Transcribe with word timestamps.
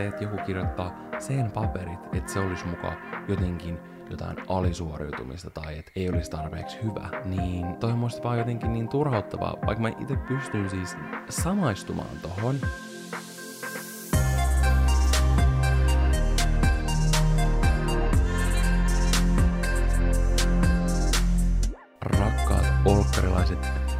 se, 0.00 0.06
että 0.06 0.24
joku 0.24 0.36
kirjoittaa 0.46 0.92
sen 1.18 1.50
paperit, 1.50 2.00
että 2.12 2.32
se 2.32 2.38
olisi 2.38 2.66
mukaan 2.66 2.96
jotenkin 3.28 3.78
jotain 4.10 4.36
alisuoriutumista 4.48 5.50
tai 5.50 5.78
että 5.78 5.92
ei 5.96 6.10
olisi 6.10 6.30
tarpeeksi 6.30 6.78
hyvä, 6.82 7.08
niin 7.24 7.76
toi 7.76 7.92
on 7.92 8.00
vaan 8.24 8.38
jotenkin 8.38 8.72
niin 8.72 8.88
turhauttavaa, 8.88 9.56
vaikka 9.66 9.82
mä 9.82 9.88
itse 9.88 10.16
pystyn 10.16 10.70
siis 10.70 10.96
samaistumaan 11.28 12.16
tohon. 12.22 12.54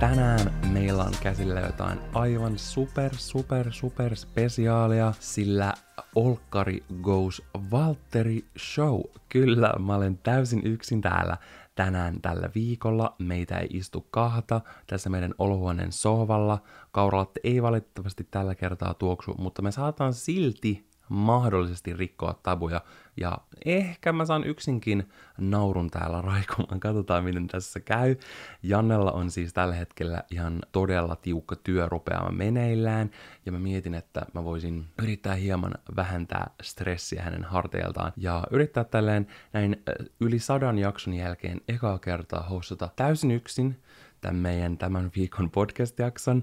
Tänään 0.00 0.52
meillä 0.72 1.04
on 1.04 1.12
käsillä 1.22 1.60
jotain 1.60 1.98
aivan 2.14 2.58
super, 2.58 3.14
super, 3.16 3.72
super 3.72 4.16
spesiaalia, 4.16 5.12
sillä 5.20 5.74
Olkkari 6.14 6.84
Goes 7.02 7.42
Valtteri 7.70 8.44
Show. 8.58 9.00
Kyllä, 9.28 9.72
mä 9.78 9.94
olen 9.94 10.18
täysin 10.18 10.60
yksin 10.64 11.00
täällä 11.00 11.36
tänään 11.74 12.20
tällä 12.22 12.50
viikolla. 12.54 13.14
Meitä 13.18 13.58
ei 13.58 13.68
istu 13.70 14.06
kahta 14.10 14.60
tässä 14.86 15.10
meidän 15.10 15.34
olohuoneen 15.38 15.92
sohvalla. 15.92 16.58
Kauralatte 16.92 17.40
ei 17.44 17.62
valitettavasti 17.62 18.28
tällä 18.30 18.54
kertaa 18.54 18.94
tuoksu, 18.94 19.34
mutta 19.38 19.62
me 19.62 19.72
saataan 19.72 20.14
silti 20.14 20.90
mahdollisesti 21.08 21.92
rikkoa 21.92 22.40
tabuja. 22.42 22.80
Ja 23.20 23.38
ehkä 23.64 24.12
mä 24.12 24.24
saan 24.24 24.44
yksinkin 24.44 25.08
naurun 25.38 25.90
täällä 25.90 26.22
raikumaan. 26.32 26.80
Katsotaan, 26.80 27.24
miten 27.24 27.46
tässä 27.46 27.80
käy. 27.80 28.16
Jannella 28.62 29.12
on 29.12 29.30
siis 29.30 29.52
tällä 29.52 29.74
hetkellä 29.74 30.22
ihan 30.30 30.58
todella 30.72 31.16
tiukka 31.16 31.56
työ 31.56 31.88
rupeama 31.88 32.30
meneillään. 32.30 33.10
Ja 33.46 33.52
mä 33.52 33.58
mietin, 33.58 33.94
että 33.94 34.26
mä 34.34 34.44
voisin 34.44 34.86
yrittää 35.02 35.34
hieman 35.34 35.74
vähentää 35.96 36.50
stressiä 36.62 37.22
hänen 37.22 37.44
harteiltaan. 37.44 38.12
Ja 38.16 38.44
yrittää 38.50 38.84
tälleen 38.84 39.26
näin 39.52 39.82
yli 40.20 40.38
sadan 40.38 40.78
jakson 40.78 41.14
jälkeen 41.14 41.60
ekaa 41.68 41.98
kertaa 41.98 42.42
hostata 42.42 42.88
täysin 42.96 43.30
yksin 43.30 43.76
tämän 44.20 44.36
meidän 44.36 44.78
tämän 44.78 45.10
viikon 45.16 45.50
podcast-jakson. 45.50 46.42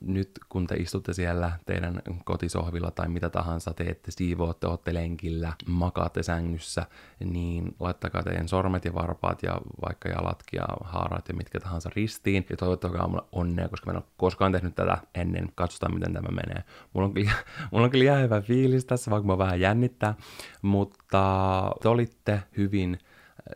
Nyt 0.00 0.30
kun 0.48 0.66
te 0.66 0.74
istutte 0.74 1.12
siellä 1.12 1.52
teidän 1.66 2.02
kotisohvilla 2.24 2.90
tai 2.90 3.08
mitä 3.08 3.30
tahansa 3.30 3.74
teette, 3.74 4.10
siivootte, 4.10 4.66
ootte 4.66 4.94
lenkillä, 4.94 5.52
makaatte 5.66 6.22
sängyssä, 6.22 6.86
niin 7.24 7.74
laittakaa 7.80 8.22
teidän 8.22 8.48
sormet 8.48 8.84
ja 8.84 8.94
varpaat 8.94 9.42
ja 9.42 9.60
vaikka 9.86 10.08
jalatkin 10.08 10.58
ja 10.58 10.66
haarat 10.84 11.28
ja 11.28 11.34
mitkä 11.34 11.60
tahansa 11.60 11.90
ristiin. 11.96 12.46
Ja 12.50 12.56
toivottakaa 12.56 13.08
mulle 13.08 13.22
onnea, 13.32 13.68
koska 13.68 13.86
mä 13.86 13.90
en 13.90 14.02
ole 14.02 14.12
koskaan 14.16 14.52
tehnyt 14.52 14.74
tätä 14.74 14.98
ennen. 15.14 15.48
Katsotaan, 15.54 15.94
miten 15.94 16.12
tämä 16.12 16.28
menee. 16.28 16.64
Mulla 16.92 17.06
on 17.06 17.14
kyllä, 17.14 17.32
mulla 17.72 17.84
on 17.84 17.90
kyllä 17.90 18.16
hyvä 18.16 18.40
fiilis 18.40 18.84
tässä, 18.84 19.10
vaikka 19.10 19.26
mä 19.26 19.38
vähän 19.38 19.60
jännittää, 19.60 20.14
mutta 20.62 21.74
te 21.82 21.88
olitte 21.88 22.42
hyvin 22.56 22.98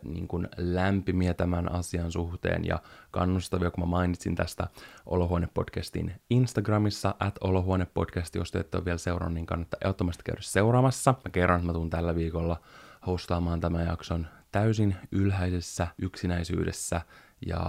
niin 0.03 0.27
kuin 0.27 0.47
lämpimiä 0.57 1.33
tämän 1.33 1.71
asian 1.71 2.11
suhteen 2.11 2.65
ja 2.65 2.79
kannustavia, 3.11 3.71
kun 3.71 3.83
mä 3.83 3.89
mainitsin 3.89 4.35
tästä 4.35 4.67
Olohuone-podcastin 5.05 6.11
Instagramissa, 6.29 7.15
at 7.19 7.35
Olohuone-podcast, 7.43 8.35
jos 8.35 8.51
te 8.51 8.59
ette 8.59 8.77
ole 8.77 8.85
vielä 8.85 8.97
seurannut, 8.97 9.33
niin 9.33 9.45
kannattaa 9.45 9.77
ehdottomasti 9.83 10.23
käydä 10.23 10.41
seuraamassa. 10.41 11.11
Mä 11.25 11.31
kerron, 11.31 11.59
että 11.59 11.67
mä 11.67 11.73
tuun 11.73 11.89
tällä 11.89 12.15
viikolla 12.15 12.61
hostaamaan 13.07 13.59
tämän 13.59 13.85
jakson 13.85 14.27
täysin 14.51 14.95
ylhäisessä 15.11 15.87
yksinäisyydessä, 16.01 17.01
ja 17.45 17.59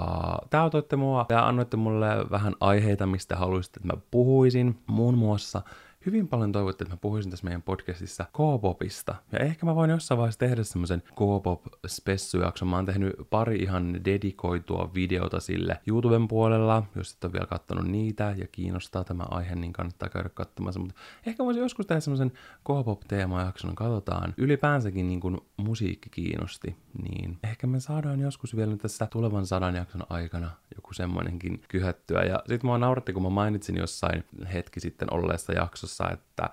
te 0.50 0.56
autoitte 0.56 0.96
mua 0.96 1.26
ja 1.28 1.48
annoitte 1.48 1.76
mulle 1.76 2.30
vähän 2.30 2.54
aiheita, 2.60 3.06
mistä 3.06 3.36
haluaisitte, 3.36 3.80
että 3.80 3.96
mä 3.96 4.00
puhuisin. 4.10 4.78
Muun 4.86 5.18
muassa 5.18 5.62
hyvin 6.08 6.28
paljon 6.28 6.52
toivotte, 6.52 6.84
että 6.84 6.94
mä 6.94 6.98
puhuisin 7.00 7.30
tässä 7.30 7.44
meidän 7.44 7.62
podcastissa 7.62 8.24
K-popista. 8.24 9.14
Ja 9.32 9.38
ehkä 9.38 9.66
mä 9.66 9.74
voin 9.74 9.90
jossain 9.90 10.18
vaiheessa 10.18 10.38
tehdä 10.38 10.64
semmoisen 10.64 11.02
K-pop 11.02 11.66
spessujakson. 11.86 12.68
Mä 12.68 12.76
oon 12.76 12.86
tehnyt 12.86 13.14
pari 13.30 13.56
ihan 13.56 14.04
dedikoitua 14.04 14.90
videota 14.94 15.40
sille 15.40 15.80
YouTuben 15.86 16.28
puolella. 16.28 16.82
Jos 16.96 17.12
et 17.12 17.24
ole 17.24 17.32
vielä 17.32 17.46
katsonut 17.46 17.86
niitä 17.86 18.34
ja 18.36 18.46
kiinnostaa 18.52 19.04
tämä 19.04 19.24
aihe, 19.30 19.54
niin 19.54 19.72
kannattaa 19.72 20.08
käydä 20.08 20.28
katsomassa. 20.28 20.80
Mutta 20.80 20.94
ehkä 21.26 21.44
voisin 21.44 21.62
joskus 21.62 21.86
tehdä 21.86 22.00
semmoisen 22.00 22.32
K-pop-teemajakson. 22.64 23.74
Katsotaan. 23.74 24.34
Ylipäänsäkin 24.36 25.08
niin 25.08 25.20
kuin 25.20 25.38
musiikki 25.56 26.10
kiinnosti. 26.10 26.76
Niin 27.02 27.38
ehkä 27.44 27.66
me 27.66 27.80
saadaan 27.80 28.20
joskus 28.20 28.56
vielä 28.56 28.76
tässä 28.76 29.06
tulevan 29.06 29.46
sadan 29.46 29.74
jakson 29.74 30.02
aikana 30.08 30.50
joku 30.76 30.94
semmoinenkin 30.94 31.62
kyhättyä. 31.68 32.22
Ja 32.22 32.42
sit 32.46 32.62
mua 32.62 32.78
nauratti, 32.78 33.12
kun 33.12 33.22
mä 33.22 33.30
mainitsin 33.30 33.76
jossain 33.76 34.24
hetki 34.52 34.80
sitten 34.80 35.14
olleessa 35.14 35.52
jaksossa, 35.52 35.97
että 36.04 36.50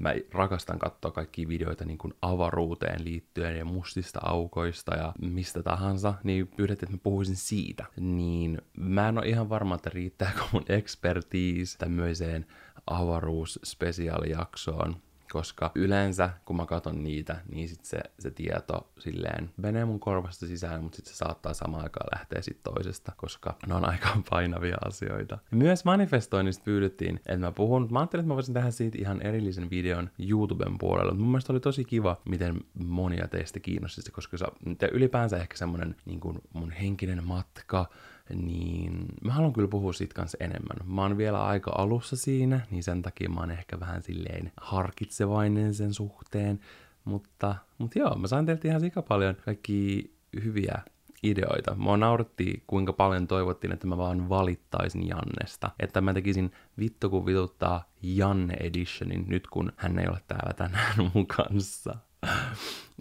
mä 0.00 0.14
rakastan 0.32 0.78
katsoa 0.78 1.10
kaikki 1.10 1.48
videoita 1.48 1.84
niin 1.84 1.98
kuin 1.98 2.14
avaruuteen 2.22 3.04
liittyen 3.04 3.56
ja 3.56 3.64
mustista 3.64 4.20
aukoista 4.22 4.96
ja 4.96 5.12
mistä 5.20 5.62
tahansa, 5.62 6.14
niin 6.24 6.48
pyydettiin, 6.48 6.86
että 6.86 6.96
mä 6.96 7.00
puhuisin 7.02 7.36
siitä. 7.36 7.84
Niin 7.96 8.62
mä 8.76 9.08
en 9.08 9.18
ole 9.18 9.28
ihan 9.28 9.48
varma, 9.48 9.74
että 9.74 9.90
riittääkö 9.90 10.40
mun 10.52 10.64
expertise 10.68 11.78
tämmöiseen 11.78 12.46
avaruusspesiaalijaksoon, 12.86 14.96
koska 15.36 15.70
yleensä 15.74 16.30
kun 16.44 16.56
mä 16.56 16.66
katson 16.66 17.04
niitä, 17.04 17.36
niin 17.52 17.68
sit 17.68 17.84
se, 17.84 17.98
se 18.18 18.30
tieto 18.30 18.90
silleen 18.98 19.50
menee 19.56 19.84
mun 19.84 20.00
korvasta 20.00 20.46
sisään, 20.46 20.82
mutta 20.82 20.96
sitten 20.96 21.14
se 21.14 21.18
saattaa 21.18 21.54
samaan 21.54 21.82
aikaan 21.82 22.08
lähteä 22.14 22.42
sit 22.42 22.62
toisesta, 22.62 23.12
koska 23.16 23.56
ne 23.66 23.74
on 23.74 23.88
aika 23.88 24.08
painavia 24.30 24.76
asioita. 24.84 25.38
Myös 25.50 25.84
manifestoinnista 25.84 26.64
pyydettiin, 26.64 27.16
että 27.16 27.36
mä 27.36 27.52
puhun, 27.52 27.88
mä 27.90 27.98
ajattelin, 27.98 28.22
että 28.22 28.28
mä 28.28 28.34
voisin 28.34 28.54
tehdä 28.54 28.70
siitä 28.70 28.98
ihan 29.00 29.22
erillisen 29.22 29.70
videon 29.70 30.10
YouTuben 30.18 30.78
puolella, 30.78 31.10
mutta 31.10 31.22
mun 31.22 31.30
mielestä 31.30 31.52
oli 31.52 31.60
tosi 31.60 31.84
kiva, 31.84 32.20
miten 32.24 32.60
monia 32.74 33.28
teistä 33.28 33.60
kiinnosti 33.60 34.10
koska 34.10 34.36
se, 34.36 34.46
ylipäänsä 34.92 35.36
ehkä 35.36 35.56
semmonen 35.56 35.96
niin 36.04 36.20
mun 36.52 36.70
henkinen 36.70 37.24
matka, 37.24 37.86
niin 38.34 39.06
mä 39.24 39.32
haluan 39.32 39.52
kyllä 39.52 39.68
puhua 39.68 39.92
siitä 39.92 40.14
kanssa 40.14 40.38
enemmän. 40.40 40.76
Mä 40.84 41.02
oon 41.02 41.16
vielä 41.16 41.44
aika 41.44 41.72
alussa 41.78 42.16
siinä, 42.16 42.60
niin 42.70 42.82
sen 42.82 43.02
takia 43.02 43.28
mä 43.28 43.40
oon 43.40 43.50
ehkä 43.50 43.80
vähän 43.80 44.02
silleen 44.02 44.52
harkitsevainen 44.60 45.74
sen 45.74 45.94
suhteen. 45.94 46.60
Mutta, 47.04 47.56
mutta 47.78 47.98
joo, 47.98 48.14
mä 48.14 48.26
sain 48.26 48.46
teiltä 48.46 48.68
ihan 48.68 48.80
sika 48.80 49.02
paljon 49.02 49.36
kaikki 49.44 50.10
hyviä 50.44 50.82
ideoita. 51.22 51.74
Mua 51.74 51.96
nauratti, 51.96 52.62
kuinka 52.66 52.92
paljon 52.92 53.26
toivottiin, 53.26 53.72
että 53.72 53.86
mä 53.86 53.96
vaan 53.96 54.28
valittaisin 54.28 55.08
Jannesta. 55.08 55.70
Että 55.80 56.00
mä 56.00 56.14
tekisin 56.14 56.52
vittu 56.78 57.10
kun 57.10 57.26
vituttaa 57.26 57.90
Janne 58.02 58.54
Editionin 58.60 59.24
nyt 59.28 59.46
kun 59.46 59.72
hän 59.76 59.98
ei 59.98 60.08
ole 60.08 60.20
täällä 60.28 60.52
tänään 60.52 61.10
mun 61.14 61.26
kanssa. 61.26 61.94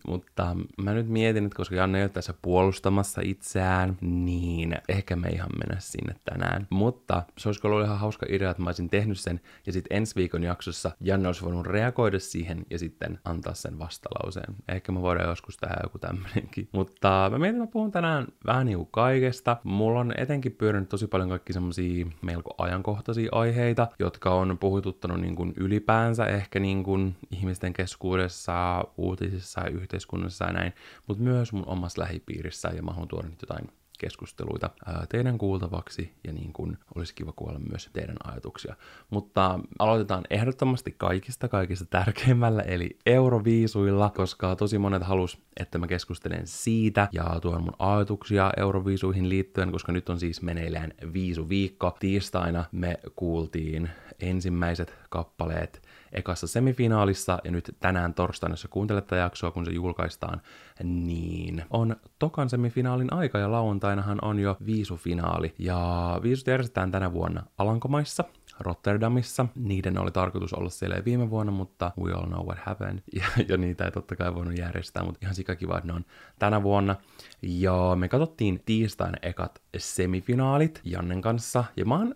Mutta 0.08 0.56
mä 0.82 0.94
nyt 0.94 1.10
mietin, 1.10 1.46
että 1.46 1.58
koska 1.58 1.76
Janne 1.76 1.98
ei 1.98 2.04
ole 2.04 2.10
tässä 2.10 2.34
puolustamassa 2.42 3.22
itseään, 3.24 3.98
niin 4.02 4.76
ehkä 4.90 5.16
me 5.16 5.30
ihan 5.30 5.50
mennä 5.58 5.80
sinne 5.80 6.16
tänään. 6.26 6.68
Mutta 6.70 7.24
se 7.38 7.50
olisi 7.50 7.62
ollut 7.64 7.86
ihan 7.86 8.00
hauska 8.00 8.26
idea, 8.30 8.52
että 8.52 8.64
mä 8.64 8.70
olisin 8.70 8.90
tehnyt 8.90 9.20
sen, 9.20 9.42
ja 9.66 9.74
sitten 9.74 9.98
ensi 9.98 10.16
viikon 10.16 10.44
jaksossa 10.44 10.92
Janne 11.02 11.28
olisi 11.28 11.46
voinut 11.46 11.68
reagoida 11.68 12.20
siihen 12.20 12.66
ja 12.70 12.80
sitten 12.80 13.20
antaa 13.26 13.54
sen 13.54 13.80
vastalauseen. 13.80 14.56
Ehkä 14.68 14.92
mä 14.92 15.02
voidaan 15.02 15.30
joskus 15.30 15.58
tehdä 15.58 15.76
joku 15.84 16.00
tämmönenkin. 16.00 16.70
Mutta 16.72 17.30
mä 17.32 17.38
mietin, 17.38 17.56
että 17.56 17.68
mä 17.68 17.72
puhun 17.72 17.92
tänään 17.92 18.28
vähän 18.46 18.66
niinku 18.66 18.86
kaikesta. 18.86 19.58
Mulla 19.64 20.00
on 20.00 20.14
etenkin 20.18 20.52
pyörinyt 20.52 20.90
tosi 20.90 21.08
paljon 21.08 21.30
kaikki 21.30 21.54
semmosia 21.54 22.06
melko 22.22 22.56
ajankohtaisia 22.58 23.30
aiheita, 23.32 23.88
jotka 24.00 24.34
on 24.34 24.58
puhututtanut 24.58 25.22
niin 25.22 25.36
kuin 25.36 25.54
ylipäänsä 25.58 26.26
ehkä 26.26 26.60
niin 26.60 26.84
kuin 26.84 27.16
ihmisten 27.32 27.74
keskuudessa, 27.74 28.84
uutisissa 28.98 29.62
ja 29.62 29.70
yhteiskunnassa 29.96 30.46
ja 30.46 30.54
näin, 30.54 30.74
mutta 31.08 31.24
myös 31.24 31.54
mun 31.54 31.68
omassa 31.68 32.02
lähipiirissä 32.02 32.68
ja 32.76 32.84
mä 32.84 32.92
haluan 32.92 33.08
tuoda 33.08 33.28
nyt 33.28 33.42
jotain 33.42 33.70
keskusteluita 34.00 34.70
teidän 35.09 35.38
kuultavaksi 35.38 36.14
ja 36.24 36.34
niin 36.34 36.53
kuin 36.53 36.78
olisi 36.96 37.16
kiva 37.16 37.32
kuulla 37.32 37.59
myös 37.59 37.90
teidän 37.94 38.16
ajatuksia. 38.24 38.76
Mutta 39.09 39.59
aloitetaan 39.80 40.24
ehdottomasti 40.30 40.92
kaikista 40.97 41.47
kaikista 41.47 41.86
tärkeimmällä 41.86 42.62
eli 42.62 42.97
Euroviisuilla, 43.06 44.12
koska 44.16 44.56
tosi 44.56 44.78
monet 44.78 45.03
halus, 45.03 45.42
että 45.59 45.78
mä 45.78 45.88
keskustelen 45.88 46.48
siitä 46.48 47.08
ja 47.12 47.40
tuon 47.41 47.64
mun 47.64 47.74
ajatuksia 47.80 48.52
Euroviisuihin 48.58 49.30
liittyen, 49.30 49.72
koska 49.72 49.91
nyt 49.91 50.09
on 50.09 50.20
siis 50.20 50.41
meneillään 50.41 50.94
viisuviikko. 51.14 51.98
Tiistaina 52.00 52.66
me 52.72 53.00
kuultiin 53.16 53.90
ensimmäiset 54.20 54.94
kappaleet 55.09 55.82
ekassa 56.16 56.47
semifinaalissa, 56.47 57.40
ja 57.44 57.52
nyt 57.52 57.76
tänään 57.79 58.14
torstaina, 58.14 58.53
jos 58.53 58.67
kuuntelette 58.70 59.16
jaksoa, 59.16 59.52
kun 59.52 59.66
se 59.66 59.72
julkaistaan, 59.72 60.41
niin 60.84 61.66
on 61.70 61.96
tokan 62.20 62.50
semifinaalin 62.50 63.14
aika, 63.14 63.40
ja 63.40 63.52
lauantainahan 63.52 64.20
on 64.22 64.40
jo 64.40 64.58
viisufinaali. 64.66 65.56
Ja 65.59 66.20
viisut 66.23 66.47
järjestetään 66.47 66.91
tänä 66.91 67.14
vuonna 67.14 67.44
Alankomaissa, 67.58 68.23
Rotterdamissa. 68.59 69.46
Niiden 69.56 69.97
oli 69.97 70.12
tarkoitus 70.12 70.53
olla 70.53 70.70
siellä 70.70 71.06
viime 71.06 71.29
vuonna, 71.29 71.52
mutta 71.52 71.91
we 72.00 72.12
all 72.12 72.28
know 72.28 72.46
what 72.46 72.59
happened. 72.59 73.00
Ja, 73.16 73.26
ja 73.50 73.58
niitä 73.58 73.85
ei 73.85 73.91
totta 73.91 74.16
kai 74.16 74.35
voinut 74.35 74.58
järjestää, 74.58 75.03
mutta 75.03 75.20
ihan 75.22 75.35
sikakiva, 75.35 75.78
että 75.78 75.88
ne 75.88 75.94
on 75.94 76.06
tänä 76.40 76.64
vuonna. 76.64 76.96
Ja 77.41 77.96
me 77.96 78.08
katsottiin 78.08 78.62
tiistaina 78.66 79.17
ekat 79.22 79.62
semifinaalit 79.78 80.82
Jannen 80.84 81.22
kanssa. 81.22 81.64
Ja 81.78 81.85
mä 81.85 81.96
oon 81.97 82.16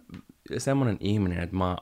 semmonen 0.57 0.97
ihminen, 0.99 1.39
että 1.39 1.55
mä 1.55 1.77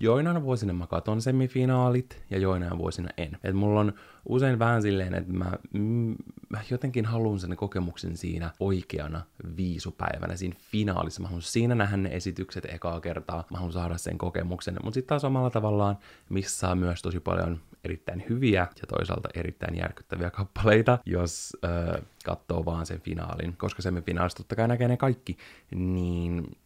joinain 0.00 0.42
vuosina 0.42 0.72
mä 0.72 0.86
katon 0.86 1.22
semifinaalit 1.22 2.24
ja 2.30 2.38
joinain 2.38 2.78
vuosina 2.78 3.08
en. 3.16 3.38
Et 3.44 3.54
mulla 3.54 3.80
on 3.80 3.92
usein 4.28 4.58
vähän 4.58 4.82
silleen, 4.82 5.14
että 5.14 5.32
mä, 5.32 5.52
mm, 5.72 6.14
mä 6.48 6.60
jotenkin 6.70 7.04
haluan 7.04 7.38
sen 7.38 7.56
kokemuksen 7.56 8.16
siinä 8.16 8.50
oikeana 8.60 9.22
viisupäivänä, 9.56 10.36
siinä 10.36 10.56
finaalissa. 10.70 11.22
Mä 11.22 11.28
haluan 11.28 11.42
siinä 11.42 11.74
nähdä 11.74 11.96
ne 11.96 12.08
esitykset 12.12 12.64
ekaa 12.64 13.00
kertaa, 13.00 13.44
mä 13.50 13.56
haluan 13.58 13.72
saada 13.72 13.98
sen 13.98 14.18
kokemuksen. 14.18 14.76
Mutta 14.82 14.94
sitten 14.94 15.08
taas 15.08 15.24
omalla 15.24 15.50
tavallaan 15.50 15.98
missä 16.28 16.74
myös 16.74 17.02
tosi 17.02 17.20
paljon 17.20 17.60
erittäin 17.86 18.24
hyviä 18.28 18.60
ja 18.60 18.86
toisaalta 18.88 19.28
erittäin 19.34 19.78
järkyttäviä 19.78 20.30
kappaleita, 20.30 20.98
jos 21.06 21.56
äh, 21.64 22.02
katsoo 22.24 22.64
vaan 22.64 22.86
sen 22.86 23.00
finaalin. 23.00 23.56
Koska 23.56 23.82
semifinaalista 23.82 24.38
totta 24.38 24.56
kai 24.56 24.68
näkee 24.68 24.88
ne 24.88 24.96
kaikki, 24.96 25.36
niin 25.74 26.56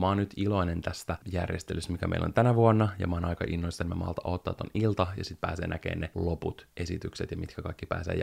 mä 0.00 0.06
oon 0.06 0.16
nyt 0.16 0.34
iloinen 0.36 0.80
tästä 0.80 1.16
järjestelystä, 1.32 1.92
mikä 1.92 2.06
meillä 2.06 2.24
on 2.24 2.32
tänä 2.32 2.54
vuonna, 2.54 2.88
ja 2.98 3.06
mä 3.06 3.16
oon 3.16 3.24
aika 3.24 3.44
innoissani, 3.48 3.88
että 3.88 3.98
mä 3.98 4.04
malta 4.04 4.22
ottaa 4.24 4.54
ton 4.54 4.70
ilta, 4.74 5.06
ja 5.16 5.24
sitten 5.24 5.48
pääsee 5.48 5.66
näkemään 5.66 6.00
ne 6.00 6.10
loput 6.14 6.66
esitykset, 6.76 7.30
ja 7.30 7.36
mitkä 7.36 7.62
kaikki 7.62 7.86
pääsee 7.86 8.14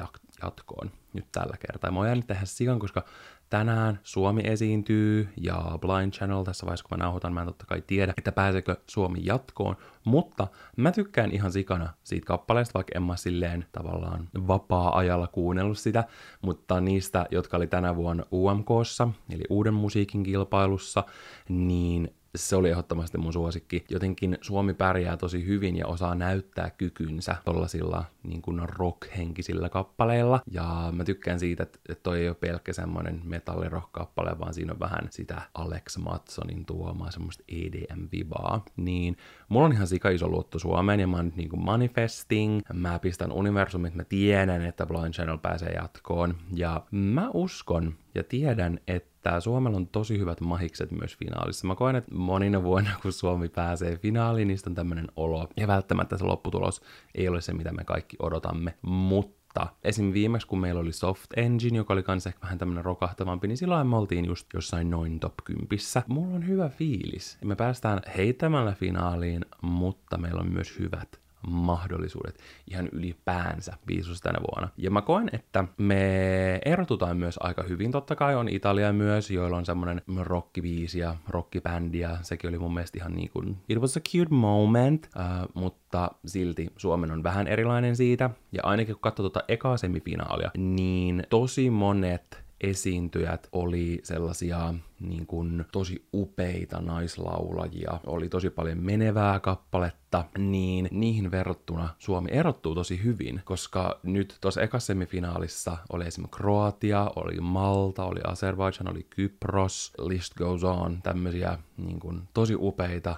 jatkoon 0.44 0.92
nyt 1.14 1.26
tällä 1.32 1.58
kertaa. 1.68 1.92
Mä 1.92 2.00
oon 2.00 2.08
jäänyt 2.08 2.28
tehdä 2.28 2.46
sikan, 2.46 2.80
koska 2.80 3.06
tänään 3.54 4.00
Suomi 4.04 4.42
esiintyy, 4.46 5.30
ja 5.38 5.80
Blind 5.82 6.12
Channel 6.12 6.44
tässä 6.44 6.66
vaiheessa, 6.66 6.86
kun 6.90 6.98
mä 6.98 7.04
nauhoitan, 7.04 7.34
mä 7.34 7.42
en 7.42 7.48
totta 7.48 7.66
kai 7.66 7.84
tiedä, 7.88 8.14
että 8.18 8.32
pääseekö 8.32 8.76
Suomi 8.88 9.20
jatkoon, 9.24 9.76
mutta 10.04 10.48
mä 10.78 10.92
tykkään 10.92 11.32
ihan 11.32 11.52
sikana 11.52 11.90
siitä 12.04 12.26
kappaleesta, 12.26 12.74
vaikka 12.74 12.92
en 12.96 13.04
mä 13.04 13.16
silleen 13.16 13.66
tavallaan 13.72 14.30
vapaa-ajalla 14.48 15.28
kuunnellut 15.28 15.78
sitä, 15.78 16.04
mutta 16.42 16.82
niistä, 16.82 17.26
jotka 17.32 17.58
oli 17.58 17.68
tänä 17.68 17.96
vuonna 17.96 18.24
UMKssa, 18.32 19.08
eli 19.30 19.44
Uuden 19.50 19.74
musiikin 19.74 20.24
kilpailussa, 20.24 21.04
niin 21.50 22.14
se 22.36 22.56
oli 22.56 22.70
ehdottomasti 22.70 23.18
mun 23.18 23.34
suosikki. 23.34 23.86
Jotenkin 23.90 24.38
Suomi 24.42 24.74
pärjää 24.74 25.18
tosi 25.18 25.46
hyvin 25.46 25.78
ja 25.78 25.88
osaa 25.88 26.16
näyttää 26.16 26.70
kykynsä 26.70 27.36
tollasilla 27.46 28.06
niin 28.24 28.42
kuin 28.42 28.62
rock-henkisillä 28.70 29.70
kappaleilla. 29.70 30.42
Ja 30.52 30.90
mä 30.92 31.04
tykkään 31.04 31.40
siitä, 31.40 31.64
että 31.64 31.96
toi 32.04 32.20
ei 32.20 32.28
ole 32.28 32.36
pelkkä 32.36 32.74
semmoinen 32.74 33.22
metallirock-kappale, 33.24 34.40
vaan 34.40 34.54
siinä 34.54 34.74
on 34.74 34.80
vähän 34.80 35.08
sitä 35.10 35.42
Alex 35.54 35.98
Matsonin 35.98 36.66
tuomaa 36.66 37.12
semmoista 37.12 37.44
EDM-vibaa. 37.48 38.62
Niin 38.78 39.18
mulla 39.54 39.66
on 39.66 39.74
ihan 39.74 39.88
sika 39.88 40.10
iso 40.10 40.28
luotto 40.28 40.60
Suomeen 40.60 41.00
ja 41.00 41.08
mä 41.08 41.16
oon 41.16 41.26
nyt 41.26 41.36
niin 41.36 41.50
kuin 41.50 41.66
manifesting. 41.66 42.62
Mä 42.74 43.00
pistän 43.00 43.32
universumit, 43.32 43.96
mä 43.96 44.04
tiedän, 44.04 44.62
että 44.62 44.86
Blind 44.86 45.14
Channel 45.14 45.38
pääsee 45.38 45.70
jatkoon. 45.70 46.36
Ja 46.54 46.82
mä 46.92 47.30
uskon 47.34 47.96
ja 48.16 48.24
tiedän, 48.24 48.80
että 48.88 49.14
että 49.24 49.40
Suomella 49.40 49.78
on 49.78 49.88
tosi 49.88 50.20
hyvät 50.20 50.42
mahikset 50.42 50.92
myös 50.92 51.18
finaalissa. 51.18 51.68
Mä 51.68 51.76
koen, 51.76 51.96
että 51.96 52.16
monina 52.16 52.64
vuonna, 52.64 52.90
kun 53.02 53.14
Suomi 53.14 53.50
pääsee 53.50 53.98
finaaliin, 53.98 54.48
niistä 54.48 54.70
on 54.70 54.76
tämmöinen 54.76 55.08
olo. 55.16 55.48
Ja 55.58 55.68
välttämättä 55.68 56.18
se 56.18 56.24
lopputulos 56.24 56.82
ei 57.16 57.28
ole 57.30 57.42
se, 57.42 57.54
mitä 57.54 57.72
me 57.72 57.84
kaikki 57.84 58.18
odotamme, 58.20 58.74
mutta 58.82 59.43
esim. 59.84 60.14
viimeksi, 60.14 60.48
kun 60.48 60.60
meillä 60.60 60.82
oli 60.82 60.92
Soft 60.92 61.38
Engine, 61.38 61.78
joka 61.78 61.94
oli 61.94 62.04
kanssa 62.04 62.30
ehkä 62.30 62.42
vähän 62.42 62.58
tämmönen 62.58 62.86
rokahtavampi, 62.86 63.48
niin 63.48 63.58
silloin 63.58 63.88
me 63.88 63.98
oltiin 63.98 64.26
just 64.26 64.48
jossain 64.54 64.90
noin 64.90 65.20
top 65.20 65.34
10. 65.44 65.68
Mulla 66.08 66.36
on 66.36 66.48
hyvä 66.48 66.70
fiilis. 66.70 67.38
Me 67.46 67.56
päästään 67.56 68.02
heittämällä 68.18 68.72
finaaliin, 68.72 69.46
mutta 69.62 70.18
meillä 70.18 70.42
on 70.42 70.54
myös 70.54 70.80
hyvät 70.80 71.23
mahdollisuudet 71.48 72.40
ihan 72.72 72.90
ylipäänsä 72.92 73.74
viisus 73.88 74.22
tänä 74.22 74.40
vuonna. 74.52 74.70
Ja 74.78 74.92
mä 74.92 75.02
koen, 75.02 75.30
että 75.34 75.64
me 75.78 76.60
erotutaan 76.66 77.18
myös 77.18 77.36
aika 77.40 77.64
hyvin. 77.64 77.92
Totta 77.92 78.16
kai 78.16 78.36
on 78.36 78.50
Italia 78.50 78.94
myös, 78.94 79.32
joilla 79.32 79.58
on 79.58 79.66
semmonen 79.66 80.02
rockiviisi 80.22 81.00
ja 81.00 81.16
rockibändi 81.30 82.00
ja 82.00 82.18
sekin 82.22 82.50
oli 82.50 82.60
mun 82.60 82.74
mielestä 82.74 82.98
ihan 83.00 83.14
niin 83.16 83.30
kuin, 83.30 83.58
it 83.70 83.80
was 83.80 83.98
a 83.98 84.00
cute 84.00 84.34
moment, 84.36 85.10
uh, 85.16 85.62
mutta 85.62 86.12
silti 86.26 86.68
Suomen 86.78 87.12
on 87.12 87.24
vähän 87.24 87.48
erilainen 87.48 87.96
siitä. 87.96 88.30
Ja 88.52 88.62
ainakin 88.64 88.96
kun 88.96 89.02
katsoo 89.02 89.24
tuota 89.24 89.46
ekaa 89.48 89.78
semifinaalia, 89.78 90.52
niin 90.58 91.24
tosi 91.30 91.70
monet 91.70 92.44
esiintyjät 92.64 93.48
oli 93.52 94.00
sellaisia 94.04 94.74
niin 95.00 95.26
kuin, 95.26 95.66
tosi 95.72 96.08
upeita 96.14 96.82
naislaulajia, 96.82 98.00
oli 98.06 98.30
tosi 98.30 98.50
paljon 98.50 98.78
menevää 98.78 99.40
kappaletta, 99.40 100.26
niin 100.38 100.88
niihin 100.92 101.32
verrattuna 101.32 101.90
Suomi 102.00 102.30
erottuu 102.32 102.76
tosi 102.76 103.04
hyvin, 103.04 103.42
koska 103.46 104.00
nyt 104.04 104.38
tuossa 104.42 104.62
ekassa 104.62 104.88
semifinaalissa 104.88 105.78
oli 105.94 106.08
esimerkiksi 106.08 106.38
Kroatia, 106.38 107.12
oli 107.16 107.40
Malta, 107.40 108.06
oli 108.06 108.20
Azerbaijan, 108.24 108.92
oli 108.92 109.08
Kypros, 109.10 109.94
list 110.00 110.34
goes 110.34 110.64
on, 110.64 111.00
tämmöisiä 111.04 111.58
niin 111.78 112.00
kuin, 112.00 112.22
tosi 112.34 112.56
upeita 112.56 113.16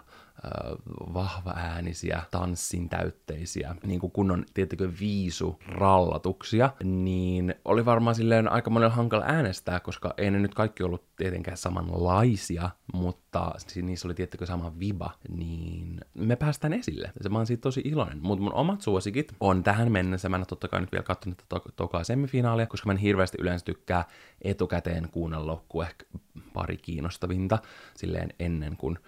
vahva 1.14 1.54
äänisiä, 1.56 2.24
tanssin 2.32 2.90
täytteisiä, 2.90 3.76
niin 3.86 4.00
kuin 4.00 4.12
kunnon, 4.12 4.46
tiettäkö, 4.54 4.92
viisu 5.00 5.60
rallatuksia, 5.68 6.74
niin 6.84 7.56
oli 7.66 7.86
varmaan 7.86 8.16
silleen 8.16 8.52
aika 8.52 8.70
monella 8.70 8.96
hankala 8.96 9.26
äänestää, 9.28 9.80
koska 9.80 10.14
ei 10.18 10.32
ne 10.32 10.40
nyt 10.40 10.54
kaikki 10.54 10.84
ollut 10.84 11.16
tietenkään 11.16 11.58
samanlaisia, 11.58 12.70
mutta 12.94 13.54
niissä 13.82 14.08
oli 14.08 14.14
tiettäkö 14.14 14.46
sama 14.46 14.80
viba, 14.80 15.12
niin 15.30 16.00
me 16.14 16.36
päästään 16.36 16.74
esille. 16.74 17.12
Se 17.22 17.30
mä 17.30 17.38
oon 17.38 17.48
siitä 17.48 17.62
tosi 17.62 17.82
iloinen. 17.86 18.20
Mutta 18.22 18.44
mun 18.44 18.54
omat 18.54 18.82
suosikit 18.82 19.36
on 19.40 19.64
tähän 19.64 19.92
mennessä, 19.92 20.30
mä 20.30 20.38
en 20.38 20.46
totta 20.48 20.68
kai 20.68 20.82
nyt 20.82 20.92
vielä 20.92 21.04
katsonut 21.04 21.38
tätä 21.38 21.48
to- 21.50 21.72
tokaa 21.76 22.04
semifinaalia, 22.04 22.68
koska 22.68 22.88
mä 22.88 22.94
en 22.94 22.98
hirveästi 22.98 23.38
yleensä 23.42 23.66
tykkää 23.66 24.06
etukäteen 24.42 25.10
kuunnella 25.12 25.64
kuin 25.70 25.88
ehkä 25.88 26.06
pari 26.54 26.78
kiinnostavinta 26.78 27.60
silleen 27.96 28.34
ennen 28.40 28.78
kuin 28.78 29.00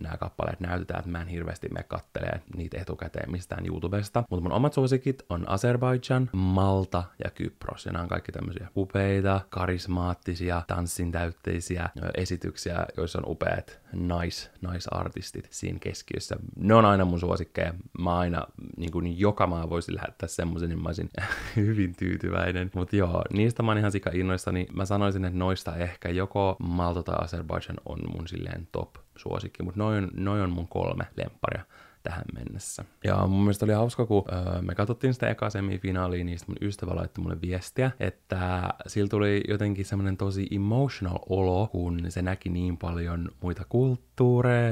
nämä 0.00 0.16
kappaleet 0.16 0.60
näytetään, 0.60 0.98
että 0.98 1.10
mä 1.10 1.20
en 1.20 1.28
hirveästi 1.28 1.68
me 1.68 1.82
kattelee 1.82 2.40
niitä 2.56 2.80
etukäteen 2.80 3.30
mistään 3.30 3.66
YouTubesta. 3.66 4.24
Mutta 4.30 4.42
mun 4.42 4.52
omat 4.52 4.72
suosikit 4.72 5.22
on 5.28 5.48
Azerbaijan, 5.48 6.30
Malta 6.32 7.04
ja 7.24 7.30
Kypros. 7.30 7.86
Ja 7.86 7.92
nämä 7.92 8.02
on 8.02 8.08
kaikki 8.08 8.32
tämmöisiä 8.32 8.68
upeita, 8.76 9.40
karismaattisia, 9.50 10.62
tanssin 10.66 11.12
täytteisiä 11.12 11.88
esityksiä, 12.14 12.86
joissa 12.96 13.18
on 13.18 13.30
upeat 13.30 13.80
nais, 13.92 14.50
naisartistit 14.60 15.48
siinä 15.50 15.78
keskiössä. 15.78 16.36
Ne 16.56 16.74
on 16.74 16.84
aina 16.84 17.04
mun 17.04 17.20
suosikkeja. 17.20 17.74
Mä 17.98 18.18
aina, 18.18 18.46
niin 18.76 18.92
kuin 18.92 19.18
joka 19.18 19.46
maa 19.46 19.70
voisi 19.70 19.94
lähettää 19.94 20.28
semmoisen, 20.28 20.68
niin 20.68 20.82
mä 20.82 20.88
olisin 20.88 21.10
hyvin 21.56 21.96
tyytyväinen. 21.96 22.70
Mutta 22.74 22.96
joo, 22.96 23.22
niistä 23.32 23.62
mä 23.62 23.70
oon 23.70 23.78
ihan 23.78 23.92
sika 23.92 24.10
innoissani. 24.14 24.66
Mä 24.72 24.84
sanoisin, 24.84 25.24
että 25.24 25.38
noista 25.38 25.76
ehkä 25.76 26.08
joko 26.08 26.56
Malta 26.58 27.02
tai 27.02 27.16
Azerbaijan 27.18 27.76
on 27.86 27.98
mun 28.14 28.28
silleen 28.28 28.68
top 28.72 29.05
suosikki, 29.16 29.62
mutta 29.62 29.80
noin, 29.80 30.08
noin 30.14 30.42
on 30.42 30.50
mun 30.50 30.68
kolme 30.68 31.04
lempparia 31.16 31.62
tähän 32.02 32.24
mennessä. 32.34 32.84
Ja 33.04 33.26
mun 33.26 33.40
mielestä 33.40 33.64
oli 33.64 33.72
hauska, 33.72 34.06
kun 34.06 34.24
öö, 34.32 34.62
me 34.62 34.74
katsottiin 34.74 35.14
sitä 35.14 35.28
eka 35.28 35.50
semifinaalia, 35.50 36.24
niin 36.24 36.38
mun 36.46 36.56
ystävä 36.60 36.96
laittoi 36.96 37.22
mulle 37.22 37.40
viestiä, 37.40 37.90
että 38.00 38.68
sillä 38.86 39.08
tuli 39.08 39.42
jotenkin 39.48 39.84
semmoinen 39.84 40.16
tosi 40.16 40.46
emotional 40.50 41.18
olo, 41.28 41.66
kun 41.66 42.00
se 42.08 42.22
näki 42.22 42.48
niin 42.48 42.76
paljon 42.76 43.28
muita 43.40 43.62
kulttuureja, 43.68 44.05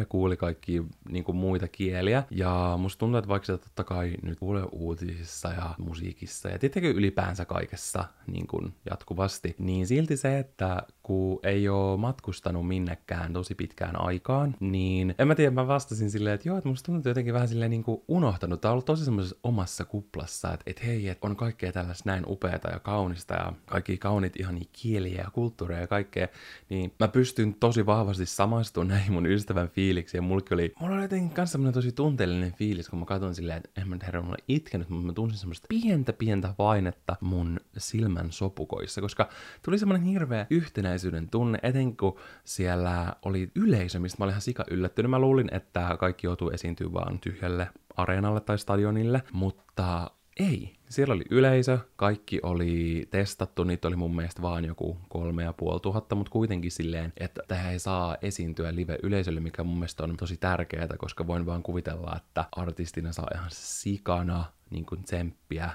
kuuli 0.09 0.37
kaikki 0.37 0.83
niin 1.09 1.25
kuin 1.25 1.37
muita 1.37 1.69
kieliä. 1.69 2.23
Ja 2.31 2.75
musta 2.79 2.99
tuntuu, 2.99 3.19
että 3.19 3.29
vaikka 3.29 3.47
se 3.47 3.59
totta 3.59 3.85
kai 3.85 4.13
nyt 4.23 4.39
kuulee 4.39 4.65
uutisissa 4.73 5.49
ja 5.49 5.75
musiikissa 5.79 6.49
ja 6.49 6.59
tietenkin 6.59 6.97
ylipäänsä 6.97 7.45
kaikessa 7.45 8.05
niin 8.27 8.47
kuin 8.47 8.75
jatkuvasti, 8.91 9.55
niin 9.59 9.87
silti 9.87 10.17
se, 10.17 10.39
että 10.39 10.83
kun 11.03 11.41
ei 11.43 11.69
ole 11.69 11.99
matkustanut 11.99 12.69
minnekään 12.69 13.33
tosi 13.33 13.55
pitkään 13.55 14.01
aikaan, 14.01 14.55
niin 14.61 15.15
en 15.19 15.29
mä 15.29 15.35
tiedä, 15.35 15.51
mä 15.51 15.67
vastasin 15.67 16.11
silleen, 16.11 16.35
että 16.35 16.49
joo, 16.49 16.59
että 16.59 16.69
musta 16.69 16.87
tuntuu, 16.87 16.99
että 16.99 17.11
jotenkin 17.11 17.35
vähän 17.35 17.49
silleen 17.49 17.71
niin 17.71 17.85
kuin 17.85 18.03
unohtanut. 18.09 18.61
Tää 18.61 18.71
on 18.71 18.73
ollut 18.73 18.85
tosi 18.85 19.05
semmoisessa 19.05 19.37
omassa 19.43 19.85
kuplassa, 19.85 20.53
että, 20.53 20.65
että 20.67 20.85
hei, 20.87 21.09
että 21.09 21.27
on 21.27 21.37
kaikkea 21.37 21.73
tällaista 21.73 22.11
näin 22.11 22.25
upeata 22.29 22.69
ja 22.69 22.79
kaunista 22.79 23.35
ja 23.35 23.53
kaikki 23.67 23.97
kaunit 23.97 24.37
ihan 24.37 24.61
kieliä 24.73 25.23
ja 25.23 25.31
kulttuureja 25.31 25.81
ja 25.81 25.87
kaikkea. 25.87 26.29
Niin 26.69 26.93
mä 27.01 27.09
pystyn 27.09 27.55
tosi 27.55 27.87
vahvasti 27.87 28.27
samaistumaan 28.27 28.89
näihin 28.89 29.13
mun 29.13 29.27
ystävän 29.35 29.69
fiiliksiin. 29.69 30.19
Ja 30.19 30.23
mulla 30.23 30.43
oli, 30.51 30.73
mulla 30.81 30.95
oli 30.95 31.03
jotenkin 31.03 31.31
kans 31.31 31.53
semmoinen 31.53 31.75
tosi 31.75 31.93
tunteellinen 31.93 32.53
fiilis, 32.53 32.89
kun 32.89 32.99
mä 32.99 33.05
katson 33.05 33.35
silleen, 33.35 33.57
että 33.57 33.81
en 33.81 33.89
mä 33.89 33.97
herra, 34.03 34.23
mulla 34.23 34.37
itkenyt, 34.49 34.89
mutta 34.89 35.07
mä 35.07 35.13
tunsin 35.13 35.39
semmoista 35.39 35.67
pientä 35.69 36.13
pientä 36.13 36.55
painetta 36.57 37.17
mun 37.21 37.61
silmän 37.79 38.33
sopukoissa, 38.33 39.01
koska 39.01 39.29
tuli 39.63 39.79
semmoinen 39.79 40.07
hirveä 40.07 40.47
yhtenäisyyden 40.51 41.31
tunne, 41.31 41.59
etenkin 41.63 41.97
kun 41.97 42.19
siellä 42.45 43.15
oli 43.25 43.51
yleisö, 43.55 43.99
mistä 43.99 44.19
mä 44.19 44.25
olin 44.25 44.33
ihan 44.33 44.43
sika 44.43 44.65
yllättynyt. 44.71 45.11
Mä 45.11 45.19
luulin, 45.19 45.55
että 45.55 45.97
kaikki 46.01 46.27
joutuu 46.27 46.51
esiintyä 46.51 46.93
vaan 46.93 47.19
tyhjälle 47.19 47.69
areenalle 47.97 48.41
tai 48.41 48.59
stadionille, 48.59 49.23
mutta 49.33 50.11
ei. 50.41 50.75
Siellä 50.89 51.15
oli 51.15 51.25
yleisö, 51.31 51.79
kaikki 51.97 52.41
oli 52.43 53.07
testattu, 53.11 53.65
niitä 53.65 53.89
oli 53.89 53.97
mun 53.97 54.17
mielestä 54.17 54.43
vaan 54.43 54.65
joku 54.65 54.97
kolme 55.09 55.43
ja 55.43 55.53
puoli 55.53 55.81
tuhatta, 55.81 56.15
mutta 56.15 56.31
kuitenkin 56.31 56.71
silleen, 56.71 57.13
että 57.17 57.43
tähän 57.49 57.73
ei 57.73 57.79
saa 57.79 58.17
esiintyä 58.23 58.75
live-yleisölle, 58.75 59.41
mikä 59.41 59.65
mun 59.65 59.79
mielestä 59.79 60.05
on 60.05 60.17
tosi 60.17 60.37
tärkeää, 60.37 60.89
koska 60.99 61.27
voin 61.27 61.47
vaan 61.47 61.63
kuvitella, 61.63 62.17
että 62.17 62.45
artistina 62.57 63.13
saa 63.13 63.29
ihan 63.35 63.51
sikana 63.53 64.45
niin 64.71 64.87
kuin 64.87 65.03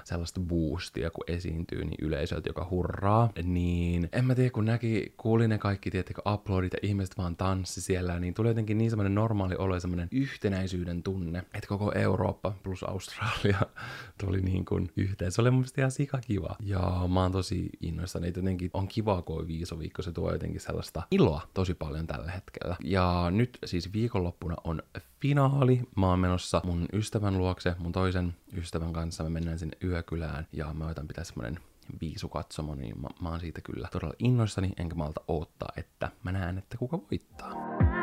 sellaista 0.04 0.40
boostia, 0.40 1.10
kun 1.10 1.24
esiintyy, 1.26 1.84
niin 1.84 1.98
yleisöltä, 2.02 2.48
joka 2.48 2.66
hurraa. 2.70 3.30
Niin 3.42 4.08
en 4.12 4.24
mä 4.24 4.34
tiedä, 4.34 4.50
kun 4.50 4.64
näki, 4.64 5.14
kuuli 5.16 5.48
ne 5.48 5.58
kaikki, 5.58 5.90
tiettikö, 5.90 6.22
uploadit 6.32 6.72
ja 6.72 6.78
ihmiset 6.82 7.18
vaan 7.18 7.36
tanssi 7.36 7.80
siellä, 7.80 8.20
niin 8.20 8.34
tuli 8.34 8.48
jotenkin 8.48 8.78
niin 8.78 8.90
semmoinen 8.90 9.14
normaali 9.14 9.54
olo 9.54 9.74
ja 9.74 9.80
semmoinen 9.80 10.08
yhtenäisyyden 10.12 11.02
tunne, 11.02 11.38
että 11.38 11.68
koko 11.68 11.92
Eurooppa 11.94 12.54
plus 12.62 12.82
Australia 12.82 13.60
tuli 14.24 14.40
niin 14.40 14.64
kuin 14.64 14.90
yhteen. 14.96 15.32
Se 15.32 15.40
oli 15.40 15.50
mun 15.50 15.60
mielestä 15.60 15.80
ihan 15.80 15.90
sikakiva. 15.90 16.56
Ja 16.60 17.02
mä 17.12 17.22
oon 17.22 17.32
tosi 17.32 17.70
innoissani, 17.80 18.28
että 18.28 18.40
jotenkin 18.40 18.70
on 18.74 18.88
kiva, 18.88 19.22
kun 19.22 19.40
on 19.40 19.48
viisoviikko, 19.48 20.02
se 20.02 20.12
tuo 20.12 20.32
jotenkin 20.32 20.60
sellaista 20.60 21.02
iloa 21.10 21.42
tosi 21.54 21.74
paljon 21.74 22.06
tällä 22.06 22.30
hetkellä. 22.30 22.76
Ja 22.84 23.26
nyt 23.30 23.58
siis 23.64 23.92
viikonloppuna 23.92 24.54
on 24.64 24.82
finaali. 25.20 25.80
Mä 25.96 26.06
oon 26.06 26.18
menossa 26.18 26.60
mun 26.64 26.86
ystävän 26.92 27.38
luokse, 27.38 27.74
mun 27.78 27.92
toisen 27.92 28.34
ystävän 28.56 28.92
kanssa. 28.92 29.24
Me 29.24 29.30
mennään 29.30 29.58
sinne 29.58 29.69
yökylään 29.84 30.46
ja 30.52 30.74
mä 30.74 30.86
otan 30.86 31.08
pitää 31.08 31.24
semmonen 31.24 31.58
viisukatsomo, 32.00 32.74
niin 32.74 33.00
mä, 33.00 33.08
mä 33.22 33.28
oon 33.28 33.40
siitä 33.40 33.60
kyllä 33.60 33.88
todella 33.92 34.14
innoissani, 34.18 34.72
enkä 34.76 34.94
malta 34.94 35.20
odottaa, 35.28 35.72
että 35.76 36.10
mä 36.22 36.32
näen, 36.32 36.58
että 36.58 36.76
kuka 36.78 36.98
voittaa. 36.98 37.99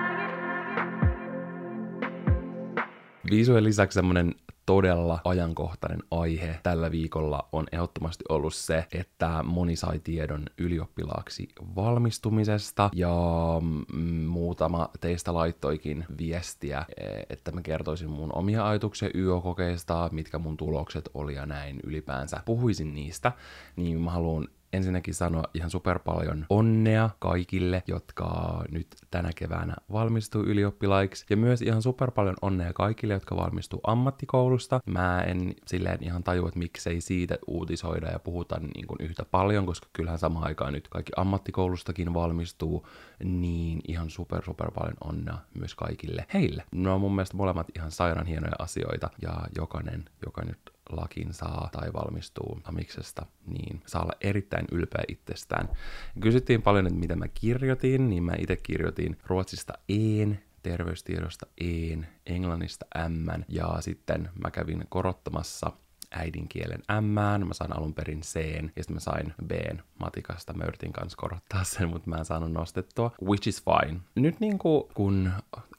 Viisujen 3.31 3.63
lisäksi 3.63 3.95
semmonen 3.95 4.35
todella 4.65 5.19
ajankohtainen 5.23 6.03
aihe 6.11 6.59
tällä 6.63 6.91
viikolla 6.91 7.49
on 7.51 7.65
ehdottomasti 7.71 8.23
ollut 8.29 8.53
se, 8.53 8.85
että 8.91 9.43
moni 9.43 9.75
sai 9.75 9.99
tiedon 9.99 10.45
ylioppilaaksi 10.57 11.47
valmistumisesta 11.75 12.89
ja 12.93 13.15
mm, 13.93 14.05
muutama 14.25 14.89
teistä 15.01 15.33
laittoikin 15.33 16.05
viestiä, 16.17 16.85
e, 16.97 17.05
että 17.29 17.51
mä 17.51 17.61
kertoisin 17.61 18.09
mun 18.09 18.35
omia 18.35 18.67
ajatuksia 18.67 19.09
YO-kokeista, 19.15 20.09
mitkä 20.11 20.39
mun 20.39 20.57
tulokset 20.57 21.09
oli 21.13 21.35
ja 21.35 21.45
näin 21.45 21.79
ylipäänsä. 21.83 22.41
Puhuisin 22.45 22.93
niistä, 22.93 23.31
niin 23.75 24.01
mä 24.01 24.11
haluan 24.11 24.47
ensinnäkin 24.73 25.13
sanoa 25.13 25.43
ihan 25.53 25.69
super 25.69 25.99
paljon 25.99 26.45
onnea 26.49 27.09
kaikille, 27.19 27.83
jotka 27.87 28.61
nyt 28.71 28.87
tänä 29.11 29.29
keväänä 29.35 29.75
valmistuu 29.91 30.43
ylioppilaiksi. 30.43 31.25
Ja 31.29 31.37
myös 31.37 31.61
ihan 31.61 31.81
super 31.81 32.11
paljon 32.11 32.35
onnea 32.41 32.73
kaikille, 32.73 33.13
jotka 33.13 33.35
valmistuu 33.35 33.79
ammattikoulusta. 33.83 34.79
Mä 34.85 35.21
en 35.21 35.53
silleen 35.65 36.03
ihan 36.03 36.23
tajua, 36.23 36.47
että 36.47 36.59
miksei 36.59 37.01
siitä 37.01 37.37
uutisoida 37.47 38.07
ja 38.07 38.19
puhuta 38.19 38.59
niin 38.59 38.87
kuin 38.87 38.97
yhtä 39.01 39.25
paljon, 39.25 39.65
koska 39.65 39.87
kyllähän 39.93 40.19
samaan 40.19 40.47
aikaan 40.47 40.73
nyt 40.73 40.87
kaikki 40.87 41.11
ammattikoulustakin 41.17 42.13
valmistuu, 42.13 42.87
niin 43.23 43.79
ihan 43.87 44.09
super 44.09 44.43
super 44.45 44.71
paljon 44.71 44.97
onnea 45.03 45.37
myös 45.53 45.75
kaikille 45.75 46.25
heille. 46.33 46.63
No 46.71 46.95
on 46.95 47.01
mun 47.01 47.15
mielestä 47.15 47.37
molemmat 47.37 47.67
ihan 47.75 47.91
sairaan 47.91 48.27
hienoja 48.27 48.55
asioita 48.59 49.09
ja 49.21 49.33
jokainen, 49.55 50.05
joka 50.25 50.41
nyt 50.45 50.76
lakin 50.89 51.33
saa 51.33 51.69
tai 51.71 51.93
valmistuu 51.93 52.59
amiksesta, 52.63 53.25
niin 53.45 53.81
saa 53.85 54.01
olla 54.01 54.13
erittäin 54.21 54.65
ylpeä 54.71 55.03
itsestään. 55.07 55.69
Kysyttiin 56.19 56.61
paljon, 56.61 56.87
että 56.87 56.99
mitä 56.99 57.15
mä 57.15 57.27
kirjoitin, 57.27 58.09
niin 58.09 58.23
mä 58.23 58.33
itse 58.39 58.55
kirjoitin 58.55 59.17
ruotsista 59.25 59.73
een, 59.89 60.39
terveystiedosta 60.63 61.47
een, 61.61 62.07
englannista 62.25 62.85
m 63.09 63.43
ja 63.47 63.77
sitten 63.79 64.29
mä 64.43 64.51
kävin 64.51 64.85
korottamassa 64.89 65.71
äidinkielen 66.11 66.83
M, 67.01 67.05
mä 67.05 67.53
sain 67.53 67.77
alun 67.77 67.93
perin 67.93 68.21
C, 68.21 68.35
ja 68.35 68.61
sitten 68.83 68.93
mä 68.93 68.99
sain 68.99 69.33
B 69.47 69.51
matikasta. 69.99 70.53
Mä 70.53 70.63
yritin 70.63 70.93
kanssa 70.93 71.17
korottaa 71.17 71.63
sen, 71.63 71.89
mutta 71.89 72.09
mä 72.09 72.15
en 72.15 72.25
saanut 72.25 72.51
nostettua, 72.51 73.11
which 73.23 73.47
is 73.47 73.63
fine. 73.63 73.99
Nyt 74.15 74.39
niin 74.39 74.59
kun 74.93 75.31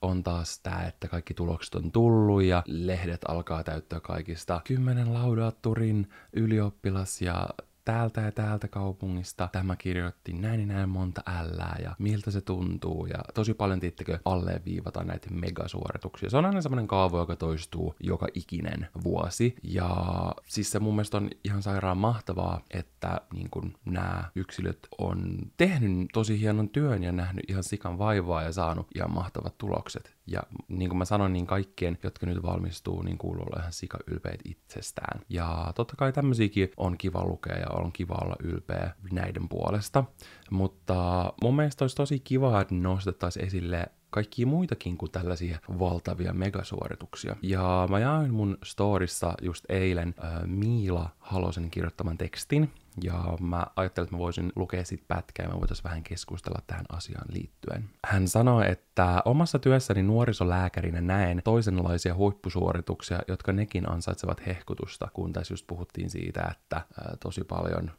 on 0.03 0.23
taas 0.23 0.61
tää, 0.61 0.87
että 0.87 1.09
kaikki 1.09 1.35
tulokset 1.35 1.75
on 1.75 1.93
tullut 1.93 2.43
ja 2.43 2.63
lehdet 2.67 3.21
alkaa 3.29 3.65
täyttää 3.65 4.01
kaikista 4.01 4.61
kymmenen 4.65 5.15
laudaatturin 5.15 6.09
ylioppilas 6.33 7.23
ja 7.23 7.49
täältä 7.89 8.21
ja 8.21 8.33
täältä 8.33 8.69
kaupungista 8.69 9.49
tämä 9.53 9.77
kirjoitti 9.77 10.33
näin 10.33 10.61
ja 10.61 10.67
näin 10.67 10.89
monta 10.89 11.23
ällää 11.27 11.77
ja 11.83 11.97
miltä 11.99 12.31
se 12.31 12.41
tuntuu 12.41 13.07
ja 13.07 13.19
tosi 13.35 13.55
paljon 13.55 13.81
tiettekö 13.81 14.19
alleviivataan 14.25 15.07
näitä 15.07 15.31
megasuorituksia. 15.31 16.31
Se 16.31 16.37
on 16.37 16.47
aina 16.47 16.63
semmoinen 16.63 16.87
kaavo, 16.87 17.19
joka 17.19 17.37
toistuu 17.37 17.95
joka 18.01 18.27
ikinen 18.35 18.89
vuosi 19.05 19.57
ja 19.63 19.91
siis 20.47 20.71
se 20.71 20.79
mun 20.79 20.95
mielestä 20.95 21.17
on 21.17 21.31
ihan 21.45 21.63
sairaan 21.63 21.99
mahtavaa, 21.99 22.61
että 22.71 23.21
niin 23.33 23.51
kun 23.51 23.75
nämä 23.85 24.25
yksilöt 24.35 24.79
on 24.99 25.39
tehnyt 25.57 26.09
tosi 26.13 26.41
hienon 26.41 26.69
työn 26.69 27.03
ja 27.03 27.13
nähnyt 27.13 27.51
ihan 27.51 27.65
sikan 27.65 27.99
vaivaa 27.99 28.43
ja 28.43 28.53
saanut 28.53 28.87
ihan 28.95 29.13
mahtavat 29.13 29.59
tulokset. 29.59 30.18
Ja 30.31 30.43
niin 30.69 30.89
kuin 30.89 30.99
mä 30.99 31.05
sanoin, 31.05 31.33
niin 31.33 31.47
kaikkien, 31.47 31.99
jotka 32.03 32.27
nyt 32.27 32.43
valmistuu, 32.43 33.03
niin 33.03 33.19
kuuluu 33.19 33.43
olla 33.43 33.61
ihan 33.61 33.73
sika 33.73 33.99
ylpeät 34.07 34.41
itsestään. 34.45 35.21
Ja 35.29 35.73
totta 35.75 35.97
kai 35.97 36.13
tämmöisiäkin 36.13 36.71
on 36.77 36.99
kiva 36.99 37.25
lukea 37.25 37.57
ja 37.57 37.67
on 37.71 37.93
kiva 37.93 38.19
olla 38.25 38.37
ylpeä 38.43 38.95
näiden 39.13 39.49
puolesta. 39.49 40.05
Mutta 40.51 41.33
mun 41.43 41.57
mielestä 41.57 41.85
olisi 41.85 41.97
tosi 41.97 42.21
kiva, 42.21 42.61
että 42.61 42.75
nostettaisiin 42.75 43.47
esille 43.47 43.87
kaikkia 44.11 44.47
muitakin 44.47 44.97
kuin 44.97 45.13
tällaisia 45.13 45.59
valtavia 45.79 46.33
megasuorituksia. 46.33 47.37
Ja 47.43 47.87
mä 47.91 47.99
jaoin 47.99 48.35
mun 48.35 48.59
storissa 48.65 49.35
just 49.43 49.65
eilen 49.69 50.15
äh, 50.25 50.47
Miila 50.47 51.11
Halosen 51.19 51.71
kirjoittaman 51.71 52.19
tekstin, 52.19 52.73
ja 53.03 53.37
mä 53.41 53.67
ajattelin, 53.77 54.05
että 54.05 54.15
mä 54.15 54.19
voisin 54.19 54.53
lukea 54.57 54.85
sit 54.85 55.09
pätkää 55.09 55.47
ja 55.47 55.53
me 55.53 55.61
voitaisiin 55.61 55.85
vähän 55.85 56.03
keskustella 56.03 56.63
tähän 56.67 56.85
asiaan 56.89 57.27
liittyen. 57.33 57.91
Hän 58.07 58.29
sanoi, 58.29 58.71
että 58.71 58.88
omassa 59.25 59.59
työssäni 59.59 60.03
nuorisolääkärinä 60.03 61.01
näen 61.01 61.41
toisenlaisia 61.45 62.15
huippusuorituksia, 62.15 63.19
jotka 63.29 63.53
nekin 63.53 63.91
ansaitsevat 63.91 64.47
hehkutusta, 64.47 65.09
kun 65.13 65.33
tässä 65.33 65.53
just 65.53 65.67
puhuttiin 65.67 66.11
siitä, 66.11 66.49
että 66.51 66.81
tosi 67.21 67.45
paljon 67.45 67.91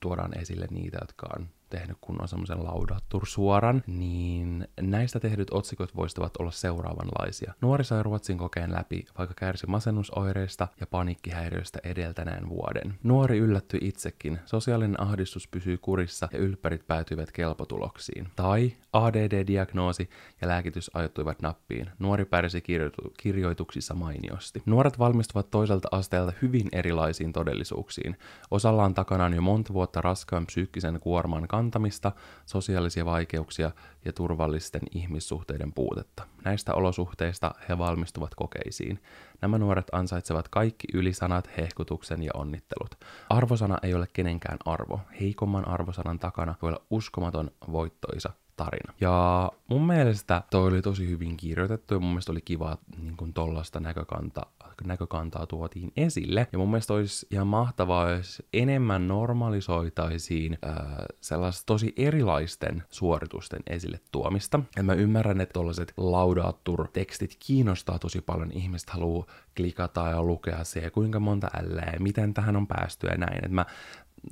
tuodaan 0.00 0.38
esille 0.38 0.66
niitä, 0.70 0.98
jotka 1.00 1.26
on 1.38 1.48
tehnyt 1.70 1.96
kunnon 2.00 2.28
semmoisen 2.28 2.64
laudattur-suoran, 2.64 3.82
niin 3.86 4.68
näistä 4.80 5.20
tehdyt 5.20 5.48
otsikot 5.50 5.96
voisivat 5.96 6.36
olla 6.36 6.50
seuraavanlaisia. 6.50 7.54
Nuori 7.60 7.84
sai 7.84 8.02
Ruotsin 8.02 8.38
kokeen 8.38 8.72
läpi, 8.72 9.04
vaikka 9.18 9.34
kärsi 9.34 9.66
masennusoireista 9.66 10.68
ja 10.80 10.86
paniikkihäiriöistä 10.86 11.78
edeltäneen 11.84 12.48
vuoden. 12.48 12.98
Nuori 13.02 13.38
yllättyi 13.38 13.80
itsekin, 13.82 14.38
sosiaalinen 14.46 15.00
ahdistus 15.00 15.48
pysyy 15.48 15.78
kurissa 15.78 16.28
ja 16.32 16.38
ylppärit 16.38 16.86
päätyivät 16.86 17.32
kelpotuloksiin. 17.32 18.28
Tai 18.36 18.72
ADD-diagnoosi 18.92 20.10
ja 20.40 20.47
lääkitys 20.48 20.90
ajoittuivat 20.94 21.42
nappiin. 21.42 21.90
Nuori 21.98 22.24
pärsi 22.24 22.60
kirjoitu- 22.60 23.12
kirjoituksissa 23.16 23.94
mainiosti. 23.94 24.62
Nuoret 24.66 24.98
valmistuvat 24.98 25.50
toiselta 25.50 25.88
asteelta 25.90 26.32
hyvin 26.42 26.68
erilaisiin 26.72 27.32
todellisuuksiin. 27.32 28.16
Osalla 28.50 28.84
on 28.84 28.94
takanaan 28.94 29.34
jo 29.34 29.42
monta 29.42 29.72
vuotta 29.72 30.00
raskaan 30.00 30.46
psyykkisen 30.46 31.00
kuorman 31.00 31.48
kantamista, 31.48 32.12
sosiaalisia 32.46 33.04
vaikeuksia 33.04 33.70
ja 34.04 34.12
turvallisten 34.12 34.82
ihmissuhteiden 34.94 35.72
puutetta. 35.72 36.26
Näistä 36.44 36.74
olosuhteista 36.74 37.54
he 37.68 37.78
valmistuvat 37.78 38.34
kokeisiin. 38.34 39.02
Nämä 39.40 39.58
nuoret 39.58 39.86
ansaitsevat 39.92 40.48
kaikki 40.48 40.86
ylisanat, 40.94 41.50
hehkutuksen 41.56 42.22
ja 42.22 42.30
onnittelut. 42.34 42.94
Arvosana 43.30 43.78
ei 43.82 43.94
ole 43.94 44.06
kenenkään 44.12 44.58
arvo. 44.64 45.00
Heikomman 45.20 45.68
arvosanan 45.68 46.18
takana 46.18 46.54
voi 46.62 46.68
olla 46.68 46.82
uskomaton 46.90 47.50
voittoisa 47.72 48.32
tarina. 48.58 48.94
Ja 49.00 49.50
mun 49.68 49.86
mielestä 49.86 50.42
toi 50.50 50.68
oli 50.68 50.82
tosi 50.82 51.08
hyvin 51.08 51.36
kirjoitettu 51.36 51.94
ja 51.94 52.00
mun 52.00 52.10
mielestä 52.10 52.32
oli 52.32 52.40
kiva 52.40 52.78
niin 53.02 53.16
kuin 53.16 53.34
näkökanta, 53.80 54.46
näkökantaa 54.84 55.46
tuotiin 55.46 55.92
esille. 55.96 56.48
Ja 56.52 56.58
mun 56.58 56.70
mielestä 56.70 56.94
olisi 56.94 57.26
ihan 57.30 57.46
mahtavaa, 57.46 58.10
jos 58.10 58.42
enemmän 58.52 59.08
normalisoitaisiin 59.08 60.58
äh, 60.66 60.76
sellaista 61.20 61.62
tosi 61.66 61.92
erilaisten 61.96 62.82
suoritusten 62.90 63.60
esille 63.66 64.00
tuomista. 64.12 64.60
Ja 64.76 64.82
mä 64.82 64.92
ymmärrän, 64.92 65.40
että 65.40 65.52
tollaset 65.52 65.92
laudaattur-tekstit 65.96 67.36
kiinnostaa 67.46 67.98
tosi 67.98 68.20
paljon. 68.20 68.52
Ihmiset 68.52 68.90
haluaa 68.90 69.26
klikata 69.56 70.08
ja 70.08 70.22
lukea 70.22 70.64
se, 70.64 70.90
kuinka 70.90 71.20
monta 71.20 71.48
älää, 71.62 71.96
miten 71.98 72.34
tähän 72.34 72.56
on 72.56 72.66
päästy 72.66 73.06
ja 73.06 73.16
näin. 73.16 73.44
Et 73.44 73.52
mä 73.52 73.66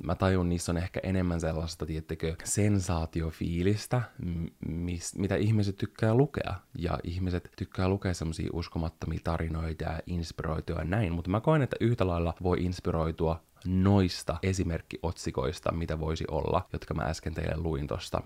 mä 0.03 0.15
tajun, 0.15 0.49
niissä 0.49 0.71
on 0.71 0.77
ehkä 0.77 0.99
enemmän 1.03 1.41
sellaista, 1.41 1.85
tiettekö, 1.85 2.35
sensaatiofiilistä, 2.43 4.01
mis, 4.67 5.15
mitä 5.15 5.35
ihmiset 5.35 5.75
tykkää 5.77 6.15
lukea. 6.15 6.53
Ja 6.77 6.99
ihmiset 7.03 7.51
tykkää 7.57 7.89
lukea 7.89 8.13
semmoisia 8.13 8.49
uskomattomia 8.53 9.19
tarinoita 9.23 9.83
ja 9.83 9.99
inspiroitua 10.05 10.79
ja 10.79 10.85
näin, 10.85 11.13
mutta 11.13 11.29
mä 11.29 11.41
koen, 11.41 11.61
että 11.61 11.75
yhtä 11.79 12.07
lailla 12.07 12.33
voi 12.43 12.57
inspiroitua 12.59 13.43
noista 13.65 14.37
esimerkkiotsikoista, 14.43 15.71
mitä 15.71 15.99
voisi 15.99 16.25
olla, 16.31 16.67
jotka 16.73 16.93
mä 16.93 17.03
äsken 17.03 17.33
teille 17.33 17.57
luin 17.57 17.87
tosta 17.87 18.21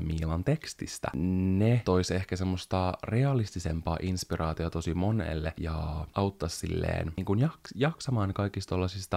Miilan 0.00 0.44
tekstistä. 0.44 1.08
Ne 1.14 1.82
tois 1.84 2.10
ehkä 2.10 2.36
semmoista 2.36 2.92
realistisempaa 3.02 3.98
inspiraatiota 4.02 4.70
tosi 4.70 4.94
monelle 4.94 5.54
ja 5.56 6.06
auttaa 6.14 6.48
silleen 6.48 7.12
niin 7.16 7.24
kuin 7.24 7.40
jak- 7.40 7.72
jaksamaan 7.74 8.34
kaikista 8.34 8.76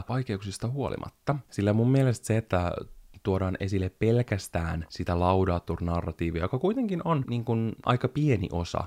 vaikeuksista 0.09 0.67
huolimatta. 0.67 1.35
Sillä 1.49 1.73
mun 1.73 1.91
mielestä 1.91 2.27
se, 2.27 2.37
että 2.37 2.71
tuodaan 3.25 3.57
esille 3.59 3.89
pelkästään 3.89 4.85
sitä 4.89 5.19
laudatur-narratiivia, 5.19 6.41
joka 6.41 6.59
kuitenkin 6.59 7.01
on 7.05 7.23
niin 7.29 7.45
kuin, 7.45 7.75
aika 7.85 8.07
pieni 8.07 8.49
osa 8.51 8.83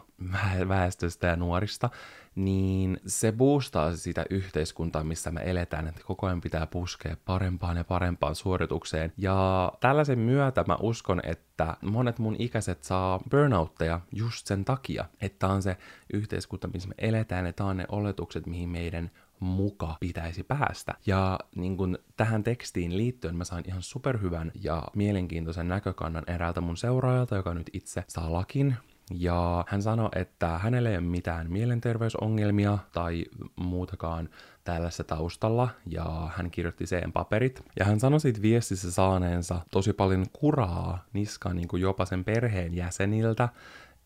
väestöstä 0.68 1.26
ja 1.26 1.36
nuorista, 1.36 1.90
niin 2.34 3.00
se 3.06 3.32
boostaa 3.32 3.96
sitä 3.96 4.24
yhteiskuntaa, 4.30 5.04
missä 5.04 5.30
me 5.30 5.40
eletään, 5.44 5.88
että 5.88 6.00
koko 6.04 6.26
ajan 6.26 6.40
pitää 6.40 6.66
puskea 6.66 7.16
parempaan 7.24 7.76
ja 7.76 7.84
parempaan 7.84 8.34
suoritukseen. 8.34 9.12
Ja 9.16 9.72
tällaisen 9.80 10.18
myötä 10.18 10.64
mä 10.68 10.76
uskon, 10.80 11.20
että 11.24 11.76
monet 11.82 12.18
mun 12.18 12.36
ikäiset 12.38 12.84
saa 12.84 13.20
burnoutteja 13.30 14.00
just 14.12 14.46
sen 14.46 14.64
takia, 14.64 15.04
että 15.20 15.46
on 15.46 15.62
se 15.62 15.76
yhteiskunta, 16.12 16.68
missä 16.68 16.88
me 16.88 16.94
eletään, 16.98 17.46
että 17.46 17.64
on 17.64 17.76
ne 17.76 17.84
oletukset, 17.88 18.46
mihin 18.46 18.68
meidän 18.68 19.10
muka 19.40 19.96
pitäisi 20.00 20.42
päästä. 20.42 20.94
Ja 21.06 21.38
niin 21.56 21.76
kun 21.76 21.98
tähän 22.16 22.44
tekstiin 22.44 22.96
liittyen 22.96 23.36
mä 23.36 23.44
sain 23.44 23.64
ihan 23.68 23.82
superhyvän 23.82 24.52
ja 24.62 24.82
mielenkiintoisen 24.94 25.68
näkökannan 25.68 26.24
eräältä 26.26 26.60
mun 26.60 26.76
seuraajalta, 26.76 27.36
joka 27.36 27.54
nyt 27.54 27.70
itse 27.72 28.04
saa 28.08 28.32
lakin 28.32 28.76
ja 29.14 29.64
hän 29.68 29.82
sanoi, 29.82 30.08
että 30.14 30.58
hänellä 30.58 30.90
ei 30.90 30.96
ole 30.96 31.04
mitään 31.04 31.52
mielenterveysongelmia 31.52 32.78
tai 32.92 33.24
muutakaan 33.56 34.28
tällaisessa 34.64 35.04
taustalla, 35.04 35.68
ja 35.86 36.30
hän 36.36 36.50
kirjoitti 36.50 36.86
sen 36.86 37.12
paperit. 37.12 37.62
Ja 37.78 37.84
hän 37.84 38.00
sanoi 38.00 38.20
siitä 38.20 38.42
viestissä 38.42 38.90
saaneensa 38.92 39.60
tosi 39.70 39.92
paljon 39.92 40.26
kuraa 40.32 41.04
niskaan 41.12 41.56
niin 41.56 41.68
kuin 41.68 41.82
jopa 41.82 42.04
sen 42.04 42.24
perheen 42.24 42.74
jäseniltä, 42.74 43.48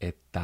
että 0.03 0.43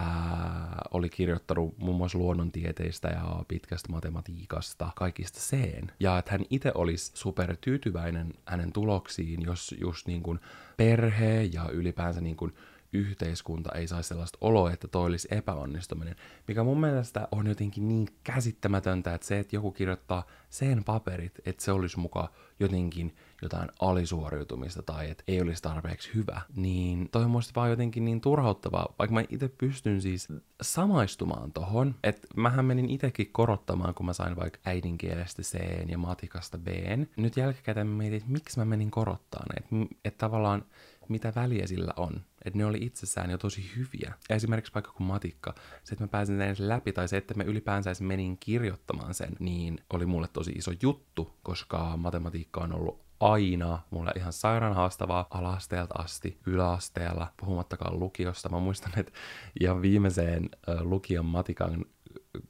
oli 0.91 1.09
kirjoittanut 1.09 1.79
muun 1.79 1.97
muassa 1.97 2.19
luonnontieteistä 2.19 3.09
ja 3.09 3.45
pitkästä 3.49 3.93
matematiikasta, 3.93 4.91
kaikista 4.97 5.41
seen. 5.41 5.93
Ja 6.00 6.19
että 6.19 6.31
hän 6.31 6.41
itse 6.50 6.73
olisi 6.75 7.11
super 7.15 7.57
tyytyväinen 7.61 8.35
hänen 8.47 8.73
tuloksiin, 8.73 9.43
jos 9.43 9.75
just 9.81 10.07
niin 10.07 10.23
kuin 10.23 10.41
perhe 10.77 11.43
ja 11.43 11.69
ylipäänsä 11.73 12.21
niin 12.21 12.37
kuin 12.37 12.53
yhteiskunta 12.92 13.73
ei 13.75 13.88
saisi 13.88 14.09
sellaista 14.09 14.38
oloa, 14.40 14.73
että 14.73 14.88
toi 14.88 15.07
olisi 15.07 15.28
epäonnistuminen. 15.30 16.16
Mikä 16.49 16.64
mun 16.64 16.80
mielestä 16.80 17.28
on 17.33 17.47
jotenkin 17.47 17.88
niin 17.88 18.09
käsittämätöntä, 18.25 19.14
että 19.14 19.26
se, 19.26 19.38
että 19.38 19.57
joku 19.57 19.73
kirjoittaa 19.73 20.26
sen 20.50 20.85
paperit, 20.85 21.38
että 21.47 21.64
se 21.64 21.73
olisi 21.73 21.99
muka 21.99 22.33
jotenkin 22.61 23.16
jotain 23.42 23.68
alisuoriutumista 23.80 24.83
tai 24.83 25.11
että 25.11 25.25
ei 25.28 25.40
olisi 25.40 25.62
tarpeeksi 25.62 26.11
hyvä, 26.14 26.40
niin 26.57 27.09
toi 27.12 27.25
on 27.25 27.30
musta 27.30 27.52
vaan 27.57 27.71
jotenkin 27.71 28.04
niin 28.04 28.21
turhauttavaa, 28.21 28.95
vaikka 28.99 29.14
mä 29.14 29.25
itse 29.28 29.49
pystyn 29.49 30.02
siis 30.02 30.28
samaistumaan 30.62 31.52
tohon, 31.52 31.95
että 32.04 32.28
mähän 32.37 32.64
menin 32.64 32.90
itsekin 32.90 33.33
korottamaan, 33.33 33.95
kun 33.95 34.07
mä 34.07 34.12
sain 34.12 34.37
vaikka 34.37 34.59
äidinkielestä 34.64 35.42
C 35.42 35.59
ja 35.88 35.99
matikasta 35.99 36.59
B. 36.59 36.68
Nyt 37.16 37.37
jälkikäteen 37.37 37.87
mä 37.87 37.97
mietin, 37.97 38.16
että 38.16 38.33
miksi 38.33 38.59
mä 38.59 38.64
menin 38.64 38.90
korottaan, 38.90 39.47
että, 39.57 39.95
että 40.04 40.18
tavallaan 40.18 40.64
mitä 41.09 41.33
väliä 41.37 41.67
sillä 41.67 41.93
on. 41.97 42.25
Että 42.45 42.59
ne 42.59 42.65
oli 42.65 42.79
itsessään 42.81 43.31
jo 43.31 43.38
tosi 43.38 43.71
hyviä. 43.77 44.15
Esimerkiksi 44.31 44.75
vaikka 44.75 44.93
kuin 44.93 45.07
matikka, 45.07 45.55
se, 45.85 45.95
että 45.95 46.05
mä 46.05 46.09
pääsin 46.09 46.41
edes 46.41 46.61
läpi, 46.61 46.93
tai 46.93 47.09
se, 47.09 47.17
että 47.17 47.35
mä 47.35 47.43
ylipäänsä 47.43 47.91
menin 48.00 48.38
kirjoittamaan 48.38 49.15
sen, 49.15 49.37
niin 49.38 49.79
oli 49.91 50.07
mulle 50.07 50.29
tosi 50.33 50.50
iso 50.50 50.71
juttu, 50.83 51.35
koska 51.43 51.97
matematiikka 51.97 52.61
on 52.61 52.73
ollut 52.73 53.09
aina 53.21 53.79
mulle 53.91 54.12
ihan 54.17 54.33
sairaan 54.33 54.75
haastavaa 54.75 55.27
alasteelta 55.31 55.95
asti, 55.99 56.38
yläasteella, 56.47 57.33
puhumattakaan 57.41 58.00
lukiosta. 58.00 58.49
Mä 58.49 58.59
muistan, 58.59 58.93
että 58.97 59.12
ihan 59.61 59.83
viimeiseen 59.83 60.49
lukion 60.81 61.25
matikan 61.25 61.85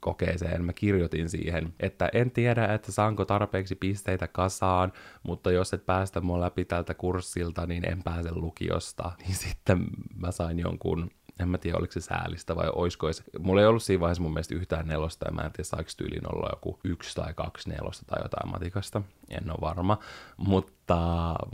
kokeeseen 0.00 0.64
mä 0.64 0.72
kirjoitin 0.72 1.28
siihen, 1.28 1.74
että 1.80 2.08
en 2.12 2.30
tiedä, 2.30 2.74
että 2.74 2.92
saanko 2.92 3.24
tarpeeksi 3.24 3.74
pisteitä 3.74 4.28
kasaan, 4.28 4.92
mutta 5.22 5.52
jos 5.52 5.72
et 5.74 5.86
päästä 5.86 6.20
mua 6.20 6.40
läpi 6.40 6.64
tältä 6.64 6.94
kurssilta, 6.94 7.66
niin 7.66 7.88
en 7.92 8.02
pääse 8.02 8.34
lukiosta. 8.34 9.12
Niin 9.22 9.36
sitten 9.36 9.86
mä 10.16 10.30
sain 10.30 10.58
jonkun 10.58 11.10
en 11.40 11.48
mä 11.48 11.58
tiedä, 11.58 11.78
oliko 11.78 11.92
se 11.92 12.00
säälistä 12.00 12.56
vai 12.56 12.68
oisko 12.72 13.12
se. 13.12 13.22
Mulla 13.38 13.60
ei 13.60 13.66
ollut 13.66 13.82
siinä 13.82 14.00
vaiheessa 14.00 14.22
mun 14.22 14.32
mielestä 14.32 14.54
yhtään 14.54 14.86
nelosta, 14.86 15.26
ja 15.28 15.32
mä 15.32 15.42
en 15.42 15.52
tiedä, 15.52 15.64
saako 15.64 15.90
tyyliin 15.96 16.34
olla 16.34 16.48
joku 16.52 16.80
yksi 16.84 17.14
tai 17.14 17.34
kaksi 17.34 17.68
nelosta 17.68 18.04
tai 18.06 18.22
jotain 18.22 18.50
matikasta. 18.50 19.02
En 19.30 19.50
ole 19.50 19.58
varma, 19.60 19.98
mutta, 20.36 20.72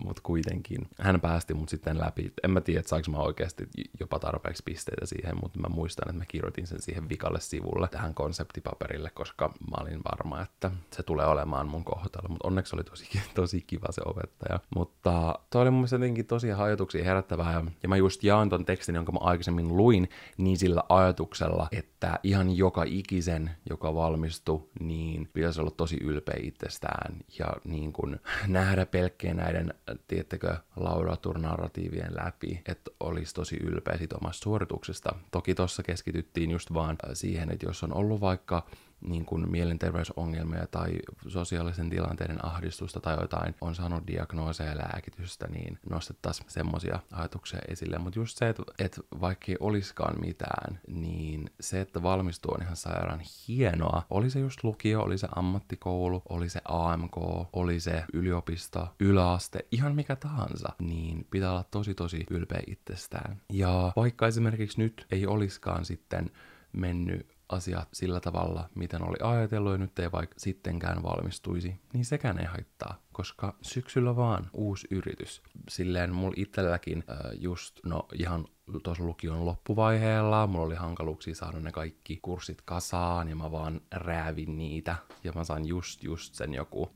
mutta 0.05 0.23
kuitenkin. 0.23 0.89
Hän 1.01 1.21
päästi 1.21 1.55
mut 1.55 1.69
sitten 1.69 2.01
läpi. 2.01 2.33
En 2.43 2.51
mä 2.51 2.61
tiedä, 2.61 2.83
saanko 2.87 3.11
mä 3.11 3.19
oikeasti 3.19 3.69
jopa 4.01 4.19
tarpeeksi 4.19 4.63
pisteitä 4.67 5.07
siihen, 5.07 5.37
mutta 5.43 5.59
mä 5.59 5.69
muistan, 5.69 6.09
että 6.09 6.19
mä 6.19 6.25
kirjoitin 6.29 6.67
sen 6.67 6.83
siihen 6.83 7.09
vikalle 7.09 7.41
sivulle, 7.41 7.89
tähän 7.89 8.15
konseptipaperille, 8.15 9.11
koska 9.11 9.49
mä 9.49 9.77
olin 9.81 10.01
varma, 10.13 10.43
että 10.43 10.71
se 10.93 11.03
tulee 11.03 11.27
olemaan 11.27 11.69
mun 11.69 11.85
kohtalo. 11.85 12.29
Mutta 12.29 12.49
onneksi 12.49 12.77
oli 12.77 12.85
tosi, 12.85 13.09
tosi 13.35 13.65
kiva 13.67 13.87
se 13.91 14.03
opettaja. 14.05 14.61
Mutta 14.77 15.39
toi 15.51 15.63
oli 15.63 15.71
mun 15.71 15.81
mielestä 15.81 15.97
jotenkin 15.97 16.27
tosi 16.27 16.53
ajatuksia 16.53 17.05
herättävää, 17.05 17.63
ja, 17.83 17.89
mä 17.89 17.97
just 17.97 18.25
jaan 18.25 18.49
ton 18.49 18.65
tekstin, 18.65 18.95
jonka 18.95 19.13
mä 19.13 19.19
aikaisemmin 19.21 19.77
luin, 19.77 20.09
niin 20.39 20.59
sillä 20.59 20.83
ajatuksella, 20.89 21.69
että 21.73 22.19
ihan 22.23 22.57
joka 22.57 22.83
ikisen, 22.87 23.51
joka 23.71 23.95
valmistui, 23.95 24.69
niin 24.81 25.29
pitäisi 25.33 25.61
olla 25.61 25.71
tosi 25.71 25.97
ylpeä 26.03 26.37
itsestään 26.43 27.17
ja 27.39 27.47
niin 27.65 27.93
kuin 27.93 28.21
nähdä 28.47 28.87
pelkkien 29.25 29.37
näiden, 29.37 29.75
tiettekö, 30.09 30.57
laudaturnarratiivien 30.77 32.15
läpi, 32.17 32.63
että 32.69 32.91
olisi 33.01 33.35
tosi 33.35 33.57
ylpeä 33.57 33.99
siitä 33.99 34.17
omasta 34.17 34.43
suorituksesta. 34.43 35.15
Toki 35.31 35.55
tuossa 35.55 35.83
keskityttiin 35.83 36.51
just 36.51 36.75
vaan 36.75 36.97
siihen, 37.13 37.51
että 37.51 37.67
jos 37.67 37.83
on 37.83 37.95
ollut 37.95 38.21
vaikka 38.21 38.67
niin 39.05 39.25
kuin 39.25 39.51
mielenterveysongelmia 39.51 40.67
tai 40.67 40.93
sosiaalisen 41.29 41.91
tilanteiden 41.91 42.45
ahdistusta 42.45 43.01
tai 43.01 43.17
jotain, 43.21 43.55
on 43.61 43.75
saanut 43.75 44.07
diagnooseja 44.07 44.71
ja 44.71 44.77
lääkitystä, 44.77 45.47
niin 45.47 45.79
nostettaisiin 45.91 46.51
semmoisia 46.51 46.99
ajatuksia 47.13 47.59
esille. 47.69 47.99
Mutta 47.99 48.19
just 48.19 48.39
se, 48.39 48.49
että, 48.49 48.63
että 48.79 49.01
vaikka 49.21 49.45
ei 49.49 49.57
olisikaan 49.61 50.21
mitään, 50.21 50.81
niin 50.89 51.51
se, 51.61 51.81
että 51.81 52.03
valmistuu 52.03 52.55
on 52.55 52.63
ihan 52.63 52.77
sairaan 52.77 53.21
hienoa. 53.49 54.03
Oli 54.11 54.31
se 54.31 54.41
just 54.41 54.65
lukio, 54.65 55.03
oli 55.03 55.19
se 55.19 55.29
ammattikoulu, 55.37 56.23
oli 56.29 56.49
se 56.49 56.61
AMK, 56.65 57.17
oli 57.53 57.81
se 57.81 58.05
yliopisto, 58.13 58.89
yläaste, 59.01 59.67
ihan 59.73 59.95
mikä 59.95 60.17
tahansa, 60.17 60.69
niin 60.79 61.27
pitää 61.31 61.51
olla 61.51 61.65
tosi 61.71 61.95
tosi 61.95 62.27
ylpeä 62.31 62.63
itsestään. 62.67 63.41
Ja 63.53 63.93
vaikka 63.97 64.27
esimerkiksi 64.27 64.81
nyt 64.81 65.07
ei 65.11 65.27
olisikaan 65.27 65.85
sitten 65.85 66.31
mennyt 66.73 67.34
asiat 67.55 67.89
sillä 67.93 68.21
tavalla, 68.21 68.69
miten 68.75 69.03
oli 69.03 69.17
ajatellut 69.23 69.73
ja 69.73 69.79
nyt 69.79 69.99
ei 69.99 70.13
vaikka 70.13 70.35
sittenkään 70.39 71.03
valmistuisi, 71.03 71.81
niin 71.93 72.05
sekään 72.05 72.39
ei 72.39 72.47
haittaa, 72.47 72.99
koska 73.13 73.55
syksyllä 73.63 74.17
vaan 74.17 74.51
uusi 74.53 74.87
yritys. 74.91 75.43
Silleen 75.69 76.15
mulla 76.15 76.35
itselläkin 76.37 77.05
äh, 77.11 77.17
just, 77.33 77.81
no 77.85 78.09
ihan 78.15 78.47
tuossa 78.83 79.05
lukion 79.05 79.47
loppuvaiheella, 79.47 80.47
mulla 80.47 80.67
oli 80.67 80.75
hankaluuksia 80.75 81.35
saada 81.35 81.61
ne 81.61 81.73
kaikki 81.73 82.19
kurssit 82.23 82.63
kasaan 82.65 83.29
ja 83.29 83.37
mä 83.37 83.53
vaan 83.53 83.81
räävin 83.95 84.59
niitä 84.59 84.97
ja 85.25 85.33
mä 85.35 85.45
sain 85.45 85.67
just 85.67 86.03
just 86.03 86.35
sen 86.35 86.55
joku 86.55 86.91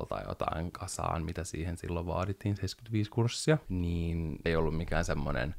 75,5 0.00 0.06
tai 0.08 0.24
jotain 0.28 0.72
kasaan, 0.72 1.24
mitä 1.24 1.44
siihen 1.44 1.76
silloin 1.76 2.06
vaadittiin, 2.06 2.56
75 2.56 3.10
kurssia, 3.10 3.58
niin 3.68 4.38
ei 4.44 4.56
ollut 4.56 4.76
mikään 4.76 5.04
semmonen 5.04 5.54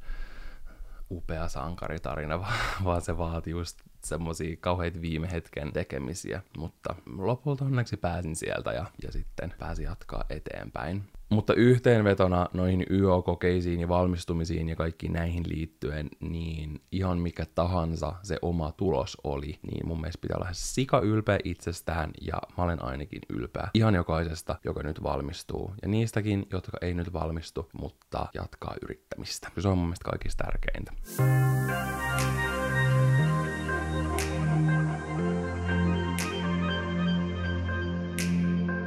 upea 1.15 1.47
sankaritarina, 1.47 2.39
vaan 2.85 3.01
se 3.01 3.17
vaati 3.17 3.51
just 3.51 3.79
semmosia 4.07 4.57
kauheita 4.59 5.01
viime 5.01 5.31
hetken 5.31 5.73
tekemisiä, 5.73 6.41
mutta 6.57 6.95
lopulta 7.17 7.65
onneksi 7.65 7.97
pääsin 7.97 8.35
sieltä 8.35 8.71
ja, 8.71 8.85
ja 9.03 9.11
sitten 9.11 9.53
pääsin 9.59 9.85
jatkaa 9.85 10.23
eteenpäin. 10.29 11.03
Mutta 11.29 11.53
yhteenvetona 11.53 12.47
noihin 12.53 12.85
YO-kokeisiin 12.89 13.79
ja 13.79 13.87
valmistumisiin 13.87 14.69
ja 14.69 14.75
kaikkiin 14.75 15.13
näihin 15.13 15.43
liittyen, 15.47 16.09
niin 16.19 16.81
ihan 16.91 17.17
mikä 17.17 17.45
tahansa 17.55 18.13
se 18.23 18.37
oma 18.41 18.71
tulos 18.71 19.17
oli, 19.23 19.59
niin 19.71 19.87
mun 19.87 20.01
mielestä 20.01 20.21
pitää 20.21 20.37
olla 20.37 20.49
sika 20.51 20.99
ylpeä 20.99 21.39
itsestään 21.43 22.11
ja 22.21 22.41
mä 22.57 22.63
olen 22.63 22.83
ainakin 22.83 23.21
ylpeä 23.29 23.67
ihan 23.73 23.95
jokaisesta, 23.95 24.55
joka 24.65 24.83
nyt 24.83 25.03
valmistuu. 25.03 25.73
Ja 25.81 25.87
niistäkin, 25.87 26.45
jotka 26.51 26.77
ei 26.81 26.93
nyt 26.93 27.13
valmistu, 27.13 27.69
mutta 27.79 28.27
jatkaa 28.33 28.75
yrittämistä. 28.81 29.51
Se 29.59 29.67
on 29.67 29.77
mun 29.77 29.87
mielestä 29.87 30.09
kaikista 30.09 30.43
tärkeintä. 30.43 30.91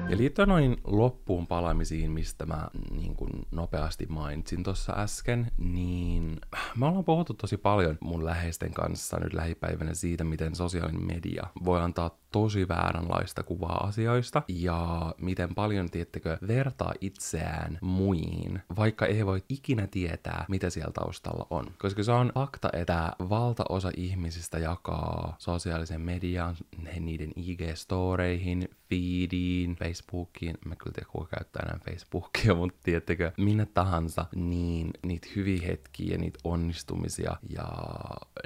Ja 0.09 0.17
liittyen 0.17 0.49
noin 0.49 0.77
loppuun 0.85 1.47
palaamisiin, 1.47 2.11
mistä 2.11 2.47
mä 2.47 2.69
niin 2.91 3.17
kuin 3.17 3.31
nopeasti 3.51 4.07
mainitsin 4.07 4.63
tuossa 4.63 4.93
äsken, 4.97 5.51
niin 5.59 6.37
me 6.77 6.87
ollaan 6.87 7.05
puhuttu 7.05 7.35
tosi 7.35 7.57
paljon 7.57 7.99
mun 8.01 8.25
läheisten 8.25 8.75
kanssa 8.75 9.21
nyt 9.21 9.35
lähipäivänä 9.35 9.95
siitä, 9.95 10.25
miten 10.25 10.55
sosiaalinen 10.55 11.07
media 11.07 11.47
voi 11.65 11.81
antaa 11.81 12.19
tosi 12.33 12.69
vääränlaista 12.69 13.43
kuvaa 13.43 13.87
asioista 13.87 14.43
ja 14.49 15.15
miten 15.19 15.55
paljon, 15.55 15.91
tiettekö, 15.91 16.39
vertaa 16.49 16.95
itseään 17.01 17.79
muihin, 17.83 18.63
vaikka 18.77 19.07
ei 19.07 19.27
voi 19.27 19.43
ikinä 19.49 19.87
tietää, 19.87 20.45
mitä 20.49 20.71
siellä 20.71 20.93
taustalla 20.93 21.47
on. 21.51 21.67
Koska 21.79 22.03
se 22.03 22.13
on 22.13 22.33
fakta, 22.35 22.69
että 22.73 23.13
valtaosa 23.19 23.91
ihmisistä 23.97 24.59
jakaa 24.59 25.37
sosiaalisen 25.39 26.01
median, 26.01 26.57
niiden 27.01 27.33
IG-storeihin, 27.37 28.69
feediin, 28.91 29.77
Facebookiin, 29.77 30.59
mä 30.65 30.77
kyllä 30.77 30.95
tiedä 30.95 31.09
kuka 31.13 31.37
käyttää 31.37 31.63
enää 31.67 31.79
Facebookia, 31.85 32.55
mutta 32.55 32.79
tiettekö, 32.83 33.33
minne 33.37 33.67
tahansa, 33.67 34.27
niin 34.35 34.91
niitä 35.07 35.29
hyviä 35.37 35.67
hetkiä 35.67 36.13
ja 36.13 36.19
niitä 36.19 36.39
onnistumisia 36.45 37.37
ja 37.49 37.69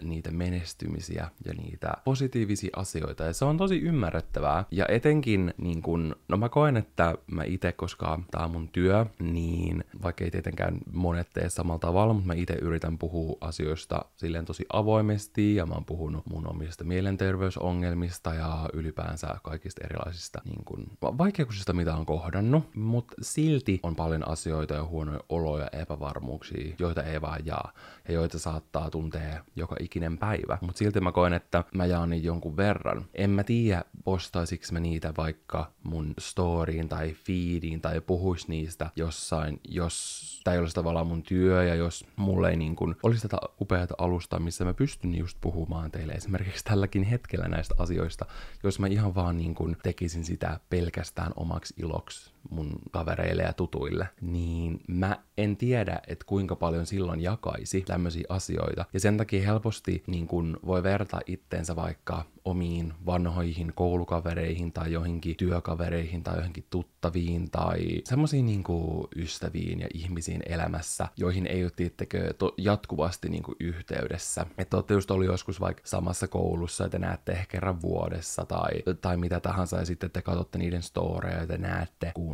niitä 0.02 0.30
menestymisiä 0.30 1.30
ja 1.44 1.54
niitä 1.54 1.92
positiivisia 2.04 2.70
asioita. 2.76 3.24
Ja 3.24 3.32
se 3.32 3.44
on 3.44 3.56
tosi 3.56 3.71
ymmärrettävää. 3.78 4.64
Ja 4.70 4.86
etenkin, 4.88 5.54
niin 5.58 5.82
kun, 5.82 6.16
no 6.28 6.36
mä 6.36 6.48
koen, 6.48 6.76
että 6.76 7.14
mä 7.30 7.44
itse, 7.44 7.72
koska 7.72 8.20
tää 8.30 8.44
on 8.44 8.50
mun 8.50 8.68
työ, 8.68 9.06
niin 9.18 9.84
vaikka 10.02 10.24
ei 10.24 10.30
tietenkään 10.30 10.78
monet 10.92 11.28
tee 11.34 11.50
samalla 11.50 11.78
tavalla, 11.78 12.14
mutta 12.14 12.26
mä 12.26 12.34
itse 12.34 12.54
yritän 12.54 12.98
puhua 12.98 13.36
asioista 13.40 14.04
silleen 14.16 14.44
tosi 14.44 14.64
avoimesti 14.72 15.54
ja 15.54 15.66
mä 15.66 15.74
oon 15.74 15.84
puhunut 15.84 16.26
mun 16.26 16.46
omista 16.46 16.84
mielenterveysongelmista 16.84 18.34
ja 18.34 18.68
ylipäänsä 18.72 19.36
kaikista 19.42 19.80
erilaisista 19.84 20.42
niin 20.44 20.64
kun, 20.64 20.86
vaikeuksista, 21.02 21.72
mitä 21.72 21.94
on 21.94 22.06
kohdannut, 22.06 22.74
mutta 22.74 23.14
silti 23.22 23.80
on 23.82 23.96
paljon 23.96 24.28
asioita 24.28 24.74
ja 24.74 24.84
huonoja 24.84 25.20
oloja 25.28 25.68
ja 25.72 25.80
epävarmuuksia, 25.80 26.74
joita 26.78 27.02
ei 27.02 27.20
vaan 27.20 27.46
jaa 27.46 27.72
ja 28.08 28.14
joita 28.14 28.38
saattaa 28.38 28.90
tuntea 28.90 29.44
joka 29.56 29.76
ikinen 29.80 30.18
päivä. 30.18 30.58
Mutta 30.60 30.78
silti 30.78 31.00
mä 31.00 31.12
koen, 31.12 31.32
että 31.32 31.64
mä 31.74 31.86
jaan 31.86 32.10
niin 32.10 32.24
jonkun 32.24 32.56
verran. 32.56 33.04
En 33.14 33.30
mä 33.30 33.44
tiedä, 33.44 33.61
postaisiksi 34.04 34.72
mä 34.72 34.80
niitä 34.80 35.14
vaikka 35.16 35.72
mun 35.82 36.14
storyin 36.18 36.88
tai 36.88 37.12
feediin 37.12 37.80
tai 37.80 38.00
puhuis 38.00 38.48
niistä 38.48 38.90
jossain, 38.96 39.60
jos 39.68 40.40
tämä 40.44 40.54
ei 40.54 40.60
olisi 40.60 40.74
tavallaan 40.74 41.06
mun 41.06 41.22
työ 41.22 41.64
ja 41.64 41.74
jos 41.74 42.06
mulle 42.16 42.50
ei 42.50 42.56
niin 42.56 42.76
kun, 42.76 42.96
olisi 43.02 43.22
tätä 43.22 43.38
upeata 43.60 43.94
alusta, 43.98 44.38
missä 44.38 44.64
mä 44.64 44.74
pystyn 44.74 45.14
just 45.14 45.38
puhumaan 45.40 45.90
teille 45.90 46.12
esimerkiksi 46.12 46.64
tälläkin 46.64 47.02
hetkellä 47.02 47.48
näistä 47.48 47.74
asioista, 47.78 48.26
jos 48.62 48.78
mä 48.78 48.86
ihan 48.86 49.14
vaan 49.14 49.36
niin 49.36 49.54
kun 49.54 49.76
tekisin 49.82 50.24
sitä 50.24 50.60
pelkästään 50.70 51.32
omaksi 51.36 51.74
iloksi 51.76 52.32
mun 52.50 52.78
kavereille 52.90 53.42
ja 53.42 53.52
tutuille, 53.52 54.08
niin 54.20 54.80
mä 54.88 55.18
en 55.38 55.56
tiedä, 55.56 56.00
että 56.06 56.24
kuinka 56.26 56.56
paljon 56.56 56.86
silloin 56.86 57.20
jakaisi 57.20 57.80
tämmöisiä 57.80 58.24
asioita. 58.28 58.84
Ja 58.92 59.00
sen 59.00 59.16
takia 59.16 59.46
helposti 59.46 60.02
niin 60.06 60.26
kun 60.26 60.60
voi 60.66 60.82
verta 60.82 61.20
itteensä 61.26 61.76
vaikka 61.76 62.24
omiin 62.44 62.94
vanhoihin 63.06 63.72
koulukavereihin 63.74 64.72
tai 64.72 64.92
johonkin 64.92 65.36
työkavereihin 65.36 66.22
tai 66.22 66.36
johonkin 66.36 66.66
tuttaviin 66.70 67.50
tai 67.50 68.02
semmoisiin 68.04 68.46
niin 68.46 68.64
ystäviin 69.16 69.80
ja 69.80 69.88
ihmisiin 69.94 70.42
elämässä, 70.46 71.08
joihin 71.16 71.46
ei 71.46 71.64
ole 71.64 71.72
tiettekö 71.76 72.34
to- 72.34 72.54
jatkuvasti 72.56 73.28
niin 73.28 73.42
kuin 73.42 73.56
yhteydessä. 73.60 74.46
Että 74.58 74.76
olette 74.76 74.94
just 74.94 75.10
ollut 75.10 75.26
joskus 75.26 75.60
vaikka 75.60 75.82
samassa 75.84 76.28
koulussa 76.28 76.84
ja 76.84 76.90
te 76.90 76.98
näette 76.98 77.32
ehkä 77.32 77.46
kerran 77.46 77.82
vuodessa 77.82 78.44
tai, 78.44 78.70
tai 79.00 79.16
mitä 79.16 79.40
tahansa 79.40 79.76
ja 79.76 79.84
sitten 79.84 80.10
te 80.10 80.22
katsotte 80.22 80.58
niiden 80.58 80.82
storeja 80.82 81.38
ja 81.38 81.46
te 81.46 81.58
näette, 81.58 82.12
kun 82.14 82.31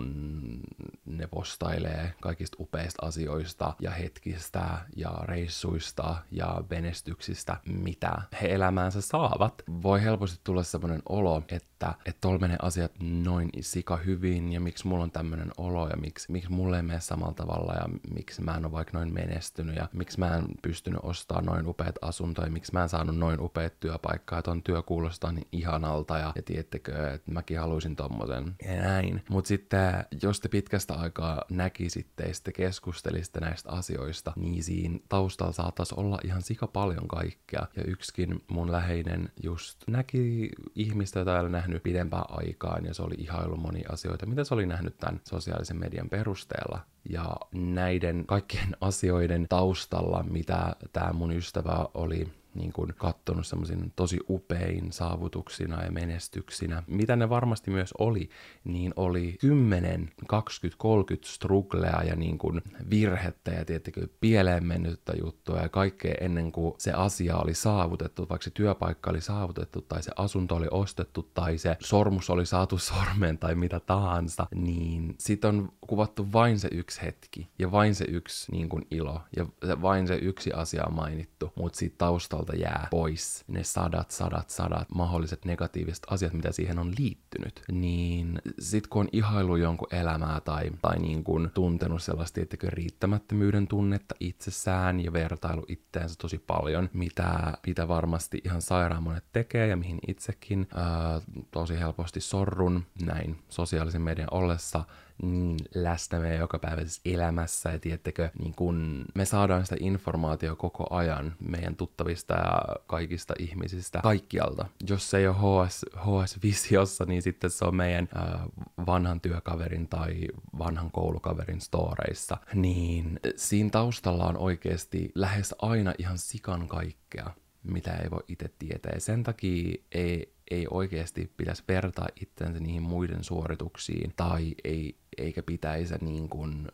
ne 1.06 1.26
postailee 1.26 2.14
kaikista 2.20 2.56
upeista 2.60 3.06
asioista 3.06 3.74
ja 3.80 3.90
hetkistä 3.90 4.78
ja 4.96 5.10
reissuista 5.22 6.16
ja 6.30 6.64
menestyksistä, 6.70 7.56
mitä 7.64 8.22
he 8.42 8.54
elämäänsä 8.54 9.00
saavat. 9.00 9.62
Voi 9.82 10.02
helposti 10.02 10.40
tulla 10.44 10.62
semmoinen 10.62 11.02
olo, 11.08 11.42
että 11.48 11.77
että 11.86 12.20
tuolla 12.20 12.38
menee 12.38 12.56
asiat 12.62 12.92
noin 13.00 13.50
sika 13.60 13.96
hyvin 13.96 14.52
ja 14.52 14.60
miksi 14.60 14.86
mulla 14.86 15.04
on 15.04 15.10
tämmöinen 15.10 15.50
olo 15.56 15.88
ja 15.88 15.96
miksi, 15.96 16.32
miksi 16.32 16.50
mulle 16.50 16.76
ei 16.76 16.82
mene 16.82 17.00
samalla 17.00 17.34
tavalla 17.34 17.72
ja 17.74 17.88
miksi 18.14 18.42
mä 18.42 18.54
en 18.54 18.64
ole 18.64 18.72
vaikka 18.72 18.98
noin 18.98 19.14
menestynyt 19.14 19.76
ja 19.76 19.88
miksi 19.92 20.18
mä 20.18 20.36
en 20.36 20.44
pystynyt 20.62 21.00
ostamaan 21.02 21.46
noin 21.46 21.66
upeat 21.66 21.94
asuntoja, 22.02 22.50
miksi 22.50 22.72
mä 22.72 22.82
en 22.82 22.88
saanut 22.88 23.16
noin 23.16 23.40
upeat 23.40 23.80
työpaikkaa, 23.80 24.38
että 24.38 24.50
on 24.50 24.62
työ 24.62 24.82
kuulostaa 24.82 25.32
niin 25.32 25.48
ihanalta 25.52 26.18
ja, 26.18 26.32
ja 26.36 26.42
tiedättekö, 26.42 27.12
että 27.12 27.32
mäkin 27.32 27.58
haluaisin 27.58 27.96
tommosen 27.96 28.56
ja 28.64 28.82
näin. 28.82 29.22
Mutta 29.30 29.48
sitten 29.48 30.04
jos 30.22 30.40
te 30.40 30.48
pitkästä 30.48 30.94
aikaa 30.94 31.42
näkisitte 31.50 32.24
ja 32.24 32.34
sitten 32.34 32.54
keskustelisitte 32.54 33.40
näistä 33.40 33.70
asioista, 33.70 34.32
niin 34.36 34.64
siinä 34.64 34.98
taustalla 35.08 35.52
saattaisi 35.52 35.94
olla 35.96 36.18
ihan 36.24 36.42
sika 36.42 36.66
paljon 36.66 37.08
kaikkea. 37.08 37.66
Ja 37.76 37.82
yksikin 37.84 38.44
mun 38.48 38.72
läheinen 38.72 39.32
just 39.42 39.82
näki 39.86 40.50
ihmistä, 40.74 41.18
jota 41.18 41.32
ei 41.32 41.38
nähnyt 41.68 41.82
pidempään 41.82 42.24
aikaan 42.28 42.84
ja 42.84 42.94
se 42.94 43.02
oli 43.02 43.14
ihailu 43.18 43.56
moni 43.56 43.82
asioita, 43.88 44.26
mitä 44.26 44.44
se 44.44 44.54
oli 44.54 44.66
nähnyt 44.66 44.96
tämän 44.98 45.20
sosiaalisen 45.24 45.76
median 45.76 46.08
perusteella. 46.08 46.80
Ja 47.10 47.36
näiden 47.52 48.24
kaikkien 48.26 48.76
asioiden 48.80 49.46
taustalla, 49.48 50.22
mitä 50.22 50.76
tämä 50.92 51.12
mun 51.12 51.32
ystävä 51.32 51.86
oli 51.94 52.28
niin 52.58 52.72
kuin 52.72 52.94
kattonut 52.96 53.46
semmoisin 53.46 53.92
tosi 53.96 54.18
upein 54.28 54.92
saavutuksina 54.92 55.84
ja 55.84 55.90
menestyksinä. 55.90 56.82
Mitä 56.86 57.16
ne 57.16 57.28
varmasti 57.28 57.70
myös 57.70 57.94
oli, 57.98 58.28
niin 58.64 58.92
oli 58.96 59.36
10, 59.40 60.10
20, 60.26 60.78
30 60.78 61.28
struglea 61.28 62.02
ja 62.02 62.16
niin 62.16 62.38
kuin 62.38 62.62
virhettä 62.90 63.50
ja 63.50 63.64
tietenkin 63.64 64.12
pieleen 64.20 64.66
mennyttä 64.66 65.12
juttua 65.20 65.58
ja 65.58 65.68
kaikkea 65.68 66.14
ennen 66.20 66.52
kuin 66.52 66.74
se 66.78 66.92
asia 66.92 67.36
oli 67.36 67.54
saavutettu, 67.54 68.26
vaikka 68.28 68.44
se 68.44 68.50
työpaikka 68.50 69.10
oli 69.10 69.20
saavutettu 69.20 69.80
tai 69.80 70.02
se 70.02 70.12
asunto 70.16 70.54
oli 70.54 70.66
ostettu 70.70 71.30
tai 71.34 71.58
se 71.58 71.76
sormus 71.80 72.30
oli 72.30 72.46
saatu 72.46 72.78
sormeen 72.88 73.38
tai 73.38 73.54
mitä 73.54 73.80
tahansa, 73.80 74.46
niin 74.54 75.14
sit 75.18 75.44
on 75.44 75.72
kuvattu 75.80 76.32
vain 76.32 76.58
se 76.58 76.68
yksi 76.72 77.02
hetki 77.02 77.48
ja 77.58 77.72
vain 77.72 77.94
se 77.94 78.04
yksi 78.08 78.52
niin 78.52 78.68
kuin 78.68 78.86
ilo 78.90 79.20
ja 79.36 79.46
vain 79.82 80.06
se 80.06 80.18
yksi 80.22 80.52
asia 80.52 80.84
on 80.86 80.94
mainittu, 80.94 81.52
mutta 81.54 81.78
siitä 81.78 81.94
taustalta 81.98 82.47
taustalta 82.48 82.56
jää 82.56 82.88
pois 82.90 83.44
ne 83.48 83.64
sadat, 83.64 84.10
sadat, 84.10 84.50
sadat 84.50 84.88
mahdolliset 84.94 85.44
negatiiviset 85.44 86.06
asiat, 86.10 86.32
mitä 86.32 86.52
siihen 86.52 86.78
on 86.78 86.92
liittynyt, 86.98 87.62
niin 87.72 88.42
sit 88.58 88.86
kun 88.86 89.00
on 89.00 89.08
ihailu 89.12 89.56
jonkun 89.56 89.88
elämää 89.94 90.40
tai, 90.40 90.70
tai 90.82 90.98
niin 90.98 91.24
kuin 91.24 91.50
tuntenut 91.54 92.02
sellaista 92.02 92.34
tiettäkö 92.34 92.70
riittämättömyyden 92.70 93.68
tunnetta 93.68 94.14
itsessään 94.20 95.00
ja 95.00 95.12
vertailu 95.12 95.64
itteensä 95.68 96.14
tosi 96.18 96.38
paljon, 96.38 96.90
mitä, 96.92 97.58
mitä 97.66 97.88
varmasti 97.88 98.40
ihan 98.44 98.62
sairaan 98.62 99.02
monet 99.02 99.24
tekee 99.32 99.66
ja 99.66 99.76
mihin 99.76 99.98
itsekin 100.08 100.68
ää, 100.74 101.20
tosi 101.50 101.78
helposti 101.78 102.20
sorrun 102.20 102.86
näin 103.02 103.38
sosiaalisen 103.48 104.02
median 104.02 104.28
ollessa, 104.30 104.84
niin 105.22 105.56
läsnä 105.74 106.18
meidän 106.18 106.38
jokapäiväisessä 106.38 107.00
elämässä 107.04 107.70
ja 107.70 107.78
tiettekö, 107.78 108.30
niin 108.38 108.54
kun 108.54 109.04
me 109.14 109.24
saadaan 109.24 109.64
sitä 109.64 109.76
informaatiota 109.80 110.56
koko 110.56 110.86
ajan 110.90 111.34
meidän 111.40 111.76
tuttavista 111.76 112.34
ja 112.34 112.62
kaikista 112.86 113.34
ihmisistä 113.38 114.00
kaikkialta. 114.02 114.66
Jos 114.88 115.10
se 115.10 115.18
ei 115.18 115.26
ole 115.26 115.36
HS, 115.36 115.84
HS-visiossa, 115.96 117.04
niin 117.04 117.22
sitten 117.22 117.50
se 117.50 117.64
on 117.64 117.76
meidän 117.76 118.08
äh, 118.16 118.40
vanhan 118.86 119.20
työkaverin 119.20 119.88
tai 119.88 120.28
vanhan 120.58 120.90
koulukaverin 120.90 121.60
storeissa. 121.60 122.36
Niin 122.54 123.20
siinä 123.36 123.70
taustalla 123.70 124.24
on 124.24 124.36
oikeasti 124.36 125.12
lähes 125.14 125.54
aina 125.58 125.94
ihan 125.98 126.18
sikan 126.18 126.68
kaikkea 126.68 127.30
mitä 127.62 127.96
ei 127.96 128.10
voi 128.10 128.22
itse 128.28 128.50
tietää. 128.58 128.92
Ja 128.94 129.00
sen 129.00 129.22
takia 129.22 129.74
ei, 129.92 130.34
ei 130.50 130.66
oikeasti 130.70 131.32
pitäisi 131.36 131.64
vertaa 131.68 132.08
itsensä 132.20 132.60
niihin 132.60 132.82
muiden 132.82 133.24
suorituksiin, 133.24 134.12
tai 134.16 134.54
ei, 134.64 134.96
eikä 135.18 135.42
pitäisi 135.42 135.94
niin 136.00 136.28
kuin 136.28 136.68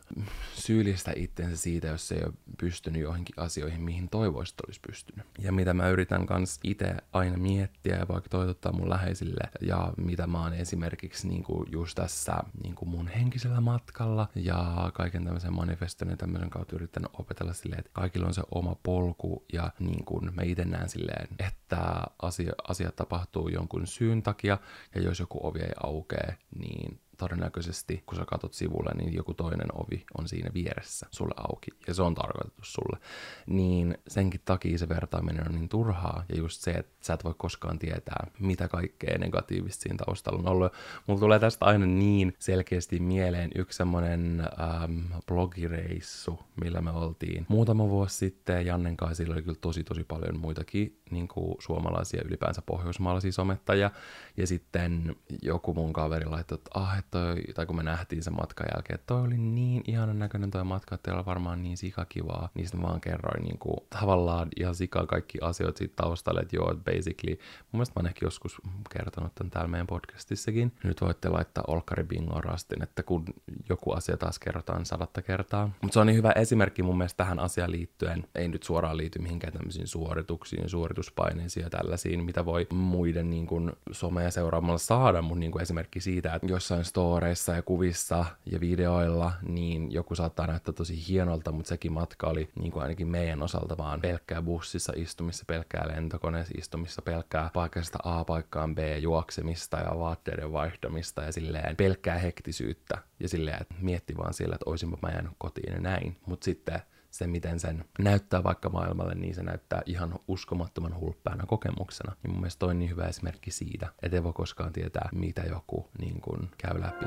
syyllistä 0.53 1.13
itsensä 1.15 1.57
siitä, 1.57 1.87
jos 1.87 2.11
ei 2.11 2.23
ole 2.23 2.33
pystynyt 2.59 3.01
johonkin 3.01 3.35
asioihin, 3.37 3.81
mihin 3.81 4.09
toivoisit 4.09 4.55
olisi 4.65 4.79
pystynyt. 4.87 5.25
Ja 5.39 5.51
mitä 5.51 5.73
mä 5.73 5.89
yritän 5.89 6.25
kans 6.25 6.59
itse 6.63 6.95
aina 7.13 7.37
miettiä 7.37 7.95
ja 7.95 8.07
vaikka 8.07 8.29
toivottaa 8.29 8.71
mun 8.71 8.89
läheisille, 8.89 9.49
ja 9.61 9.93
mitä 9.97 10.27
mä 10.27 10.41
oon 10.41 10.53
esimerkiksi 10.53 11.27
niin 11.27 11.43
kuin 11.43 11.71
just 11.71 11.95
tässä 11.95 12.35
niin 12.63 12.75
kuin 12.75 12.89
mun 12.89 13.07
henkisellä 13.07 13.61
matkalla 13.61 14.27
ja 14.35 14.91
kaiken 14.93 15.23
tämmöisen 15.23 15.53
manifestin 15.53 16.09
ja 16.09 16.17
tämmöisen 16.17 16.49
kautta 16.49 16.75
yrittänyt 16.75 17.11
opetella 17.13 17.53
silleen, 17.53 17.79
että 17.79 17.91
kaikilla 17.93 18.27
on 18.27 18.33
se 18.33 18.43
oma 18.51 18.75
polku 18.83 19.45
ja 19.53 19.71
niin 19.79 20.05
kuin 20.05 20.35
mä 20.35 20.41
itse 20.43 20.65
näen 20.65 20.89
silleen, 20.89 21.27
että 21.39 22.03
asia, 22.21 22.53
asiat 22.67 22.95
tapahtuu 22.95 23.47
jonkun 23.47 23.64
syyn 23.87 24.23
takia 24.23 24.57
ja 24.95 25.01
jos 25.01 25.19
joku 25.19 25.47
ovi 25.47 25.59
ei 25.59 25.73
aukee, 25.83 26.37
niin 26.55 26.99
todennäköisesti, 27.17 28.03
kun 28.05 28.17
sä 28.17 28.25
katot 28.27 28.53
sivulle, 28.53 28.91
niin 28.97 29.13
joku 29.13 29.33
toinen 29.33 29.67
ovi 29.73 30.05
on 30.17 30.27
siinä 30.27 30.49
vieressä 30.53 31.07
sulle 31.11 31.33
auki, 31.37 31.71
ja 31.87 31.93
se 31.93 32.01
on 32.01 32.15
tarkoitettu 32.15 32.61
sulle. 32.63 32.99
Niin 33.47 33.97
senkin 34.07 34.41
takia 34.45 34.77
se 34.77 34.89
vertaaminen 34.89 35.47
on 35.47 35.55
niin 35.55 35.69
turhaa, 35.69 36.23
ja 36.29 36.37
just 36.37 36.61
se, 36.61 36.71
että 36.71 36.93
sä 37.01 37.13
et 37.13 37.23
voi 37.23 37.33
koskaan 37.37 37.79
tietää, 37.79 38.27
mitä 38.39 38.67
kaikkea 38.67 39.17
negatiivista 39.17 39.81
siinä 39.81 39.97
taustalla 40.05 40.39
on 40.39 40.47
ollut. 40.47 40.73
Mulla 41.07 41.19
tulee 41.19 41.39
tästä 41.39 41.65
aina 41.65 41.85
niin 41.85 42.33
selkeästi 42.39 42.99
mieleen 42.99 43.51
yksi 43.55 43.77
semmonen 43.77 44.43
ähm, 44.59 45.01
blogireissu, 45.27 46.39
millä 46.61 46.81
me 46.81 46.91
oltiin 46.91 47.45
muutama 47.49 47.89
vuosi 47.89 48.15
sitten. 48.15 48.65
Jannen 48.65 48.97
kanssa 48.97 49.15
sillä 49.15 49.33
oli 49.33 49.41
kyllä 49.41 49.57
tosi 49.61 49.83
tosi 49.83 50.03
paljon 50.03 50.39
muitakin 50.39 51.01
niin 51.11 51.27
kuin 51.27 51.55
suomalaisia 51.59 52.21
ylipäänsä 52.25 52.61
pohjoismaalaisia 52.65 53.31
somettajia. 53.31 53.91
Ja 54.37 54.47
sitten 54.47 55.15
joku 55.41 55.73
mun 55.73 55.93
kaveri 55.93 56.25
laittoi, 56.25 56.55
että 56.55 56.69
ah, 56.73 56.97
että 57.05 57.19
toi, 57.19 57.53
tai 57.53 57.65
kun 57.65 57.75
me 57.75 57.83
nähtiin 57.83 58.23
sen 58.23 58.35
matkan 58.35 58.67
jälkeen, 58.75 58.95
että 58.95 59.07
toi 59.07 59.21
oli 59.21 59.37
niin 59.37 59.83
ihanan 59.87 60.19
näköinen 60.19 60.51
toi 60.51 60.63
matka, 60.63 60.95
että 60.95 61.15
oli 61.15 61.25
varmaan 61.25 61.63
niin 61.63 61.77
sikakivaa. 61.77 62.49
Niin 62.53 62.65
sitten 62.65 62.81
vaan 62.81 63.01
kerroin 63.01 63.43
niin 63.43 63.57
kuin, 63.57 63.77
tavallaan 63.89 64.47
ihan 64.59 64.75
sikaa 64.75 65.05
kaikki 65.05 65.37
asiat 65.41 65.77
siitä 65.77 65.93
taustalle, 65.95 66.39
että 66.39 66.55
joo, 66.55 66.75
basically, 66.75 67.37
mun 67.71 67.79
mielestä 67.79 67.93
mä 67.95 67.99
oon 67.99 68.07
ehkä 68.07 68.25
joskus 68.25 68.61
kertonut 68.93 69.35
tämän 69.35 69.51
täällä 69.51 69.67
meidän 69.67 69.87
podcastissakin. 69.87 70.71
Nyt 70.83 71.01
voitte 71.01 71.29
laittaa 71.29 71.63
Olkari 71.67 72.03
Bingon 72.03 72.43
rastin, 72.43 72.83
että 72.83 73.03
kun 73.03 73.25
joku 73.69 73.91
asia 73.91 74.17
taas 74.17 74.39
kerrotaan 74.39 74.85
sadatta 74.85 75.21
kertaa. 75.21 75.69
Mutta 75.81 75.93
se 75.93 75.99
on 75.99 76.07
niin 76.07 76.17
hyvä 76.17 76.31
esimerkki 76.31 76.83
mun 76.83 76.97
mielestä 76.97 77.17
tähän 77.17 77.39
asiaan 77.39 77.71
liittyen. 77.71 78.27
Ei 78.35 78.47
nyt 78.47 78.63
suoraan 78.63 78.97
liity 78.97 79.19
mihinkään 79.19 79.53
tämmöisiin 79.53 79.87
suorituksiin, 79.87 80.69
suorituspaineisiin 80.69 81.63
ja 81.63 81.69
tällaisiin, 81.69 82.23
mitä 82.23 82.45
voi 82.45 82.67
muiden 82.73 83.29
niin 83.29 83.47
kuin, 83.47 83.71
somea 83.91 84.31
seuraamalla 84.31 84.77
saada, 84.77 85.21
mutta 85.21 85.39
niin 85.39 85.51
kuin 85.51 85.61
esimerkki 85.61 85.99
siitä, 85.99 86.33
että 86.35 86.47
jossain 86.47 86.85
storeissa 86.95 87.53
ja 87.53 87.61
kuvissa 87.61 88.25
ja 88.51 88.59
videoilla, 88.59 89.31
niin 89.47 89.91
joku 89.91 90.15
saattaa 90.15 90.47
näyttää 90.47 90.73
tosi 90.73 91.07
hienolta, 91.07 91.51
mutta 91.51 91.69
sekin 91.69 91.93
matka 91.93 92.27
oli 92.27 92.49
niin 92.59 92.71
kuin 92.71 92.83
ainakin 92.83 93.07
meidän 93.07 93.43
osalta 93.43 93.77
vaan 93.77 94.01
pelkkää 94.01 94.41
bussissa 94.41 94.93
istumissa, 94.95 95.43
pelkkää 95.47 95.87
lentokoneessa 95.87 96.53
istumissa, 96.57 97.01
pelkkää 97.01 97.49
paikasta 97.53 97.99
A 98.03 98.23
paikkaan 98.23 98.75
B 98.75 98.77
juoksemista 98.99 99.77
ja 99.77 99.99
vaatteiden 99.99 100.53
vaihtamista 100.53 101.21
ja 101.23 101.31
silleen 101.31 101.75
pelkkää 101.75 102.17
hektisyyttä 102.17 102.97
ja 103.19 103.29
silleen, 103.29 103.61
että 103.61 103.75
mietti 103.81 104.17
vaan 104.17 104.33
siellä, 104.33 104.55
että 104.55 104.69
olisinpa 104.69 104.97
mä 105.01 105.09
jäänyt 105.09 105.31
kotiin 105.37 105.73
ja 105.73 105.79
näin. 105.79 106.17
Mutta 106.25 106.45
sitten 106.45 106.81
se, 107.17 107.27
miten 107.27 107.59
sen 107.59 107.85
näyttää 107.99 108.43
vaikka 108.43 108.69
maailmalle, 108.69 109.15
niin 109.15 109.35
se 109.35 109.43
näyttää 109.43 109.81
ihan 109.85 110.19
uskomattoman 110.27 110.99
hulppeana 110.99 111.45
kokemuksena. 111.45 112.15
Ja 112.23 112.29
mun 112.29 112.39
mielestä 112.39 112.59
toi 112.59 112.69
on 112.69 112.79
niin 112.79 112.91
hyvä 112.91 113.03
esimerkki 113.05 113.51
siitä, 113.51 113.87
että 114.03 114.17
ei 114.17 114.23
voi 114.23 114.33
koskaan 114.33 114.73
tietää, 114.73 115.09
mitä 115.11 115.41
joku 115.41 115.89
niin 115.99 116.21
kun, 116.21 116.49
käy 116.57 116.81
läpi. 116.81 117.05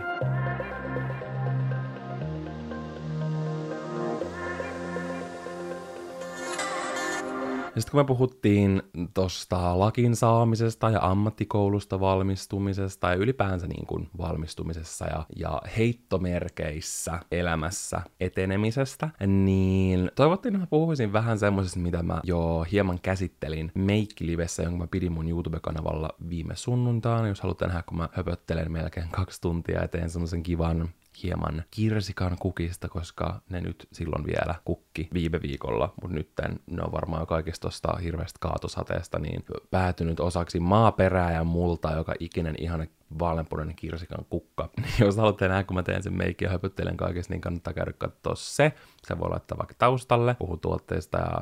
Ja 7.74 7.80
sitten 7.80 7.90
kun 7.90 8.00
me 8.00 8.04
puhuttiin 8.04 8.82
tuosta 9.14 9.78
lakin 9.78 10.16
saamisesta 10.16 10.90
ja 10.90 10.98
ammattikoulusta 11.02 12.00
valmistumisesta 12.00 13.08
ja 13.08 13.14
ylipäänsä 13.14 13.66
niin 13.66 13.86
kuin 13.86 14.08
valmistumisessa 14.18 15.06
ja, 15.06 15.26
ja 15.36 15.62
heittomerkeissä 15.76 17.20
elämässä 17.32 18.00
etenemisestä, 18.20 19.10
niin 19.26 20.10
toivottiin, 20.14 20.54
että 20.54 20.62
mä 20.62 20.66
puhuisin 20.66 21.12
vähän 21.12 21.38
semmoisesta, 21.38 21.78
mitä 21.78 22.02
mä 22.02 22.20
jo 22.24 22.66
hieman 22.72 22.98
käsittelin 23.02 23.72
Make-livessä, 23.74 24.62
jonka 24.62 24.78
mä 24.78 24.86
pidin 24.86 25.12
mun 25.12 25.28
YouTube-kanavalla 25.28 26.08
viime 26.28 26.56
sunnuntaina. 26.56 27.28
Jos 27.28 27.40
haluatte 27.40 27.66
nähdä, 27.66 27.82
kun 27.82 27.98
mä 27.98 28.08
höpöttelen 28.12 28.72
melkein 28.72 29.08
kaksi 29.10 29.40
tuntia 29.40 29.82
ja 29.82 29.88
teen 29.88 30.10
semmoisen 30.10 30.42
kivan 30.42 30.88
hieman 31.22 31.64
kirsikan 31.70 32.36
kukista, 32.38 32.88
koska 32.88 33.40
ne 33.48 33.60
nyt 33.60 33.88
silloin 33.92 34.26
vielä 34.26 34.54
kukki 34.64 35.08
viime 35.14 35.42
viikolla, 35.42 35.94
mutta 36.02 36.16
nyt 36.16 36.30
ne 36.66 36.82
on 36.82 36.92
varmaan 36.92 37.26
kaikista 37.26 37.60
tuosta 37.60 37.96
hirveästä 37.96 38.38
kaatosateesta 38.40 39.18
niin 39.18 39.44
päätynyt 39.70 40.20
osaksi 40.20 40.60
maaperää 40.60 41.32
ja 41.32 41.44
multa, 41.44 41.92
joka 41.92 42.14
ikinen 42.20 42.54
ihana 42.58 42.86
vaaleanpunainen 43.18 43.76
kirsikan 43.76 44.26
kukka. 44.30 44.70
Jos 45.00 45.16
haluatte 45.16 45.48
nähdä, 45.48 45.64
kun 45.64 45.74
mä 45.74 45.82
teen 45.82 46.02
sen 46.02 46.16
meikki 46.16 46.44
ja 46.44 46.50
höpöttelen 46.50 46.96
kaikesta, 46.96 47.32
niin 47.32 47.40
kannattaa 47.40 47.72
käydä 47.72 47.92
katsoa 47.98 48.34
se. 48.34 48.72
Se 49.06 49.18
voi 49.18 49.30
laittaa 49.30 49.58
vaikka 49.58 49.74
taustalle, 49.78 50.36
puhu 50.38 50.56
tuotteista 50.56 51.18
ja 51.18 51.40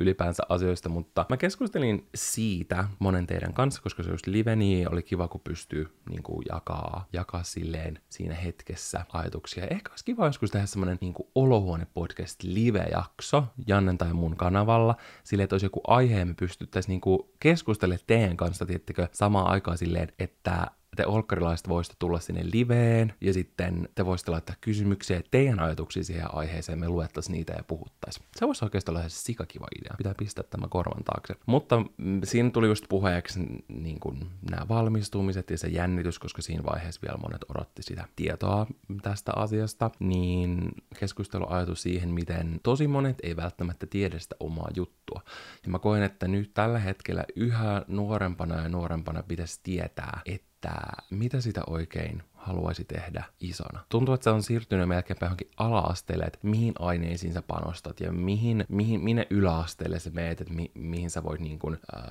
ylipäänsä 0.00 0.42
asioista, 0.48 0.88
mutta 0.88 1.26
mä 1.28 1.36
keskustelin 1.36 2.08
siitä 2.14 2.88
monen 2.98 3.26
teidän 3.26 3.52
kanssa, 3.52 3.82
koska 3.82 4.02
se 4.02 4.10
just 4.10 4.26
live, 4.26 4.56
niin 4.56 4.92
oli 4.92 5.02
kiva, 5.02 5.28
kun 5.28 5.40
pystyy 5.40 5.88
niin 6.08 6.22
kuin 6.22 6.44
jakaa, 6.52 7.06
jakaa 7.12 7.42
silleen 7.42 7.98
siinä 8.08 8.34
hetkessä 8.34 9.04
ajatuksia. 9.12 9.66
Ehkä 9.70 9.90
olisi 9.90 10.04
kiva 10.04 10.26
joskus 10.26 10.50
tehdä 10.50 10.66
semmoinen 10.66 10.98
niin 11.00 11.14
olohuone 11.34 11.86
podcast 11.94 12.42
live-jakso 12.42 13.44
Jannen 13.66 13.98
tai 13.98 14.12
mun 14.12 14.36
kanavalla, 14.36 14.96
silleen, 15.24 15.44
että 15.44 15.54
olisi 15.54 15.66
joku 15.66 15.80
aihe, 15.86 16.24
me 16.24 16.34
pystyttäisiin 16.34 17.00
niin 17.06 17.28
keskustelemaan 17.40 18.04
teidän 18.06 18.36
kanssa, 18.36 18.66
tiettikö, 18.66 19.08
samaan 19.12 19.46
aikaan 19.46 19.78
silleen, 19.78 20.12
että 20.18 20.66
te 20.98 21.06
olkkarilaiset 21.06 21.68
voisitte 21.68 21.96
tulla 21.98 22.20
sinne 22.20 22.42
liveen 22.52 23.14
ja 23.20 23.32
sitten 23.32 23.88
te 23.94 24.06
voisitte 24.06 24.30
laittaa 24.30 24.56
kysymyksiä 24.60 25.22
teidän 25.30 25.60
ajatuksia 25.60 26.04
siihen 26.04 26.34
aiheeseen, 26.34 26.78
me 26.78 26.88
luettaisiin 26.88 27.32
niitä 27.32 27.52
ja 27.52 27.64
puhuttaisiin. 27.64 28.26
Se 28.36 28.46
voisi 28.46 28.64
oikeastaan 28.64 28.92
olla 28.92 29.00
ihan 29.00 29.10
sikakiva 29.10 29.66
idea. 29.80 29.94
Pitää 29.98 30.14
pistää 30.18 30.44
tämä 30.50 30.68
korvan 30.68 31.04
taakse. 31.04 31.34
Mutta 31.46 31.82
mm, 31.96 32.20
siinä 32.24 32.50
tuli 32.50 32.66
just 32.66 32.84
puheeksi 32.88 33.40
niin 33.68 34.00
kuin 34.00 34.26
nämä 34.50 34.68
valmistumiset 34.68 35.50
ja 35.50 35.58
se 35.58 35.68
jännitys, 35.68 36.18
koska 36.18 36.42
siinä 36.42 36.62
vaiheessa 36.64 37.00
vielä 37.06 37.18
monet 37.18 37.44
odotti 37.48 37.82
sitä 37.82 38.04
tietoa 38.16 38.66
tästä 39.02 39.32
asiasta, 39.36 39.90
niin 39.98 40.68
keskusteluajatus 41.00 41.82
siihen, 41.82 42.08
miten 42.08 42.60
tosi 42.62 42.88
monet 42.88 43.16
ei 43.22 43.36
välttämättä 43.36 43.86
tiedä 43.86 44.18
sitä 44.18 44.36
omaa 44.40 44.68
juttua. 44.76 45.22
Ja 45.64 45.70
mä 45.70 45.78
koen, 45.78 46.02
että 46.02 46.28
nyt 46.28 46.54
tällä 46.54 46.78
hetkellä 46.78 47.24
yhä 47.36 47.84
nuorempana 47.88 48.62
ja 48.62 48.68
nuorempana 48.68 49.22
pitäisi 49.22 49.60
tietää, 49.62 50.20
että 50.26 50.47
että 50.58 50.80
mitä 51.10 51.40
sitä 51.40 51.60
oikein 51.66 52.22
haluaisi 52.48 52.84
tehdä 52.84 53.24
isona. 53.40 53.84
Tuntuu, 53.88 54.14
että 54.14 54.24
se 54.24 54.30
on 54.30 54.42
siirtynyt 54.42 54.88
melkein 54.88 55.18
johonkin 55.20 55.50
ala-asteelle, 55.56 56.24
että 56.24 56.38
mihin 56.42 56.74
aineisiin 56.78 57.32
sä 57.32 57.42
panostat 57.42 58.00
ja 58.00 58.12
mihin, 58.12 58.64
mihin, 58.68 59.00
minne 59.04 59.26
yläasteelle 59.30 59.98
sä 59.98 60.10
meet, 60.10 60.40
että 60.40 60.54
mi, 60.54 60.70
mihin 60.74 61.10
sä 61.10 61.22
voit 61.22 61.40
niin 61.40 61.58
kuin, 61.58 61.78
äh, 61.96 62.02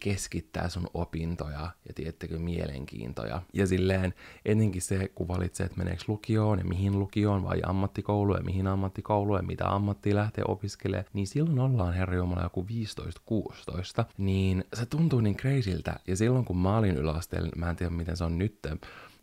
keskittää 0.00 0.68
sun 0.68 0.86
opintoja 0.94 1.70
ja 1.88 1.94
tiettekö 1.94 2.38
mielenkiintoja. 2.38 3.42
Ja 3.52 3.66
silleen 3.66 4.14
etenkin 4.44 4.82
se, 4.82 5.08
kun 5.14 5.28
valitsee, 5.28 5.66
että 5.66 5.78
meneekö 5.78 6.04
lukioon 6.08 6.58
ja 6.58 6.64
mihin 6.64 6.98
lukioon 6.98 7.44
vai 7.44 7.62
ammattikouluun 7.66 8.38
ja 8.38 8.44
mihin 8.44 8.66
ammattikouluun 8.66 9.38
ja 9.38 9.42
mitä 9.42 9.68
ammattia 9.68 10.14
lähtee 10.14 10.44
opiskelemaan, 10.48 11.06
niin 11.12 11.26
silloin 11.26 11.58
ollaan 11.58 11.94
herra 11.94 12.14
joku 12.42 12.66
15-16, 14.00 14.04
niin 14.18 14.64
se 14.74 14.86
tuntuu 14.86 15.20
niin 15.20 15.36
crazyltä. 15.36 16.00
Ja 16.06 16.16
silloin 16.16 16.44
kun 16.44 16.58
mä 16.58 16.76
olin 16.76 16.96
yläasteella, 16.96 17.48
mä 17.56 17.70
en 17.70 17.76
tiedä 17.76 17.90
miten 17.90 18.16
se 18.16 18.24
on 18.24 18.38
nyt, 18.38 18.58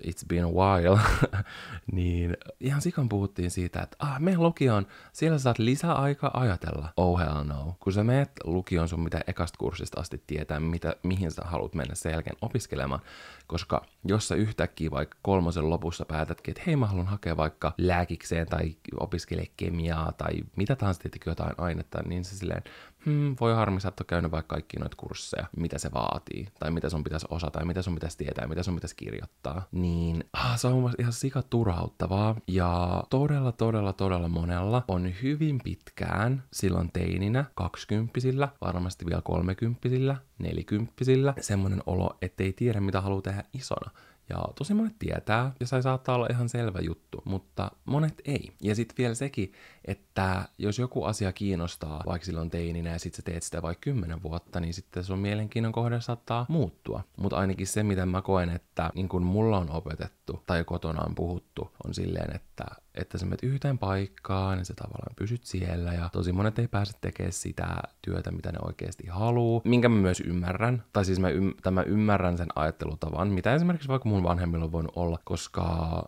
It's 0.07 0.25
Been 0.27 0.45
a 0.45 0.49
While, 0.49 0.99
niin 1.91 2.37
ihan 2.59 2.81
sikan 2.81 3.09
puhuttiin 3.09 3.51
siitä, 3.51 3.81
että 3.81 3.97
ah, 3.99 4.19
me 4.19 4.37
lukioon, 4.37 4.87
siellä 5.13 5.39
saat 5.39 5.59
lisäaika 5.59 6.31
ajatella. 6.33 6.89
Oh 6.97 7.19
hell 7.19 7.43
no. 7.43 7.75
Kun 7.79 7.93
sä 7.93 8.03
meet 8.03 8.31
lukioon 8.43 8.89
sun 8.89 8.99
mitä 8.99 9.21
ekasta 9.27 9.57
kurssista 9.57 9.99
asti 9.99 10.23
tietää, 10.27 10.59
mitä, 10.59 10.95
mihin 11.03 11.31
sä 11.31 11.41
haluat 11.45 11.75
mennä 11.75 11.95
sen 11.95 12.11
jälkeen 12.11 12.37
opiskelemaan, 12.41 13.01
koska 13.47 13.85
jos 14.03 14.27
sä 14.27 14.35
yhtäkkiä 14.35 14.91
vaikka 14.91 15.17
kolmosen 15.21 15.69
lopussa 15.69 16.05
päätätkin, 16.05 16.51
että 16.51 16.63
hei 16.67 16.75
mä 16.75 16.87
haluan 16.87 17.07
hakea 17.07 17.37
vaikka 17.37 17.73
lääkikseen 17.77 18.47
tai 18.47 18.75
opiskele 18.99 19.45
kemiaa 19.57 20.11
tai 20.11 20.33
mitä 20.55 20.75
tahansa 20.75 21.01
tietenkin 21.01 21.31
jotain 21.31 21.53
ainetta, 21.57 22.03
niin 22.05 22.25
se 22.25 22.35
silleen, 22.35 22.63
hmm, 23.05 23.35
voi 23.39 23.53
harmi, 23.53 23.81
sä 23.81 23.87
et 23.87 23.99
ole 23.99 24.05
käynyt 24.07 24.31
vaikka 24.31 24.55
kaikki 24.55 24.77
noita 24.77 24.95
kursseja, 24.95 25.45
mitä 25.57 25.77
se 25.77 25.89
vaatii, 25.93 26.47
tai 26.59 26.71
mitä 26.71 26.89
sun 26.89 27.03
pitäisi 27.03 27.27
osata, 27.29 27.51
tai 27.51 27.65
mitä 27.65 27.81
sun 27.81 27.95
pitäisi 27.95 28.17
tietää, 28.17 28.47
mitä 28.47 28.63
sun 28.63 28.75
pitäisi 28.75 28.95
kirjoittaa, 28.95 29.67
niin 29.71 30.23
ah, 30.33 30.59
se 30.59 30.67
on 30.67 30.93
ihan 30.99 31.13
sika 31.13 31.41
turhauttavaa, 31.41 32.35
ja 32.47 33.03
todella, 33.09 33.51
todella, 33.51 33.93
todella 33.93 34.27
monella 34.27 34.83
on 34.87 35.13
hyvin 35.23 35.59
pitkään 35.63 36.43
silloin 36.53 36.91
teininä, 36.91 37.45
kaksikymppisillä, 37.55 38.49
varmasti 38.61 39.05
vielä 39.05 39.21
kolmekymppisillä, 39.21 40.15
nelikymppisillä, 40.39 41.33
semmoinen 41.39 41.83
olo, 41.85 42.17
ettei 42.21 42.53
tiedä, 42.53 42.79
mitä 42.79 43.01
haluaa 43.01 43.21
tehdä 43.21 43.43
isona. 43.53 43.91
Ja 44.31 44.45
tosi 44.55 44.73
monet 44.73 44.95
tietää, 44.99 45.51
ja 45.59 45.67
se 45.67 45.81
saattaa 45.81 46.15
olla 46.15 46.27
ihan 46.29 46.49
selvä 46.49 46.79
juttu, 46.79 47.21
mutta 47.25 47.71
monet 47.85 48.21
ei. 48.25 48.51
Ja 48.61 48.75
sitten 48.75 48.95
vielä 48.97 49.13
sekin, 49.13 49.53
että 49.85 50.45
jos 50.57 50.79
joku 50.79 51.03
asia 51.03 51.33
kiinnostaa 51.33 52.03
vaikka 52.05 52.25
silloin 52.25 52.49
teininä 52.49 52.89
ja 52.89 52.99
sitten 52.99 53.17
sä 53.17 53.21
teet 53.21 53.43
sitä 53.43 53.61
vaikka 53.61 53.81
kymmenen 53.83 54.23
vuotta, 54.23 54.59
niin 54.59 54.73
sitten 54.73 55.03
sun 55.03 55.19
mielenkiinnon 55.19 55.71
kohde 55.71 56.01
saattaa 56.01 56.45
muuttua. 56.49 57.03
Mutta 57.17 57.37
ainakin 57.37 57.67
se, 57.67 57.83
mitä 57.83 58.05
mä 58.05 58.21
koen, 58.21 58.49
että 58.49 58.89
niin 58.95 59.09
kun 59.09 59.23
mulla 59.23 59.57
on 59.57 59.71
opetettu 59.71 60.43
tai 60.47 60.63
kotona 60.63 61.03
on 61.03 61.15
puhuttu, 61.15 61.71
on 61.85 61.93
silleen, 61.93 62.35
että 62.35 62.65
että 62.95 63.17
sä 63.17 63.25
menet 63.25 63.43
yhteen 63.43 63.77
paikkaan 63.77 64.57
ja 64.57 64.65
sä 64.65 64.73
tavallaan 64.73 65.15
pysyt 65.15 65.43
siellä 65.43 65.93
ja 65.93 66.09
tosi 66.09 66.31
monet 66.31 66.59
ei 66.59 66.67
pääse 66.67 66.93
tekemään 67.01 67.33
sitä 67.33 67.75
työtä, 68.01 68.31
mitä 68.31 68.51
ne 68.51 68.57
oikeasti 68.61 69.07
haluaa, 69.07 69.61
minkä 69.65 69.89
mä 69.89 69.95
myös 69.95 70.19
ymmärrän. 70.19 70.83
Tai 70.93 71.05
siis 71.05 71.19
mä, 71.19 71.29
ym- 71.29 71.71
mä 71.71 71.83
ymmärrän 71.83 72.37
sen 72.37 72.47
ajattelutavan, 72.55 73.27
mitä 73.27 73.53
esimerkiksi 73.53 73.87
vaikka 73.87 74.09
mun 74.09 74.23
vanhemmilla 74.23 74.65
on 74.65 74.71
voinut 74.71 74.93
olla, 74.95 75.19
koska 75.23 75.63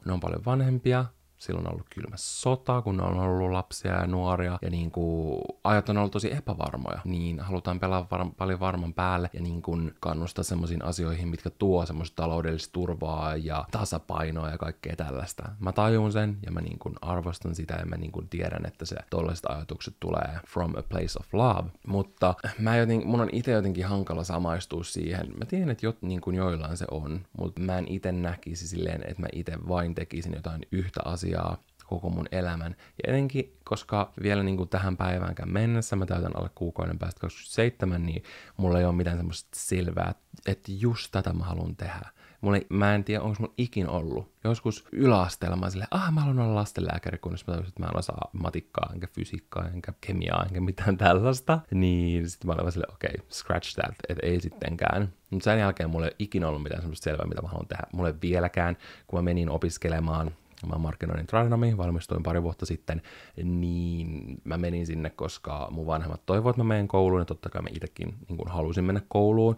ne 0.06 0.14
on 0.14 0.20
paljon 0.20 0.46
vanhempia, 0.46 1.06
silloin 1.44 1.68
on 1.68 1.74
ollut 1.74 1.88
kylmä 1.96 2.16
sota, 2.16 2.82
kun 2.82 3.02
on 3.02 3.20
ollut 3.20 3.52
lapsia 3.52 3.92
ja 3.92 4.08
nuoria, 4.08 4.60
ja 4.62 4.70
niin 4.70 4.92
kuin 4.92 5.42
ajat 5.64 5.90
on 5.90 5.98
ollut 5.98 6.12
tosi 6.12 6.34
epävarmoja, 6.34 7.00
niin 7.06 7.40
halutaan 7.40 7.80
pelaa 7.80 8.08
var- 8.12 8.32
paljon 8.38 8.60
varman 8.60 8.94
päälle 8.94 9.30
ja 9.34 9.42
niin 9.42 9.62
kuin 9.62 9.96
kannustaa 10.00 10.44
semmoisiin 10.44 10.86
asioihin, 10.86 11.28
mitkä 11.28 11.50
tuo 11.50 11.86
semmoista 11.86 12.24
taloudellista 12.24 12.74
turvaa 12.74 13.36
ja 13.36 13.66
tasapainoa 13.72 14.50
ja 14.50 14.58
kaikkea 14.58 14.96
tällaista. 14.96 15.44
Mä 15.60 15.72
tajun 15.72 16.12
sen 16.12 16.38
ja 16.46 16.52
mä 16.52 16.62
niin 16.62 16.80
kuin 16.80 16.96
arvostan 17.02 17.56
sitä 17.56 17.74
ja 17.74 17.86
mä 17.86 17.96
niin 17.96 18.12
kuin 18.12 18.30
tiedän, 18.30 18.66
että 18.66 18.86
se 18.86 18.96
tollaiset 19.10 19.46
ajatukset 19.46 19.96
tulee 20.00 20.40
from 20.48 20.74
a 20.78 20.84
place 20.90 21.20
of 21.20 21.34
love, 21.34 21.70
mutta 21.88 22.36
mä 22.60 22.78
joten, 22.78 23.08
mun 23.08 23.22
on 23.22 23.30
itse 23.32 23.52
jotenkin 23.52 23.86
hankala 23.86 24.24
samaistua 24.24 24.84
siihen. 24.84 25.34
Mä 25.38 25.46
tiedän, 25.46 25.70
että 25.70 25.86
jot, 25.86 26.02
niin 26.02 26.22
kuin 26.22 26.36
joillain 26.36 26.78
se 26.78 26.86
on, 26.92 27.26
mutta 27.38 27.62
mä 27.62 27.78
en 27.78 27.88
itse 27.88 28.12
näkisi 28.12 28.68
silleen, 28.68 29.02
että 29.08 29.22
mä 29.22 29.28
itse 29.34 29.58
vain 29.68 29.96
tekisin 29.96 30.34
jotain 30.34 30.62
yhtä 30.72 31.02
asiaa 31.06 31.33
asiaa 31.34 31.58
koko 31.88 32.10
mun 32.10 32.28
elämän. 32.32 32.76
Ja 33.04 33.14
etenkin, 33.14 33.58
koska 33.64 34.14
vielä 34.24 34.44
niin 34.44 34.58
kuin 34.58 34.70
tähän 34.70 34.98
päiväänkään 34.98 35.52
mennessä, 35.52 35.96
mä 35.96 36.06
täytän 36.06 36.38
alle 36.38 36.50
kuukauden 36.56 37.00
päästä 37.00 37.20
27, 37.20 38.06
niin 38.06 38.24
mulla 38.58 38.80
ei 38.80 38.86
ole 38.86 38.96
mitään 38.96 39.18
semmoista 39.18 39.50
selvää, 39.56 40.16
että 40.46 40.72
just 40.80 41.12
tätä 41.12 41.34
mä 41.34 41.44
haluan 41.44 41.76
tehdä. 41.76 42.10
Mulla 42.42 42.58
ei, 42.58 42.68
mä 42.70 42.96
en 42.96 43.04
tiedä, 43.04 43.22
onko 43.22 43.36
mulla 43.40 43.54
ikin 43.58 43.90
ollut. 43.90 44.34
Joskus 44.44 44.86
yläasteella 44.92 45.58
mä 45.58 45.70
silleen, 45.70 45.88
ah, 45.92 46.12
mä 46.14 46.22
haluan 46.22 46.40
olla 46.40 46.56
lastenlääkäri, 46.56 47.18
kunnes 47.18 47.48
mä 47.48 47.54
tajusin, 47.54 47.70
että 47.70 47.80
mä 47.80 47.88
en 47.88 47.98
osaa 47.98 48.30
matikkaa, 48.34 48.90
enkä 48.94 49.08
fysiikkaa, 49.08 49.68
enkä 49.68 49.94
kemiaa, 50.02 50.44
enkä 50.44 50.62
mitään 50.62 50.98
tällaista. 50.98 51.60
Niin 51.72 52.30
sitten 52.30 52.48
mä 52.48 52.54
olin 52.54 52.72
silleen, 52.72 52.94
okei, 52.94 53.12
okay, 53.14 53.28
scratch 53.32 53.74
that, 53.74 53.96
et 54.10 54.18
ei 54.22 54.42
sittenkään. 54.42 55.14
Mutta 55.30 55.44
sen 55.44 55.60
jälkeen 55.60 55.90
mulla 55.90 56.06
ei 56.06 56.10
ole 56.10 56.16
ikinä 56.20 56.48
ollut 56.48 56.64
mitään 56.64 56.82
semmoista 56.82 57.04
selvää, 57.04 57.28
mitä 57.28 57.42
mä 57.42 57.48
haluan 57.48 57.68
tehdä. 57.68 57.84
Mulla 57.94 58.10
ei 58.10 58.16
vieläkään, 58.22 58.78
kun 59.08 59.20
mä 59.20 59.24
menin 59.24 59.50
opiskelemaan 59.50 60.32
mä 60.68 60.78
markkinoinnin 60.78 61.28
tradenomi, 61.28 61.78
valmistuin 61.78 62.24
pari 62.24 62.44
vuotta 62.44 62.66
sitten, 62.66 63.02
niin 63.44 64.38
mä 64.44 64.58
menin 64.58 64.86
sinne, 64.86 65.10
koska 65.10 65.68
mun 65.72 65.88
vanhemmat 65.88 66.26
toivoivat, 66.26 66.54
että 66.54 66.64
mä 66.64 66.68
menen 66.68 66.88
kouluun, 66.88 67.22
ja 67.22 67.26
totta 67.26 67.50
kai 67.50 67.62
mä 67.62 67.70
itsekin 67.74 68.14
niin 68.30 68.38
kun 68.38 68.48
halusin 68.48 68.84
mennä 68.84 69.02
kouluun, 69.08 69.56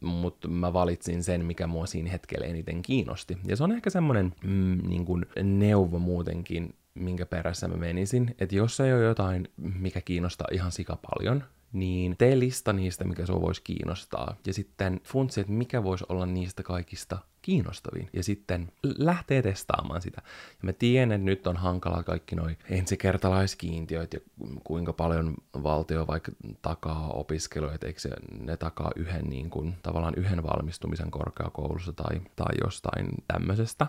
mutta 0.00 0.48
mä 0.48 0.72
valitsin 0.72 1.22
sen, 1.22 1.44
mikä 1.44 1.66
mua 1.66 1.86
siinä 1.86 2.10
hetkellä 2.10 2.46
eniten 2.46 2.82
kiinnosti. 2.82 3.38
Ja 3.44 3.56
se 3.56 3.64
on 3.64 3.72
ehkä 3.72 3.90
semmoinen 3.90 4.34
mm, 4.44 4.78
niin 4.88 5.06
neuvo 5.58 5.98
muutenkin, 5.98 6.74
minkä 6.94 7.26
perässä 7.26 7.68
mä 7.68 7.76
menisin, 7.76 8.34
että 8.38 8.56
jos 8.56 8.80
ei 8.80 8.92
ole 8.92 9.02
jotain, 9.02 9.48
mikä 9.56 10.00
kiinnostaa 10.00 10.48
ihan 10.52 10.72
sika 10.72 10.98
paljon, 11.10 11.44
niin 11.72 12.16
tee 12.18 12.38
lista 12.38 12.72
niistä, 12.72 13.04
mikä 13.04 13.26
sua 13.26 13.40
voisi 13.40 13.62
kiinnostaa. 13.64 14.36
Ja 14.46 14.52
sitten 14.52 15.00
funtsi, 15.04 15.40
että 15.40 15.52
mikä 15.52 15.84
voisi 15.84 16.04
olla 16.08 16.26
niistä 16.26 16.62
kaikista 16.62 17.18
kiinnostavin. 17.42 18.08
Ja 18.12 18.22
sitten 18.22 18.72
lähtee 18.82 19.42
testaamaan 19.42 20.02
sitä. 20.02 20.22
Ja 20.48 20.58
mä 20.62 20.72
tiedän, 20.72 21.12
että 21.12 21.24
nyt 21.24 21.46
on 21.46 21.56
hankala 21.56 22.02
kaikki 22.02 22.36
noi 22.36 22.56
ensikertalaiskiintiöt 22.70 24.14
ja 24.14 24.20
kuinka 24.64 24.92
paljon 24.92 25.34
valtio 25.62 26.06
vaikka 26.06 26.32
takaa 26.62 27.08
opiskeluja, 27.08 27.74
että 27.74 27.86
eikö 27.86 28.00
se, 28.00 28.10
ne 28.40 28.56
takaa 28.56 28.90
yhden 28.96 29.24
niin 29.24 29.50
kuin, 29.50 29.74
tavallaan 29.82 30.14
yhden 30.16 30.42
valmistumisen 30.42 31.10
korkeakoulussa 31.10 31.92
tai, 31.92 32.20
tai 32.36 32.54
jostain 32.64 33.08
tämmöisestä. 33.26 33.86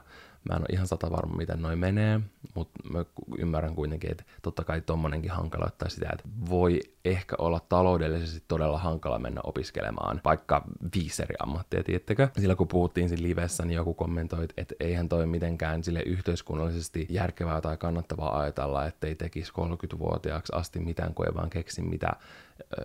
Mä 0.50 0.56
en 0.56 0.62
ole 0.62 0.68
ihan 0.74 0.88
sata 0.88 1.12
varma, 1.12 1.36
miten 1.36 1.62
noin 1.62 1.80
menee, 1.80 2.20
mutta 2.56 2.80
mä 2.94 3.06
ymmärrän 3.38 3.76
kuitenkin, 3.76 4.12
että 4.12 4.24
totta 4.42 4.64
kai 4.64 4.82
tommonenkin 4.82 5.32
hankaloittaa 5.32 5.90
sitä, 5.90 6.10
että 6.14 6.30
voi 6.50 6.80
ehkä 7.06 7.36
olla 7.40 7.60
taloudellisesti 7.70 8.44
todella 8.48 8.78
hankala 8.78 9.20
mennä 9.20 9.42
opiskelemaan 9.44 10.22
vaikka 10.26 10.66
viisi 10.96 11.24
eri 11.24 11.36
ammattia, 11.40 11.84
tiettekö? 11.84 12.28
Sillä 12.40 12.56
kun 12.56 12.68
puhuttiin 12.68 13.10
siinä 13.10 13.24
livessä, 13.24 13.66
niin 13.66 13.76
joku 13.76 13.94
kommentoi, 13.94 14.48
että 14.58 14.76
eihän 14.80 15.10
toi 15.10 15.26
mitenkään 15.26 15.84
sille 15.84 16.02
yhteiskunnallisesti 16.06 17.08
järkevää 17.10 17.62
tai 17.62 17.78
kannattavaa 17.78 18.40
ajatella, 18.40 18.86
että 18.86 19.08
ei 19.08 19.16
tekisi 19.16 19.52
30-vuotiaaksi 19.52 20.54
asti 20.56 20.80
mitään, 20.80 21.14
kun 21.14 21.26
ei 21.26 21.34
vaan 21.36 21.50
keksi 21.50 21.82
mitä 21.82 22.10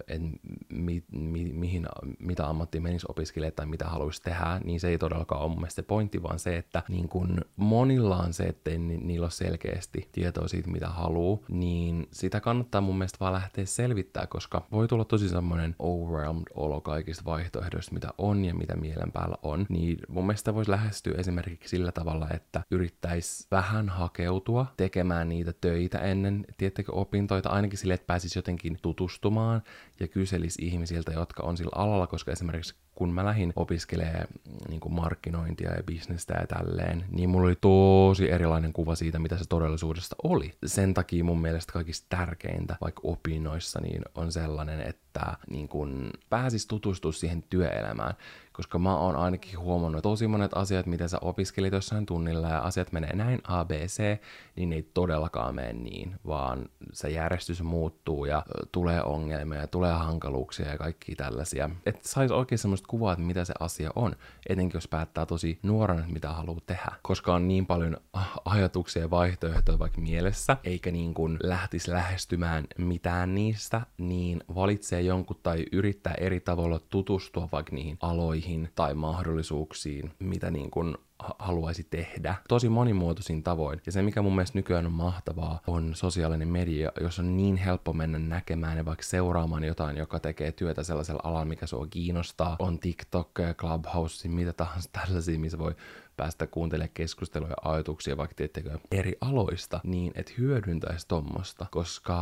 et 0.09 0.22
mi, 0.68 1.04
mi, 1.12 1.44
mihin, 1.44 1.87
mitä 2.18 2.46
ammattiin 2.48 2.83
menisi 2.83 3.07
opiskelemaan 3.09 3.54
tai 3.54 3.66
mitä 3.66 3.85
haluaisi 3.85 4.22
tehdä, 4.22 4.61
niin 4.64 4.81
se 4.81 4.88
ei 4.88 4.98
todellakaan 4.98 5.40
ole 5.42 5.48
mun 5.48 5.59
mielestä 5.59 5.83
se 5.83 5.87
pointti, 5.87 6.22
vaan 6.22 6.38
se, 6.38 6.57
että 6.57 6.83
niin 6.88 7.09
kun 7.09 7.40
monilla 7.57 8.16
on 8.16 8.33
se, 8.33 8.44
että 8.44 8.70
ni, 8.70 8.96
niillä 8.96 9.24
ole 9.24 9.31
selkeästi 9.31 10.09
tietoa 10.12 10.48
siitä, 10.48 10.70
mitä 10.70 10.88
haluaa, 10.88 11.38
niin 11.48 12.07
sitä 12.12 12.40
kannattaa 12.40 12.81
mun 12.81 12.98
mielestä 12.98 13.18
vaan 13.20 13.33
lähteä 13.33 13.66
selvittää, 13.66 14.26
koska 14.26 14.66
voi 14.72 14.88
tulla 14.88 15.04
tosi 15.04 15.28
semmoinen 15.28 15.74
overwhelmed 15.78 16.42
olo 16.54 16.81
kaikista 16.81 17.24
vaihtoehdoista, 17.24 17.94
mitä 17.94 18.09
on 18.18 18.44
ja 18.44 18.54
mitä 18.54 18.76
mielen 18.76 19.12
päällä 19.12 19.37
on, 19.42 19.66
niin 19.68 19.98
mun 20.09 20.26
mielestä 20.26 20.54
voisi 20.54 20.70
lähestyä 20.70 21.14
esimerkiksi 21.18 21.68
sillä 21.68 21.92
tavalla, 21.92 22.28
että 22.31 22.62
yrittäisi 22.70 23.46
vähän 23.50 23.88
hakeutua 23.88 24.66
tekemään 24.76 25.28
niitä 25.28 25.52
töitä 25.61 25.98
ennen, 25.98 26.44
tiettekö, 26.57 26.92
opintoita, 26.92 27.48
ainakin 27.48 27.78
sille, 27.78 27.94
että 27.94 28.07
pääsisi 28.07 28.38
jotenkin 28.38 28.78
tutustumaan 28.83 29.58
ja 30.01 30.09
kyselisi 30.09 30.66
ihmisiltä, 30.66 31.12
jotka 31.12 31.42
on 31.42 31.57
sillä 31.57 31.73
alalla, 31.75 32.07
koska 32.07 32.33
esimerkiksi 32.33 32.75
kun 32.94 33.12
mä 33.12 33.25
lähdin 33.25 33.53
opiskelemaan 33.57 34.27
niin 34.68 34.81
kuin 34.81 34.94
markkinointia 34.94 35.75
ja 35.75 35.83
bisnestä 35.83 36.35
ja 36.35 36.47
tälleen, 36.47 37.05
niin 37.11 37.31
mulla 37.31 37.47
oli 37.47 37.57
tosi 37.61 38.31
erilainen 38.31 38.73
kuva 38.73 38.94
siitä, 38.94 39.18
mitä 39.18 39.37
se 39.37 39.44
todellisuudesta 39.49 40.16
oli. 40.23 40.55
Sen 40.66 40.94
takia 40.94 41.25
mun 41.25 41.40
mielestä 41.40 41.73
kaikista 41.73 42.07
tärkeintä, 42.16 42.77
vaikka 42.81 43.01
opinnoissa, 43.05 43.81
niin 43.81 44.03
on 44.14 44.33
sellainen, 44.33 44.81
että 44.81 45.37
niin 45.51 45.68
kun 45.68 46.11
pääsis 46.31 46.66
tutustua 46.66 47.12
siihen 47.12 47.44
työelämään, 47.51 48.14
koska 48.59 48.79
mä 48.79 48.97
oon 48.97 49.16
ainakin 49.16 49.59
huomannut, 49.59 50.03
tosi 50.03 50.27
monet 50.27 50.51
asiat, 50.55 50.87
mitä 50.87 51.09
sä 51.09 51.18
opiskelit 51.21 51.73
jossain 51.73 52.07
tunnilla 52.07 52.49
ja 52.49 52.59
asiat 52.59 52.92
menee 52.92 53.16
näin 53.16 53.40
A, 53.44 53.64
B, 53.64 53.71
C, 53.71 54.18
niin 54.57 54.73
ei 54.73 54.83
todellakaan 54.94 55.55
mene 55.55 55.73
niin, 55.73 56.14
vaan 56.27 56.68
se 56.92 57.11
järjestys 57.11 57.62
muuttuu 57.62 58.25
ja 58.25 58.42
tulee 58.73 59.03
ongelmia 59.03 59.61
ja 59.61 59.66
tulee 59.66 59.92
hankaluuksia 59.92 60.68
ja 60.68 60.79
kaikki 60.79 61.14
tällaisia. 61.14 61.71
Että 61.87 62.09
sais 62.09 62.31
oikein 62.31 62.59
semmoista 62.59 62.88
kuvaa, 62.88 63.12
että 63.12 63.25
mitä 63.25 63.44
se 63.44 63.55
asia 63.61 63.90
on, 63.94 64.12
etenkin 64.49 64.77
jos 64.77 64.88
päättää 64.88 65.27
tosi 65.27 65.59
nuorena, 65.62 66.05
mitä 66.07 66.29
haluaa 66.29 66.61
tehdä, 66.66 66.92
koska 67.03 67.35
on 67.35 67.49
niin 67.49 67.66
paljon 67.66 67.97
ajatuksia 68.44 69.03
ja 69.03 69.11
vaihtoehtoja 69.11 69.79
vaikka 69.79 70.01
mielessä, 70.01 70.57
eikä 70.64 70.90
niin 70.90 71.14
kuin 71.14 71.37
lähtisi 71.42 71.90
lähestymään 71.90 72.64
mitään 72.79 73.35
niistä, 73.35 73.81
niin 73.99 74.40
valitsee 74.55 75.01
jonkun 75.01 75.40
tai 75.42 75.66
yrittää 75.73 76.14
eri 76.14 76.40
tavalla 76.40 76.81
tutustua 76.90 77.49
vaikka 77.53 77.75
niihin 77.75 77.99
aloihin 78.01 78.47
tai 78.74 78.94
mahdollisuuksiin, 78.94 80.11
mitä 80.18 80.50
niin 80.50 80.70
kuin 80.70 80.96
haluaisi 81.38 81.87
tehdä 81.90 82.34
tosi 82.48 82.68
monimuotoisin 82.68 83.42
tavoin. 83.42 83.80
Ja 83.87 83.92
se, 83.92 84.02
mikä 84.02 84.22
mun 84.22 84.34
mielestä 84.34 84.58
nykyään 84.58 84.87
on 84.87 84.92
mahtavaa, 84.92 85.61
on 85.66 85.94
sosiaalinen 85.94 86.48
media, 86.48 86.92
jos 87.00 87.18
on 87.18 87.37
niin 87.37 87.56
helppo 87.56 87.92
mennä 87.92 88.18
näkemään 88.18 88.76
ja 88.76 88.84
vaikka 88.84 89.02
seuraamaan 89.02 89.64
jotain, 89.64 89.96
joka 89.96 90.20
tekee 90.20 90.52
työtä 90.52 90.82
sellaisella 90.82 91.20
alalla, 91.24 91.44
mikä 91.44 91.66
sua 91.66 91.87
kiinnostaa. 91.90 92.56
On 92.58 92.78
TikTok, 92.78 93.30
Clubhouse, 93.56 94.28
mitä 94.28 94.52
tahansa 94.52 94.90
tällaisia, 94.92 95.38
missä 95.38 95.58
voi 95.58 95.74
päästä 96.18 96.46
kuuntelemaan 96.46 96.90
keskusteluja 96.94 97.50
ja 97.50 97.72
ajatuksia 97.72 98.16
vaikka 98.16 98.35
tiettekö 98.35 98.78
eri 98.90 99.16
aloista, 99.20 99.81
niin 99.85 100.12
että 100.14 100.33
hyödyntäisi 100.38 101.09
tommosta, 101.09 101.66
koska 101.70 102.18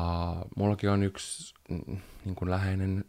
mullakin 0.57 0.91
on 0.91 1.03
yksi 1.03 1.55
mm, 1.71 1.99
niin 2.25 2.35
kuin 2.35 2.51
läheinen, 2.51 3.05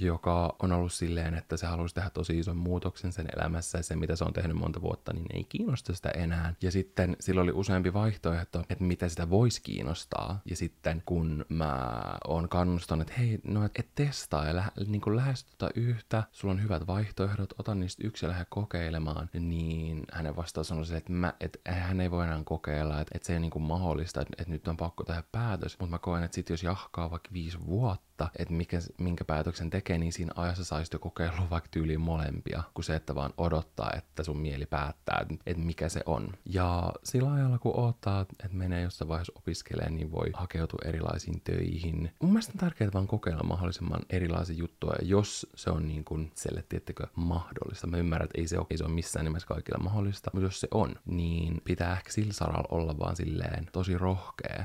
joka 0.00 0.56
on 0.62 0.72
ollut 0.72 0.92
silleen, 0.92 1.34
että 1.34 1.56
se 1.56 1.66
haluaisi 1.66 1.94
tehdä 1.94 2.10
tosi 2.10 2.38
ison 2.38 2.56
muutoksen 2.56 3.12
sen 3.12 3.26
elämässä 3.36 3.78
ja 3.78 3.82
se, 3.82 3.96
mitä 3.96 4.16
se 4.16 4.24
on 4.24 4.32
tehnyt 4.32 4.56
monta 4.56 4.80
vuotta, 4.80 5.12
niin 5.12 5.26
ei 5.34 5.44
kiinnosta 5.44 5.94
sitä 5.94 6.10
enää. 6.10 6.54
Ja 6.62 6.70
sitten 6.70 7.16
sillä 7.20 7.40
oli 7.40 7.52
useampi 7.52 7.92
vaihtoehto, 7.92 8.60
että 8.70 8.84
mitä 8.84 9.08
sitä 9.08 9.30
voisi 9.30 9.62
kiinnostaa. 9.62 10.40
Ja 10.44 10.56
sitten 10.56 11.02
kun 11.06 11.44
mä 11.48 12.00
oon 12.28 12.48
kannustanut, 12.48 13.08
että 13.08 13.20
hei, 13.20 13.38
no 13.44 13.64
et, 13.64 13.72
et 13.78 13.88
testaa 13.94 14.46
ja 14.46 14.56
lä- 14.56 14.72
niin 14.86 15.00
kuin 15.00 15.16
lähestytä 15.16 15.70
yhtä, 15.74 16.22
sulla 16.32 16.52
on 16.52 16.62
hyvät 16.62 16.86
vaihtoehdot, 16.86 17.54
ota 17.58 17.74
niistä 17.74 18.06
yksi 18.06 18.26
ja 18.26 18.30
lähde 18.30 18.46
kokeilemaan, 18.48 19.30
niin 19.32 20.04
hänen 20.30 20.36
vastaus 20.36 20.72
on 20.72 20.86
se, 20.86 20.96
että, 20.96 21.12
mä, 21.12 21.34
että 21.40 21.58
hän 21.72 22.00
ei 22.00 22.10
voi 22.10 22.24
enää 22.24 22.42
kokeilla, 22.44 23.00
että, 23.00 23.12
että 23.14 23.26
se 23.26 23.32
ei 23.32 23.36
ole 23.36 23.40
niin 23.40 23.50
kuin 23.50 23.62
mahdollista, 23.62 24.20
että, 24.20 24.34
että 24.38 24.52
nyt 24.52 24.68
on 24.68 24.76
pakko 24.76 25.04
tehdä 25.04 25.22
päätös. 25.32 25.78
Mutta 25.78 25.90
mä 25.90 25.98
koen, 25.98 26.24
että 26.24 26.34
sit 26.34 26.50
jos 26.50 26.62
jahkaa 26.62 27.10
vaikka 27.10 27.30
viisi 27.32 27.66
vuotta, 27.66 28.09
että, 28.26 28.42
että 28.42 28.54
mikä, 28.54 28.78
minkä 28.98 29.24
päätöksen 29.24 29.70
tekee, 29.70 29.98
niin 29.98 30.12
siinä 30.12 30.32
ajassa 30.36 30.64
saisi 30.64 30.90
jo 30.92 30.98
kokeilla 30.98 31.50
vaikka 31.50 31.68
tyyliin 31.70 32.00
molempia, 32.00 32.62
kuin 32.74 32.84
se, 32.84 32.96
että 32.96 33.14
vaan 33.14 33.34
odottaa, 33.38 33.92
että 33.96 34.22
sun 34.22 34.38
mieli 34.38 34.66
päättää, 34.66 35.26
että, 35.46 35.60
mikä 35.62 35.88
se 35.88 36.00
on. 36.06 36.32
Ja 36.44 36.92
sillä 37.04 37.32
ajalla, 37.32 37.58
kun 37.58 37.76
odottaa, 37.76 38.20
että 38.20 38.48
menee 38.56 38.82
jossain 38.82 39.08
vaiheessa 39.08 39.32
opiskelemaan, 39.36 39.94
niin 39.94 40.12
voi 40.12 40.30
hakeutua 40.34 40.78
erilaisiin 40.84 41.40
töihin. 41.40 42.12
Mun 42.22 42.32
mielestä 42.32 42.52
on 42.54 42.60
tärkeää 42.60 42.90
vaan 42.94 43.06
kokeilla 43.06 43.42
mahdollisimman 43.42 44.00
erilaisia 44.10 44.56
juttuja, 44.56 44.94
jos 45.02 45.46
se 45.54 45.70
on 45.70 45.88
niin 45.88 46.04
kuin 46.04 46.32
selle, 46.34 46.64
tiettekö, 46.68 47.06
mahdollista. 47.16 47.86
Mä 47.86 47.96
ymmärrän, 47.96 48.24
että 48.24 48.40
ei 48.40 48.48
se 48.48 48.58
ole, 48.58 48.66
ei 48.70 48.78
se 48.78 48.84
ole 48.84 48.92
missään 48.92 49.24
nimessä 49.24 49.48
kaikilla 49.48 49.84
mahdollista, 49.84 50.30
mutta 50.34 50.46
jos 50.46 50.60
se 50.60 50.68
on, 50.70 50.94
niin 51.06 51.60
pitää 51.64 51.92
ehkä 51.92 52.12
sillä 52.12 52.32
saralla 52.32 52.68
olla 52.70 52.98
vaan 52.98 53.16
silleen 53.16 53.66
tosi 53.72 53.98
rohkea. 53.98 54.64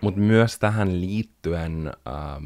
Mutta 0.00 0.20
myös 0.20 0.58
tähän 0.58 1.00
liittyen 1.00 1.92
ähm, 2.08 2.44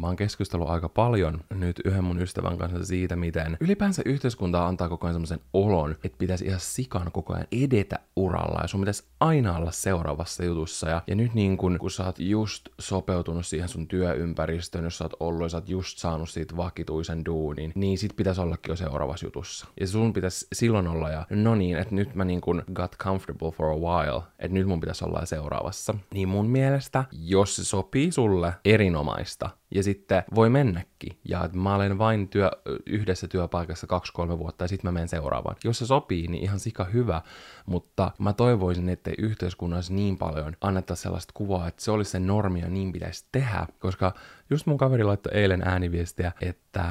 mä 0.00 0.06
oon 0.06 0.16
keskustellut 0.16 0.68
aika 0.68 0.88
paljon 0.88 1.40
nyt 1.54 1.80
yhden 1.84 2.04
mun 2.04 2.22
ystävän 2.22 2.58
kanssa 2.58 2.84
siitä, 2.84 3.16
miten 3.16 3.56
ylipäänsä 3.60 4.02
yhteiskunta 4.04 4.66
antaa 4.66 4.88
koko 4.88 5.06
ajan 5.06 5.14
semmoisen 5.14 5.40
olon, 5.52 5.96
että 6.04 6.18
pitäisi 6.18 6.44
ihan 6.44 6.60
sikan 6.60 7.12
koko 7.12 7.34
ajan 7.34 7.46
edetä 7.52 7.98
uralla 8.20 8.60
ja 8.62 8.68
sun 8.68 8.80
pitäisi 8.80 9.04
aina 9.20 9.56
olla 9.56 9.70
seuraavassa 9.70 10.44
jutussa. 10.44 10.88
Ja, 10.88 11.02
ja 11.06 11.14
nyt 11.14 11.34
niin 11.34 11.56
kun, 11.56 11.78
kun 11.78 11.90
sä 11.90 12.04
oot 12.04 12.18
just 12.18 12.68
sopeutunut 12.78 13.46
siihen 13.46 13.68
sun 13.68 13.88
työympäristöön, 13.88 14.84
jos 14.84 14.98
sä 14.98 15.04
oot 15.04 15.16
ollut 15.20 15.42
ja 15.42 15.48
sä 15.48 15.56
oot 15.56 15.68
just 15.68 15.98
saanut 15.98 16.28
siitä 16.28 16.56
vakituisen 16.56 17.24
duunin, 17.24 17.72
niin 17.74 17.98
sit 17.98 18.16
pitäisi 18.16 18.40
ollakin 18.40 18.72
jo 18.72 18.76
seuraavassa 18.76 19.26
jutussa. 19.26 19.66
Ja 19.80 19.86
sun 19.86 20.12
pitäisi 20.12 20.46
silloin 20.52 20.88
olla 20.88 21.10
ja 21.10 21.26
no 21.30 21.54
niin, 21.54 21.78
että 21.78 21.94
nyt 21.94 22.14
mä 22.14 22.24
niin 22.24 22.40
kun 22.40 22.62
got 22.72 22.96
comfortable 22.96 23.50
for 23.50 23.66
a 23.66 23.76
while, 23.76 24.22
että 24.38 24.54
nyt 24.54 24.66
mun 24.66 24.80
pitäisi 24.80 25.04
olla 25.04 25.26
seuraavassa. 25.26 25.94
Niin 26.14 26.28
mun 26.28 26.46
mielestä, 26.46 27.04
jos 27.12 27.56
se 27.56 27.64
sopii 27.64 28.12
sulle 28.12 28.54
erinomaista, 28.64 29.50
ja 29.70 29.82
sitten 29.82 30.22
voi 30.34 30.50
mennäkin. 30.50 31.18
Ja 31.28 31.50
mä 31.52 31.74
olen 31.74 31.98
vain 31.98 32.28
työ, 32.28 32.50
yhdessä 32.86 33.28
työpaikassa 33.28 33.86
kaksi-kolme 33.86 34.38
vuotta 34.38 34.64
ja 34.64 34.68
sitten 34.68 34.88
mä 34.88 34.92
menen 34.92 35.08
seuraavaan. 35.08 35.56
Jos 35.64 35.78
se 35.78 35.86
sopii, 35.86 36.28
niin 36.28 36.42
ihan 36.42 36.60
sika 36.60 36.84
hyvä, 36.84 37.22
mutta 37.66 38.10
mä 38.18 38.32
toivoisin, 38.32 38.88
että 38.88 39.10
yhteiskunnassa 39.18 39.92
niin 39.94 40.18
paljon 40.18 40.56
anneta 40.60 40.94
sellaista 40.94 41.32
kuvaa, 41.36 41.68
että 41.68 41.84
se 41.84 41.90
olisi 41.90 42.10
se 42.10 42.20
normi 42.20 42.60
ja 42.60 42.68
niin 42.68 42.92
pitäisi 42.92 43.26
tehdä, 43.32 43.66
koska 43.78 44.14
just 44.50 44.66
mun 44.66 44.78
kaveri 44.78 45.04
laittoi 45.04 45.32
eilen 45.34 45.62
ääniviestiä, 45.64 46.32
että 46.40 46.84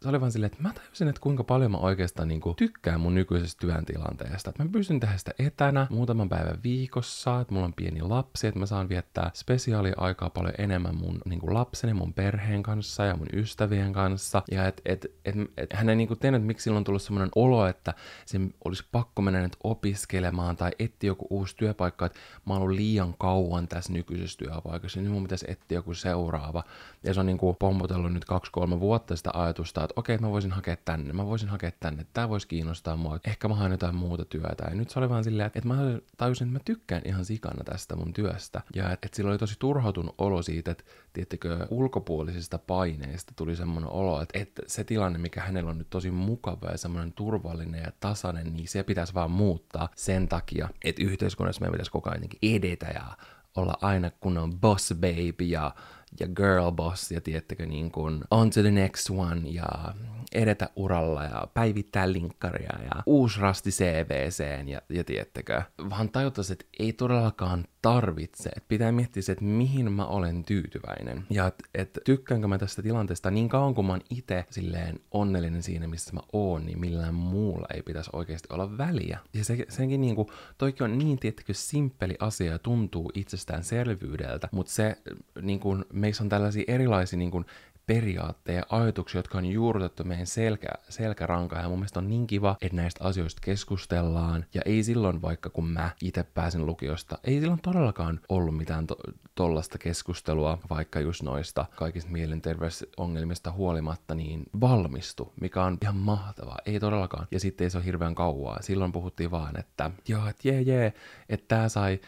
se 0.00 0.08
oli 0.08 0.20
vaan 0.20 0.32
silleen, 0.32 0.52
että 0.52 0.62
mä 0.62 0.72
tajusin, 0.72 1.08
että 1.08 1.20
kuinka 1.20 1.44
paljon 1.44 1.70
mä 1.70 1.78
oikeastaan 1.78 2.28
niinku 2.28 2.54
tykkään 2.54 3.00
mun 3.00 3.14
nykyisestä 3.14 3.60
työntilanteesta. 3.60 4.50
Että 4.50 4.64
mä 4.64 4.70
pystyn 4.72 5.00
tehdä 5.00 5.16
sitä 5.16 5.30
etänä 5.38 5.86
muutaman 5.90 6.28
päivän 6.28 6.62
viikossa, 6.62 7.40
että 7.40 7.54
mulla 7.54 7.66
on 7.66 7.74
pieni 7.74 8.02
lapsi, 8.02 8.46
että 8.46 8.60
mä 8.60 8.66
saan 8.66 8.88
viettää 8.88 9.30
spesiaaliaikaa 9.34 10.30
paljon 10.30 10.54
enemmän 10.58 10.94
mun 10.94 11.20
niinku 11.24 11.54
lapseni, 11.54 11.94
mun 11.94 12.14
perheen 12.14 12.62
kanssa 12.62 13.04
ja 13.04 13.16
mun 13.16 13.28
ystävien 13.32 13.92
kanssa. 13.92 14.42
Ja 14.50 14.66
et, 14.66 14.82
et, 14.84 15.06
et, 15.24 15.34
et 15.56 15.72
hän 15.72 15.88
ei 15.88 15.96
niinku 15.96 16.16
tiennyt, 16.16 16.40
että 16.40 16.46
miksi 16.46 16.64
silloin 16.64 16.80
on 16.80 16.84
tullut 16.84 17.02
semmoinen 17.02 17.30
olo, 17.34 17.66
että 17.66 17.94
se 18.26 18.40
olisi 18.64 18.84
pakko 18.92 19.22
mennä 19.22 19.42
nyt 19.42 19.56
opiskelemaan 19.64 20.56
tai 20.56 20.70
etsiä 20.78 21.08
joku 21.08 21.26
uusi 21.30 21.56
työpaikka, 21.56 22.06
että 22.06 22.18
mä 22.46 22.54
oon 22.54 22.62
ollut 22.62 22.76
liian 22.76 23.14
kauan 23.18 23.68
tässä 23.68 23.92
nykyisessä 23.92 24.38
työpaikassa, 24.38 25.00
niin 25.00 25.12
mun 25.12 25.22
pitäisi 25.22 25.46
etsiä 25.48 25.78
joku 25.78 25.94
seuraava. 25.94 26.64
Ja 27.04 27.14
se 27.14 27.20
on 27.20 27.26
niinku 27.26 27.54
pompotellut 27.54 28.12
nyt 28.12 28.24
kaksi-kolme 28.24 28.80
vuotta 28.80 29.16
sitä 29.16 29.30
ajatusta, 29.34 29.84
että 29.84 29.94
okei, 29.96 30.18
mä 30.18 30.30
voisin 30.30 30.52
hakea 30.52 30.76
tänne, 30.84 31.12
mä 31.12 31.26
voisin 31.26 31.48
hakea 31.48 31.70
tänne, 31.80 32.06
tää 32.12 32.28
voisi 32.28 32.48
kiinnostaa 32.48 32.96
mua, 32.96 33.18
ehkä 33.24 33.48
mä 33.48 33.54
haen 33.54 33.72
jotain 33.72 33.94
muuta 33.94 34.24
työtä. 34.24 34.64
Ja 34.68 34.74
nyt 34.74 34.90
se 34.90 34.98
oli 34.98 35.08
vaan 35.08 35.24
silleen, 35.24 35.46
että, 35.46 35.68
mä 35.68 35.76
tajusin, 36.16 36.46
että 36.46 36.58
mä 36.58 36.62
tykkään 36.64 37.02
ihan 37.04 37.24
sikana 37.24 37.64
tästä 37.64 37.96
mun 37.96 38.12
työstä. 38.12 38.62
Ja 38.74 38.84
että, 38.84 39.06
että 39.06 39.16
sillä 39.16 39.30
oli 39.30 39.38
tosi 39.38 39.56
turhautunut 39.58 40.14
olo 40.18 40.42
siitä, 40.42 40.70
että 40.70 40.84
tiettekö, 41.12 41.66
ulkopuolisista 41.70 42.58
paineista 42.58 43.32
tuli 43.36 43.56
semmoinen 43.56 43.90
olo, 43.90 44.22
että, 44.22 44.38
että 44.38 44.62
se 44.66 44.84
tilanne, 44.84 45.18
mikä 45.18 45.40
hänellä 45.40 45.70
on 45.70 45.78
nyt 45.78 45.90
tosi 45.90 46.10
mukava 46.10 46.70
ja 46.70 46.78
semmoinen 46.78 47.12
turvallinen 47.12 47.82
ja 47.82 47.92
tasainen, 48.00 48.54
niin 48.54 48.68
se 48.68 48.82
pitäisi 48.82 49.14
vaan 49.14 49.30
muuttaa 49.30 49.88
sen 49.96 50.28
takia, 50.28 50.68
että 50.84 51.02
yhteiskunnassa 51.02 51.60
meidän 51.60 51.72
pitäisi 51.72 51.90
koko 51.90 52.10
ajan 52.10 52.22
edetä 52.42 52.86
ja 52.86 53.16
olla 53.56 53.78
aina 53.80 54.10
kunnon 54.10 54.60
boss 54.60 54.94
baby 54.94 55.44
ja 55.44 55.74
ja 56.20 56.26
girl 56.28 56.70
boss 56.70 57.12
ja 57.12 57.20
tiettäkö 57.20 57.66
niin 57.66 57.90
kuin 57.90 58.24
on 58.30 58.50
to 58.50 58.60
the 58.60 58.70
next 58.70 59.10
one 59.10 59.40
ja 59.44 59.94
edetä 60.32 60.68
uralla 60.76 61.24
ja 61.24 61.46
päivittää 61.54 62.12
linkkaria 62.12 62.78
ja 62.82 63.02
uusi 63.06 63.40
rasti 63.40 63.70
CVCen 63.70 64.68
ja, 64.68 64.82
ja 64.88 65.04
tiettäkö. 65.04 65.62
Vaan 65.90 66.08
tajuttaisi, 66.08 66.52
että 66.52 66.64
ei 66.78 66.92
todellakaan 66.92 67.64
tarvitse. 67.82 68.48
Että 68.48 68.68
pitää 68.68 68.92
miettiä 68.92 69.22
se, 69.22 69.32
että 69.32 69.44
mihin 69.44 69.92
mä 69.92 70.06
olen 70.06 70.44
tyytyväinen. 70.44 71.24
Ja 71.30 71.46
että 71.46 71.64
et, 71.74 71.98
tykkäänkö 72.04 72.48
mä 72.48 72.58
tästä 72.58 72.82
tilanteesta 72.82 73.30
niin 73.30 73.48
kauan 73.48 73.74
kuin 73.74 73.86
mä 73.86 73.92
oon 73.92 74.00
itse 74.10 74.44
silleen 74.50 75.00
onnellinen 75.10 75.62
siinä, 75.62 75.86
missä 75.86 76.12
mä 76.12 76.20
oon, 76.32 76.66
niin 76.66 76.80
millään 76.80 77.14
muulla 77.14 77.66
ei 77.74 77.82
pitäisi 77.82 78.10
oikeasti 78.12 78.48
olla 78.50 78.78
väliä. 78.78 79.18
Ja 79.34 79.44
se, 79.44 79.66
senkin 79.68 80.00
niinku, 80.00 80.30
toikin 80.58 80.84
on 80.84 80.98
niin 80.98 81.18
tiettäkö 81.18 81.54
simppeli 81.54 82.14
asia 82.18 82.52
ja 82.52 82.58
tuntuu 82.58 83.10
itsestäänselvyydeltä, 83.14 84.48
mutta 84.52 84.72
se 84.72 84.96
niin 85.42 85.60
kuin, 85.60 85.84
meissä 85.92 86.22
on 86.22 86.28
tällaisia 86.28 86.64
erilaisia 86.66 87.18
niin 87.18 87.30
kuin, 87.30 87.44
periaatteja 87.86 88.58
ja 88.58 88.78
ajatuksia, 88.78 89.18
jotka 89.18 89.38
on 89.38 89.46
juurrutettu 89.46 90.04
meidän 90.04 90.26
selkä, 90.26 90.68
selkärankaan. 90.88 91.62
Ja 91.62 91.68
mun 91.68 91.78
mielestä 91.78 91.98
on 91.98 92.08
niin 92.08 92.26
kiva, 92.26 92.56
että 92.62 92.76
näistä 92.76 93.04
asioista 93.04 93.40
keskustellaan. 93.44 94.44
Ja 94.54 94.62
ei 94.64 94.82
silloin, 94.82 95.22
vaikka 95.22 95.50
kun 95.50 95.68
mä 95.68 95.90
itse 96.02 96.22
pääsin 96.22 96.66
lukiosta, 96.66 97.18
ei 97.24 97.40
silloin 97.40 97.60
todellakaan 97.62 98.20
ollut 98.28 98.56
mitään 98.56 98.86
to- 98.86 98.96
tollasta 99.34 99.78
keskustelua, 99.78 100.58
vaikka 100.70 101.00
just 101.00 101.22
noista 101.22 101.66
kaikista 101.76 102.10
mielenterveysongelmista 102.10 103.52
huolimatta, 103.52 104.14
niin 104.14 104.42
valmistu, 104.60 105.32
mikä 105.40 105.62
on 105.62 105.78
ihan 105.82 105.96
mahtavaa. 105.96 106.58
Ei 106.66 106.80
todellakaan. 106.80 107.26
Ja 107.30 107.40
sitten 107.40 107.64
ei 107.64 107.70
se 107.70 107.78
ole 107.78 107.84
hirveän 107.84 108.14
kauaa. 108.14 108.62
Silloin 108.62 108.92
puhuttiin 108.92 109.30
vaan, 109.30 109.58
että 109.60 109.90
joo, 110.08 110.28
että 110.28 110.48
jee, 110.48 110.62
jee, 110.62 110.92
että 111.28 111.56
tää 111.56 111.68
sai 111.68 112.00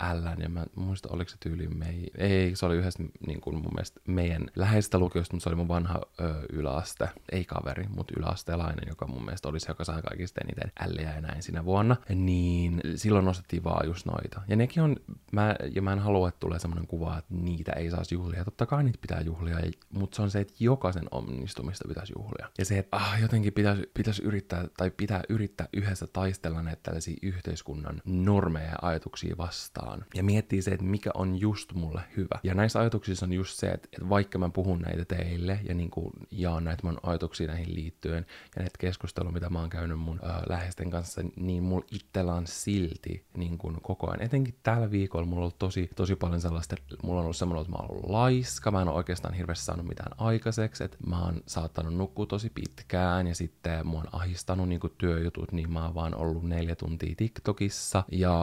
Ällän, 0.00 0.40
ja 0.40 0.48
mä 0.48 0.66
muista, 0.76 1.08
oliko 1.12 1.30
se 1.30 1.36
tyyli 1.40 1.68
mei... 1.68 2.10
Ei, 2.18 2.56
se 2.56 2.66
oli 2.66 2.76
yhdessä 2.76 3.04
niin 3.26 3.40
kuin 3.40 3.56
mun 3.56 3.72
mielestä 3.74 4.00
meidän 4.06 4.46
läheistä 4.56 4.98
lukiosta, 4.98 5.34
mutta 5.34 5.42
se 5.42 5.48
oli 5.48 5.56
mun 5.56 5.68
vanha 5.68 6.00
ö, 6.20 6.34
yläaste, 6.52 7.08
ei 7.32 7.44
kaveri, 7.44 7.86
mutta 7.88 8.14
yläasteelainen, 8.18 8.88
joka 8.88 9.06
mun 9.06 9.24
mielestä 9.24 9.48
oli 9.48 9.60
se, 9.60 9.70
joka 9.70 9.84
sai 9.84 10.02
kaikista 10.02 10.40
eniten 10.44 10.72
älliä 10.80 11.14
ja 11.14 11.20
näin 11.20 11.42
siinä 11.42 11.64
vuonna, 11.64 11.96
niin 12.14 12.80
silloin 12.96 13.24
nostettiin 13.24 13.64
vaan 13.64 13.86
just 13.86 14.06
noita. 14.06 14.42
Ja 14.48 14.56
nekin 14.56 14.82
on, 14.82 14.96
mä, 15.32 15.56
ja 15.74 15.82
mä 15.82 15.92
en 15.92 15.98
halua, 15.98 16.28
että 16.28 16.40
tulee 16.40 16.58
semmoinen 16.58 16.86
kuva, 16.86 17.18
että 17.18 17.34
niitä 17.34 17.72
ei 17.72 17.90
saisi 17.90 18.14
juhlia. 18.14 18.44
Totta 18.44 18.66
kai 18.66 18.84
niitä 18.84 18.98
pitää 19.00 19.20
juhlia, 19.20 19.56
mutta 19.90 20.16
se 20.16 20.22
on 20.22 20.30
se, 20.30 20.40
että 20.40 20.54
jokaisen 20.60 21.04
onnistumista 21.10 21.88
pitäisi 21.88 22.12
juhlia. 22.18 22.50
Ja 22.58 22.64
se, 22.64 22.78
että 22.78 22.96
ah, 22.96 23.20
jotenkin 23.22 23.52
pitäisi, 23.52 23.90
pitäisi 23.94 24.22
yrittää, 24.22 24.68
tai 24.76 24.90
pitää 24.90 25.22
yrittää 25.28 25.68
yhdessä 25.72 26.06
taistella 26.06 26.62
näitä 26.62 26.80
tällaisia 26.82 27.16
yhteiskunnan 27.22 28.02
normeja 28.04 28.70
ja 28.70 28.78
ajatuksia 28.82 29.36
vastaan 29.38 29.53
vastaan 29.54 30.04
ja 30.14 30.22
miettii 30.22 30.62
se, 30.62 30.70
että 30.70 30.86
mikä 30.86 31.10
on 31.14 31.40
just 31.40 31.72
mulle 31.72 32.00
hyvä. 32.16 32.40
Ja 32.42 32.54
näissä 32.54 32.80
ajatuksissa 32.80 33.26
on 33.26 33.32
just 33.32 33.58
se, 33.58 33.66
että, 33.66 33.88
että 33.92 34.08
vaikka 34.08 34.38
mä 34.38 34.48
puhun 34.48 34.80
näitä 34.80 35.04
teille 35.04 35.60
ja 35.68 35.74
niin 35.74 35.90
kuin 35.90 36.10
jaan 36.30 36.64
näitä 36.64 36.86
mun 36.86 36.98
ajatuksia 37.02 37.46
näihin 37.46 37.74
liittyen 37.74 38.26
ja 38.56 38.62
näitä 38.62 38.78
keskusteluja, 38.78 39.32
mitä 39.32 39.50
mä 39.50 39.60
oon 39.60 39.70
käynyt 39.70 39.98
mun 39.98 40.20
äh, 40.24 40.42
läheisten 40.48 40.90
kanssa, 40.90 41.20
niin 41.36 41.62
mulla 41.62 41.86
itsellä 41.92 42.34
on 42.34 42.46
silti 42.46 43.24
niin 43.36 43.58
kuin 43.58 43.80
koko 43.82 44.10
ajan. 44.10 44.22
Etenkin 44.22 44.54
tällä 44.62 44.90
viikolla 44.90 45.26
mulla 45.26 45.38
on 45.38 45.42
ollut 45.42 45.58
tosi, 45.58 45.90
tosi 45.96 46.16
paljon 46.16 46.40
sellaista, 46.40 46.76
mulla 47.02 47.20
on 47.20 47.24
ollut 47.24 47.36
semmoinen, 47.36 47.62
että 47.62 47.72
mä 47.72 47.78
oon 47.80 47.90
ollut 47.90 48.10
laiska, 48.10 48.70
mä 48.70 48.82
en 48.82 48.88
ole 48.88 48.96
oikeastaan 48.96 49.34
hirveästi 49.34 49.64
saanut 49.64 49.86
mitään 49.86 50.12
aikaiseksi, 50.18 50.84
että 50.84 50.96
mä 51.06 51.24
oon 51.24 51.40
saattanut 51.46 51.94
nukkua 51.94 52.26
tosi 52.26 52.50
pitkään 52.50 53.26
ja 53.26 53.34
sitten 53.34 53.86
mua 53.86 54.00
on 54.00 54.08
ahistanut 54.12 54.68
niin 54.68 54.80
kuin 54.80 54.92
työjutut, 54.98 55.52
niin 55.52 55.72
mä 55.72 55.84
oon 55.84 55.94
vaan 55.94 56.14
ollut 56.14 56.44
neljä 56.44 56.76
tuntia 56.76 57.14
TikTokissa 57.16 58.04
ja 58.12 58.34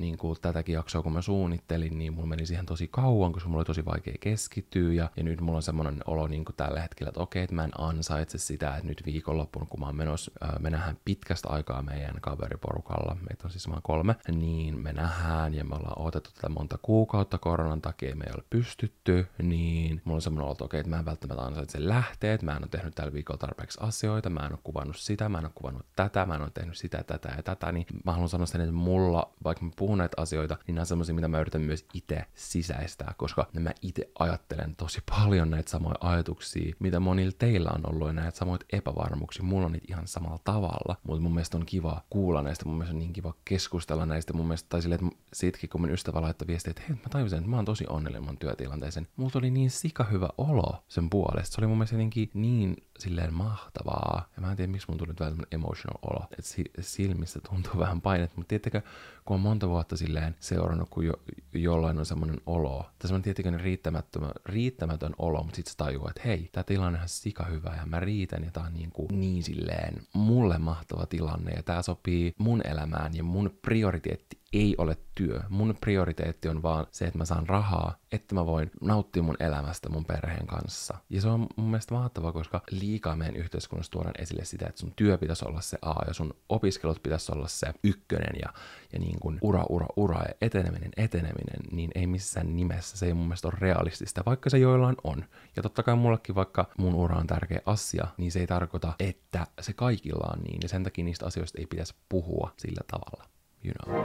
niin 0.00 0.05
kuin 0.14 0.36
tätäkin 0.42 0.72
jaksoa 0.72 1.02
kun 1.02 1.12
mä 1.12 1.22
suunnittelin, 1.22 1.98
niin 1.98 2.12
mulla 2.12 2.26
meni 2.26 2.46
siihen 2.46 2.66
tosi 2.66 2.88
kauan, 2.88 3.32
koska 3.32 3.48
mulla 3.48 3.60
oli 3.60 3.64
tosi 3.64 3.84
vaikea 3.84 4.14
keskittyä 4.20 4.92
ja, 4.92 5.10
ja 5.16 5.22
nyt 5.22 5.40
mulla 5.40 5.56
on 5.56 5.62
semmoinen 5.62 6.00
olo 6.06 6.26
niin 6.26 6.44
kuin 6.44 6.56
tällä 6.56 6.80
hetkellä, 6.80 7.08
että 7.08 7.20
okei, 7.20 7.42
että 7.42 7.54
mä 7.54 7.64
en 7.64 7.80
ansaitse 7.80 8.38
sitä, 8.38 8.74
että 8.74 8.88
nyt 8.88 9.02
viikonloppuun, 9.06 9.66
kun 9.66 9.80
mä 9.80 9.86
oon 9.86 9.96
menossa, 9.96 10.32
me 10.58 10.70
nähdään 10.70 10.98
pitkästä 11.04 11.48
aikaa 11.48 11.82
meidän 11.82 12.20
kaveriporukalla, 12.20 13.16
meitä 13.28 13.44
on 13.44 13.50
siis 13.50 13.68
vaan 13.68 13.82
kolme, 13.82 14.16
niin 14.28 14.78
me 14.78 14.92
nähdään 14.92 15.54
ja 15.54 15.64
me 15.64 15.74
ollaan 15.74 16.02
odotettu 16.02 16.30
tätä 16.34 16.48
monta 16.48 16.78
kuukautta 16.82 17.38
koronan 17.38 17.82
takia, 17.82 18.16
me 18.16 18.24
ei 18.24 18.32
ole 18.34 18.44
pystytty, 18.50 19.26
niin 19.42 20.02
mulla 20.04 20.16
on 20.16 20.22
semmoinen 20.22 20.44
olo, 20.44 20.52
että 20.52 20.64
okei, 20.64 20.80
että 20.80 20.90
mä 20.90 20.98
en 20.98 21.04
välttämättä 21.04 21.44
ansaitse 21.44 21.88
lähteä, 21.88 22.34
että 22.34 22.46
mä 22.46 22.52
en 22.52 22.62
ole 22.62 22.68
tehnyt 22.68 22.94
tällä 22.94 23.12
viikolla 23.12 23.38
tarpeeksi 23.38 23.78
asioita, 23.82 24.30
mä 24.30 24.46
en 24.46 24.52
ole 24.52 24.58
kuvannut 24.64 24.96
sitä, 24.96 25.28
mä 25.28 25.38
en 25.38 25.44
ole 25.44 25.52
kuvannut 25.54 25.86
tätä, 25.96 26.26
mä 26.26 26.34
en 26.34 26.42
ole 26.42 26.50
tehnyt 26.54 26.76
sitä, 26.76 27.04
tätä 27.04 27.32
ja 27.36 27.42
tätä, 27.42 27.72
niin 27.72 27.86
mä 28.04 28.12
haluan 28.12 28.28
sanoa 28.28 28.46
sen, 28.46 28.60
että 28.60 28.72
mulla, 28.72 29.32
vaikka 29.44 29.64
mä 29.64 29.70
puhun 29.76 29.95
puhun 29.96 29.98
näitä 29.98 30.22
asioita, 30.22 30.56
niin 30.66 30.74
nämä 30.74 30.82
on 30.82 30.86
semmoisia, 30.86 31.14
mitä 31.14 31.28
mä 31.28 31.40
yritän 31.40 31.60
myös 31.60 31.86
itse 31.94 32.24
sisäistää, 32.34 33.14
koska 33.16 33.46
mä 33.60 33.72
itse 33.82 34.10
ajattelen 34.18 34.76
tosi 34.76 35.00
paljon 35.10 35.50
näitä 35.50 35.70
samoja 35.70 35.94
ajatuksia, 36.00 36.74
mitä 36.78 37.00
monilla 37.00 37.32
teillä 37.38 37.70
on 37.74 37.80
ollut 37.90 38.06
ja 38.08 38.12
näitä 38.12 38.38
samoja 38.38 38.58
epävarmuuksia. 38.72 39.44
Mulla 39.44 39.66
on 39.66 39.72
niitä 39.72 39.86
ihan 39.88 40.06
samalla 40.06 40.38
tavalla, 40.44 40.96
mutta 41.02 41.22
mun 41.22 41.34
mielestä 41.34 41.56
on 41.56 41.66
kiva 41.66 42.02
kuulla 42.10 42.42
näistä, 42.42 42.64
mun 42.64 42.74
mielestä 42.74 42.94
on 42.94 42.98
niin 42.98 43.12
kiva 43.12 43.34
keskustella 43.44 44.06
näistä. 44.06 44.32
Mun 44.32 44.46
mielestä, 44.46 44.68
tai 44.68 44.82
silleen, 44.82 45.06
että 45.06 45.18
sitkin 45.32 45.70
kun 45.70 45.80
mun 45.80 45.90
ystävä 45.90 46.22
laittoi 46.22 46.48
viestiä, 46.48 46.70
että 46.70 46.82
hei, 46.88 46.96
mä 46.96 47.08
tajusin, 47.10 47.38
että 47.38 47.50
mä 47.50 47.56
oon 47.56 47.64
tosi 47.64 47.84
onnellinen 47.88 48.24
mun 48.24 48.38
työtilanteeseen. 48.38 49.08
Mulla 49.16 49.32
oli 49.34 49.50
niin 49.50 49.70
sika 49.70 50.04
hyvä 50.04 50.28
olo 50.38 50.84
sen 50.88 51.10
puolesta. 51.10 51.54
Se 51.54 51.60
oli 51.60 51.66
mun 51.66 51.76
mielestä 51.76 51.96
jotenkin 51.96 52.30
niin 52.34 52.76
silleen 52.98 53.34
mahtavaa. 53.34 54.28
Ja 54.36 54.42
mä 54.42 54.50
en 54.50 54.56
tiedä, 54.56 54.72
miksi 54.72 54.86
mun 54.88 54.98
tuli 54.98 55.08
nyt 55.08 55.20
vähän 55.20 55.36
emotional 55.52 55.98
olo. 56.02 56.24
Että 56.30 56.42
si- 56.42 56.70
silmissä 56.80 57.40
tuntuu 57.40 57.72
vähän 57.78 58.00
painet. 58.00 58.36
Mutta 58.36 58.48
tiettäkö, 58.48 58.82
kun 59.24 59.34
on 59.34 59.40
monta 59.40 59.68
vuotta 59.68 59.96
silleen 59.96 60.36
seurannut, 60.40 60.88
kun 60.90 61.06
jo, 61.06 61.12
jollain 61.52 61.98
on 61.98 62.06
semmoinen 62.06 62.40
olo. 62.46 62.78
Tai 62.98 63.08
semmoinen 63.08 63.22
tietenkin 63.22 63.60
riittämätön, 63.60 64.30
riittämätön 64.46 65.14
olo, 65.18 65.42
mutta 65.42 65.56
sitten 65.56 65.72
sä 65.72 65.76
tajuu, 65.76 66.08
että 66.08 66.22
hei, 66.24 66.48
tää 66.52 66.64
tilanne 66.64 67.02
on 67.02 67.08
sika 67.08 67.44
hyvä 67.44 67.76
ja 67.76 67.86
mä 67.86 68.00
riitän 68.00 68.44
ja 68.44 68.50
tää 68.50 68.62
on 68.62 68.74
niin, 68.74 68.90
kuin, 68.90 69.20
niin 69.20 69.42
silleen 69.42 70.02
mulle 70.12 70.58
mahtava 70.58 71.06
tilanne 71.06 71.52
ja 71.52 71.62
tää 71.62 71.82
sopii 71.82 72.34
mun 72.38 72.60
elämään 72.64 73.16
ja 73.16 73.24
mun 73.24 73.58
prioriteetti 73.62 74.38
ei 74.56 74.74
ole 74.78 74.96
työ. 75.14 75.40
Mun 75.48 75.74
prioriteetti 75.80 76.48
on 76.48 76.62
vaan 76.62 76.86
se, 76.90 77.04
että 77.04 77.18
mä 77.18 77.24
saan 77.24 77.48
rahaa, 77.48 77.98
että 78.12 78.34
mä 78.34 78.46
voin 78.46 78.70
nauttia 78.80 79.22
mun 79.22 79.36
elämästä 79.40 79.88
mun 79.88 80.04
perheen 80.04 80.46
kanssa. 80.46 80.94
Ja 81.10 81.20
se 81.20 81.28
on 81.28 81.46
mun 81.56 81.70
mielestä 81.70 81.94
mahtavaa, 81.94 82.32
koska 82.32 82.62
liikaa 82.70 83.16
meidän 83.16 83.36
yhteiskunnassa 83.36 83.92
tuodaan 83.92 84.14
esille 84.18 84.44
sitä, 84.44 84.66
että 84.66 84.80
sun 84.80 84.92
työ 84.96 85.18
pitäisi 85.18 85.44
olla 85.48 85.60
se 85.60 85.78
A 85.82 85.94
ja 86.06 86.14
sun 86.14 86.34
opiskelut 86.48 87.02
pitäisi 87.02 87.32
olla 87.32 87.48
se 87.48 87.66
ykkönen 87.84 88.34
ja, 88.42 88.52
ja 88.92 88.98
niin 88.98 89.20
kuin 89.20 89.38
ura, 89.42 89.64
ura, 89.68 89.86
ura 89.96 90.18
ja 90.18 90.34
eteneminen, 90.40 90.90
eteneminen, 90.96 91.60
niin 91.72 91.90
ei 91.94 92.06
missään 92.06 92.56
nimessä. 92.56 92.96
Se 92.96 93.06
ei 93.06 93.14
mun 93.14 93.26
mielestä 93.26 93.48
ole 93.48 93.56
realistista, 93.58 94.22
vaikka 94.26 94.50
se 94.50 94.58
joillain 94.58 94.96
on. 95.04 95.24
Ja 95.56 95.62
totta 95.62 95.82
kai 95.82 95.96
mullekin, 95.96 96.34
vaikka 96.34 96.66
mun 96.78 96.94
ura 96.94 97.16
on 97.16 97.26
tärkeä 97.26 97.60
asia, 97.66 98.06
niin 98.16 98.32
se 98.32 98.40
ei 98.40 98.46
tarkoita, 98.46 98.92
että 99.00 99.46
se 99.60 99.72
kaikilla 99.72 100.32
on 100.32 100.42
niin. 100.44 100.58
Ja 100.62 100.68
sen 100.68 100.84
takia 100.84 101.04
niistä 101.04 101.26
asioista 101.26 101.58
ei 101.58 101.66
pitäisi 101.66 101.94
puhua 102.08 102.52
sillä 102.56 102.80
tavalla 102.90 103.35
you 103.64 103.74
know. 103.74 104.02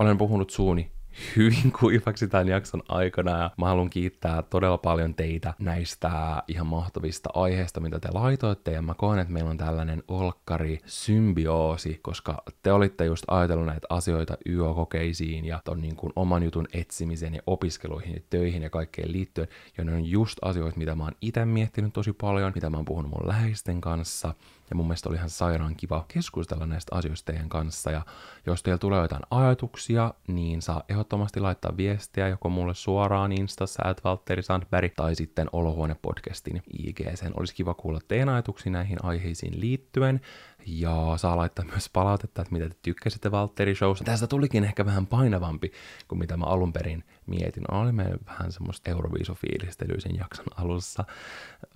Olen 0.00 0.18
puhunut 0.18 0.50
suuni 0.50 0.92
hyvin 1.36 1.72
kuivaksi 1.80 2.28
tämän 2.28 2.48
jakson 2.48 2.82
aikana 2.88 3.38
ja 3.38 3.50
mä 3.58 3.66
haluan 3.66 3.90
kiittää 3.90 4.42
todella 4.42 4.78
paljon 4.78 5.14
teitä 5.14 5.54
näistä 5.58 6.42
ihan 6.48 6.66
mahtavista 6.66 7.30
aiheista, 7.34 7.80
mitä 7.80 8.00
te 8.00 8.08
laitoitte. 8.12 8.72
Ja 8.72 8.82
mä 8.82 8.94
koen, 8.94 9.18
että 9.18 9.32
meillä 9.32 9.50
on 9.50 9.56
tällainen 9.56 10.02
olkkari 10.08 10.78
symbioosi, 10.86 11.98
koska 12.02 12.42
te 12.62 12.72
olitte 12.72 13.04
just 13.04 13.24
ajatellut 13.28 13.66
näitä 13.66 13.86
asioita 13.90 14.36
YO-kokeisiin 14.48 15.44
ja 15.44 15.60
ton 15.64 15.80
niin 15.80 15.96
kuin 15.96 16.12
oman 16.16 16.42
jutun 16.42 16.68
etsimiseen 16.72 17.34
ja 17.34 17.42
opiskeluihin 17.46 18.14
ja 18.14 18.20
töihin 18.30 18.62
ja 18.62 18.70
kaikkeen 18.70 19.12
liittyen, 19.12 19.48
ja 19.78 19.84
ne 19.84 19.94
on 19.94 20.04
just 20.04 20.38
asioita, 20.42 20.78
mitä 20.78 20.94
mä 20.94 21.04
oon 21.04 21.14
itse 21.20 21.44
miettinyt 21.44 21.92
tosi 21.92 22.12
paljon, 22.12 22.52
mitä 22.54 22.70
mä 22.70 22.76
oon 22.76 22.84
puhunut 22.84 23.10
mun 23.10 23.28
läheisten 23.28 23.80
kanssa, 23.80 24.34
ja 24.70 24.76
mun 24.76 24.86
mielestä 24.86 25.08
oli 25.08 25.16
ihan 25.16 25.30
sairaan 25.30 25.76
kiva 25.76 26.04
keskustella 26.08 26.66
näistä 26.66 26.96
asioista 26.96 27.32
teidän 27.32 27.48
kanssa. 27.48 27.90
Ja 27.90 28.02
jos 28.46 28.62
teillä 28.62 28.78
tulee 28.78 29.02
jotain 29.02 29.22
ajatuksia, 29.30 30.14
niin 30.26 30.62
saa 30.62 30.82
ehdottomasti 30.88 31.40
laittaa 31.40 31.76
viestiä 31.76 32.28
joko 32.28 32.48
mulle 32.48 32.74
suoraan 32.74 33.32
Instassa, 33.32 33.82
at 33.88 34.04
Valtteri 34.04 34.42
Sandberg, 34.42 34.92
tai 34.96 35.14
sitten 35.14 35.48
Olohuone-podcastin 35.52 36.62
IG. 36.78 37.00
Sen 37.14 37.32
olisi 37.36 37.54
kiva 37.54 37.74
kuulla 37.74 38.00
teidän 38.08 38.28
ajatuksia 38.28 38.72
näihin 38.72 38.98
aiheisiin 39.02 39.60
liittyen. 39.60 40.20
Ja 40.66 41.12
saa 41.16 41.36
laittaa 41.36 41.64
myös 41.64 41.90
palautetta, 41.92 42.42
että 42.42 42.52
mitä 42.52 42.68
te 42.68 42.76
tykkäsitte 42.82 43.30
Valtteri 43.30 43.74
Showsta. 43.74 44.04
Tästä 44.04 44.26
tulikin 44.26 44.64
ehkä 44.64 44.84
vähän 44.86 45.06
painavampi 45.06 45.72
kuin 46.08 46.18
mitä 46.18 46.36
mä 46.36 46.44
alun 46.44 46.72
perin 46.72 47.04
mietin. 47.26 47.74
Oli 47.74 47.92
meillä 47.92 48.18
vähän 48.26 48.52
semmoista 48.52 48.90
Euroviisofiilistelyä 48.90 50.00
sen 50.00 50.16
jakson 50.18 50.46
alussa. 50.56 51.04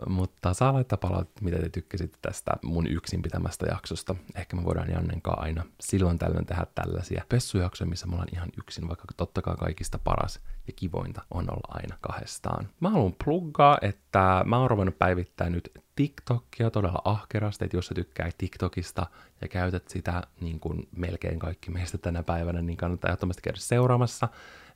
Mutta 0.08 0.54
saa 0.54 0.72
laittaa 0.72 0.98
palautetta, 0.98 1.44
mitä 1.44 1.58
te 1.58 1.68
tykkäsitte 1.68 2.18
tästä 2.22 2.50
mun 2.62 2.86
yksin 2.86 3.22
pitämästä 3.22 3.66
jaksosta. 3.70 4.14
Ehkä 4.34 4.56
me 4.56 4.64
voidaan 4.64 4.90
Jannenkaan 4.90 5.42
aina 5.42 5.64
silloin 5.80 6.18
tällöin 6.18 6.46
tehdä 6.46 6.66
tällaisia 6.74 7.24
pessujaksoja, 7.28 7.88
missä 7.88 8.06
me 8.06 8.12
ollaan 8.12 8.34
ihan 8.34 8.48
yksin, 8.58 8.88
vaikka 8.88 9.04
totta 9.16 9.42
kai 9.42 9.56
kaikista 9.56 9.98
paras 9.98 10.40
ja 10.66 10.72
kivointa 10.76 11.22
on 11.30 11.50
olla 11.50 11.68
aina 11.68 11.96
kahdestaan. 12.00 12.68
Mä 12.80 12.90
haluan 12.90 13.14
pluggaa, 13.24 13.78
että 13.82 14.42
mä 14.46 14.58
oon 14.58 14.70
ruvennut 14.70 14.98
päivittää 14.98 15.50
nyt 15.50 15.83
TikTokia 15.96 16.70
todella 16.70 17.02
ahkerasti, 17.04 17.64
että 17.64 17.76
jos 17.76 17.86
sä 17.86 17.94
tykkää 17.94 18.30
TikTokista 18.38 19.06
ja 19.40 19.48
käytät 19.48 19.88
sitä 19.88 20.22
niin 20.40 20.60
kuin 20.60 20.88
melkein 20.96 21.38
kaikki 21.38 21.70
meistä 21.70 21.98
tänä 21.98 22.22
päivänä, 22.22 22.62
niin 22.62 22.76
kannattaa 22.76 23.08
ehdottomasti 23.08 23.42
käydä 23.42 23.58
seuraamassa. 23.58 24.28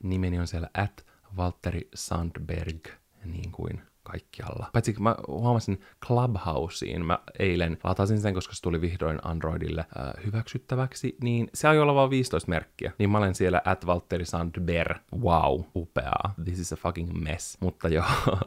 Nimeni 0.03 0.39
on 0.39 0.47
siellä 0.47 0.71
at 0.75 1.07
Valtteri 1.37 1.89
Sandberg, 1.95 2.89
niin 3.25 3.53
kuin 3.53 3.83
kaikkialla. 4.11 4.67
Paitsi 4.73 4.95
mä 4.99 5.17
huomasin 5.29 5.81
Clubhouseen, 6.07 7.05
mä 7.05 7.19
eilen 7.39 7.79
latasin 7.85 8.21
sen, 8.21 8.35
koska 8.35 8.55
se 8.55 8.63
tuli 8.63 8.81
vihdoin 8.81 9.19
Androidille 9.23 9.81
äh, 9.81 10.25
hyväksyttäväksi, 10.27 11.17
niin 11.23 11.49
se 11.55 11.69
ajoi 11.69 11.83
olla 11.83 11.95
vain 11.95 12.11
15 12.11 12.49
merkkiä. 12.49 12.93
Niin 12.99 13.11
mä 13.11 13.19
olen 13.19 13.35
siellä 13.35 13.63
at 13.65 13.87
Valtteri 13.87 14.25
Sandberg. 14.25 14.97
Wow, 15.21 15.61
upeaa. 15.75 16.35
This 16.45 16.59
is 16.59 16.73
a 16.73 16.77
fucking 16.77 17.13
mess. 17.13 17.61
Mutta 17.61 17.89
joo, 17.99 18.39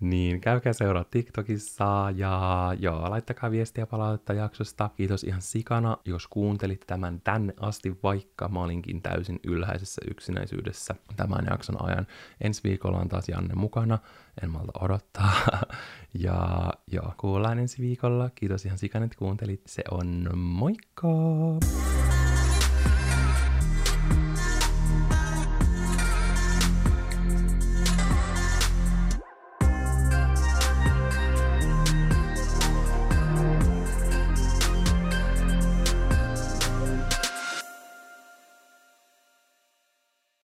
niin 0.00 0.40
käykää 0.40 0.72
seuraa 0.72 1.04
TikTokissa 1.04 2.12
ja 2.16 2.74
joo, 2.78 3.10
laittakaa 3.10 3.50
viestiä 3.50 3.86
palautetta 3.86 4.32
jaksosta. 4.32 4.90
Kiitos 4.96 5.24
ihan 5.24 5.42
sikana, 5.42 5.96
jos 6.04 6.28
kuuntelit 6.28 6.84
tämän 6.86 7.20
tänne 7.20 7.54
asti, 7.60 7.98
vaikka 8.02 8.48
mä 8.48 8.60
olinkin 8.60 9.02
täysin 9.02 9.40
ylhäisessä 9.46 10.02
yksinäisyydessä 10.10 10.94
tämän 11.16 11.46
jakson 11.50 11.84
ajan. 11.84 12.06
Ensi 12.40 12.60
viikolla 12.64 12.98
on 12.98 13.08
taas 13.08 13.28
Janne 13.28 13.54
mukana 13.54 13.98
en 14.42 14.50
malta 14.50 14.72
odottaa. 14.80 15.32
ja 16.24 16.70
joo, 16.86 17.14
kuullaan 17.16 17.58
ensi 17.58 17.82
viikolla. 17.82 18.30
Kiitos 18.34 18.64
ihan 18.66 18.78
sikan, 18.78 19.02
että 19.02 19.18
kuuntelit. 19.18 19.62
Se 19.66 19.82
on 19.90 20.38
moikka! 20.38 21.08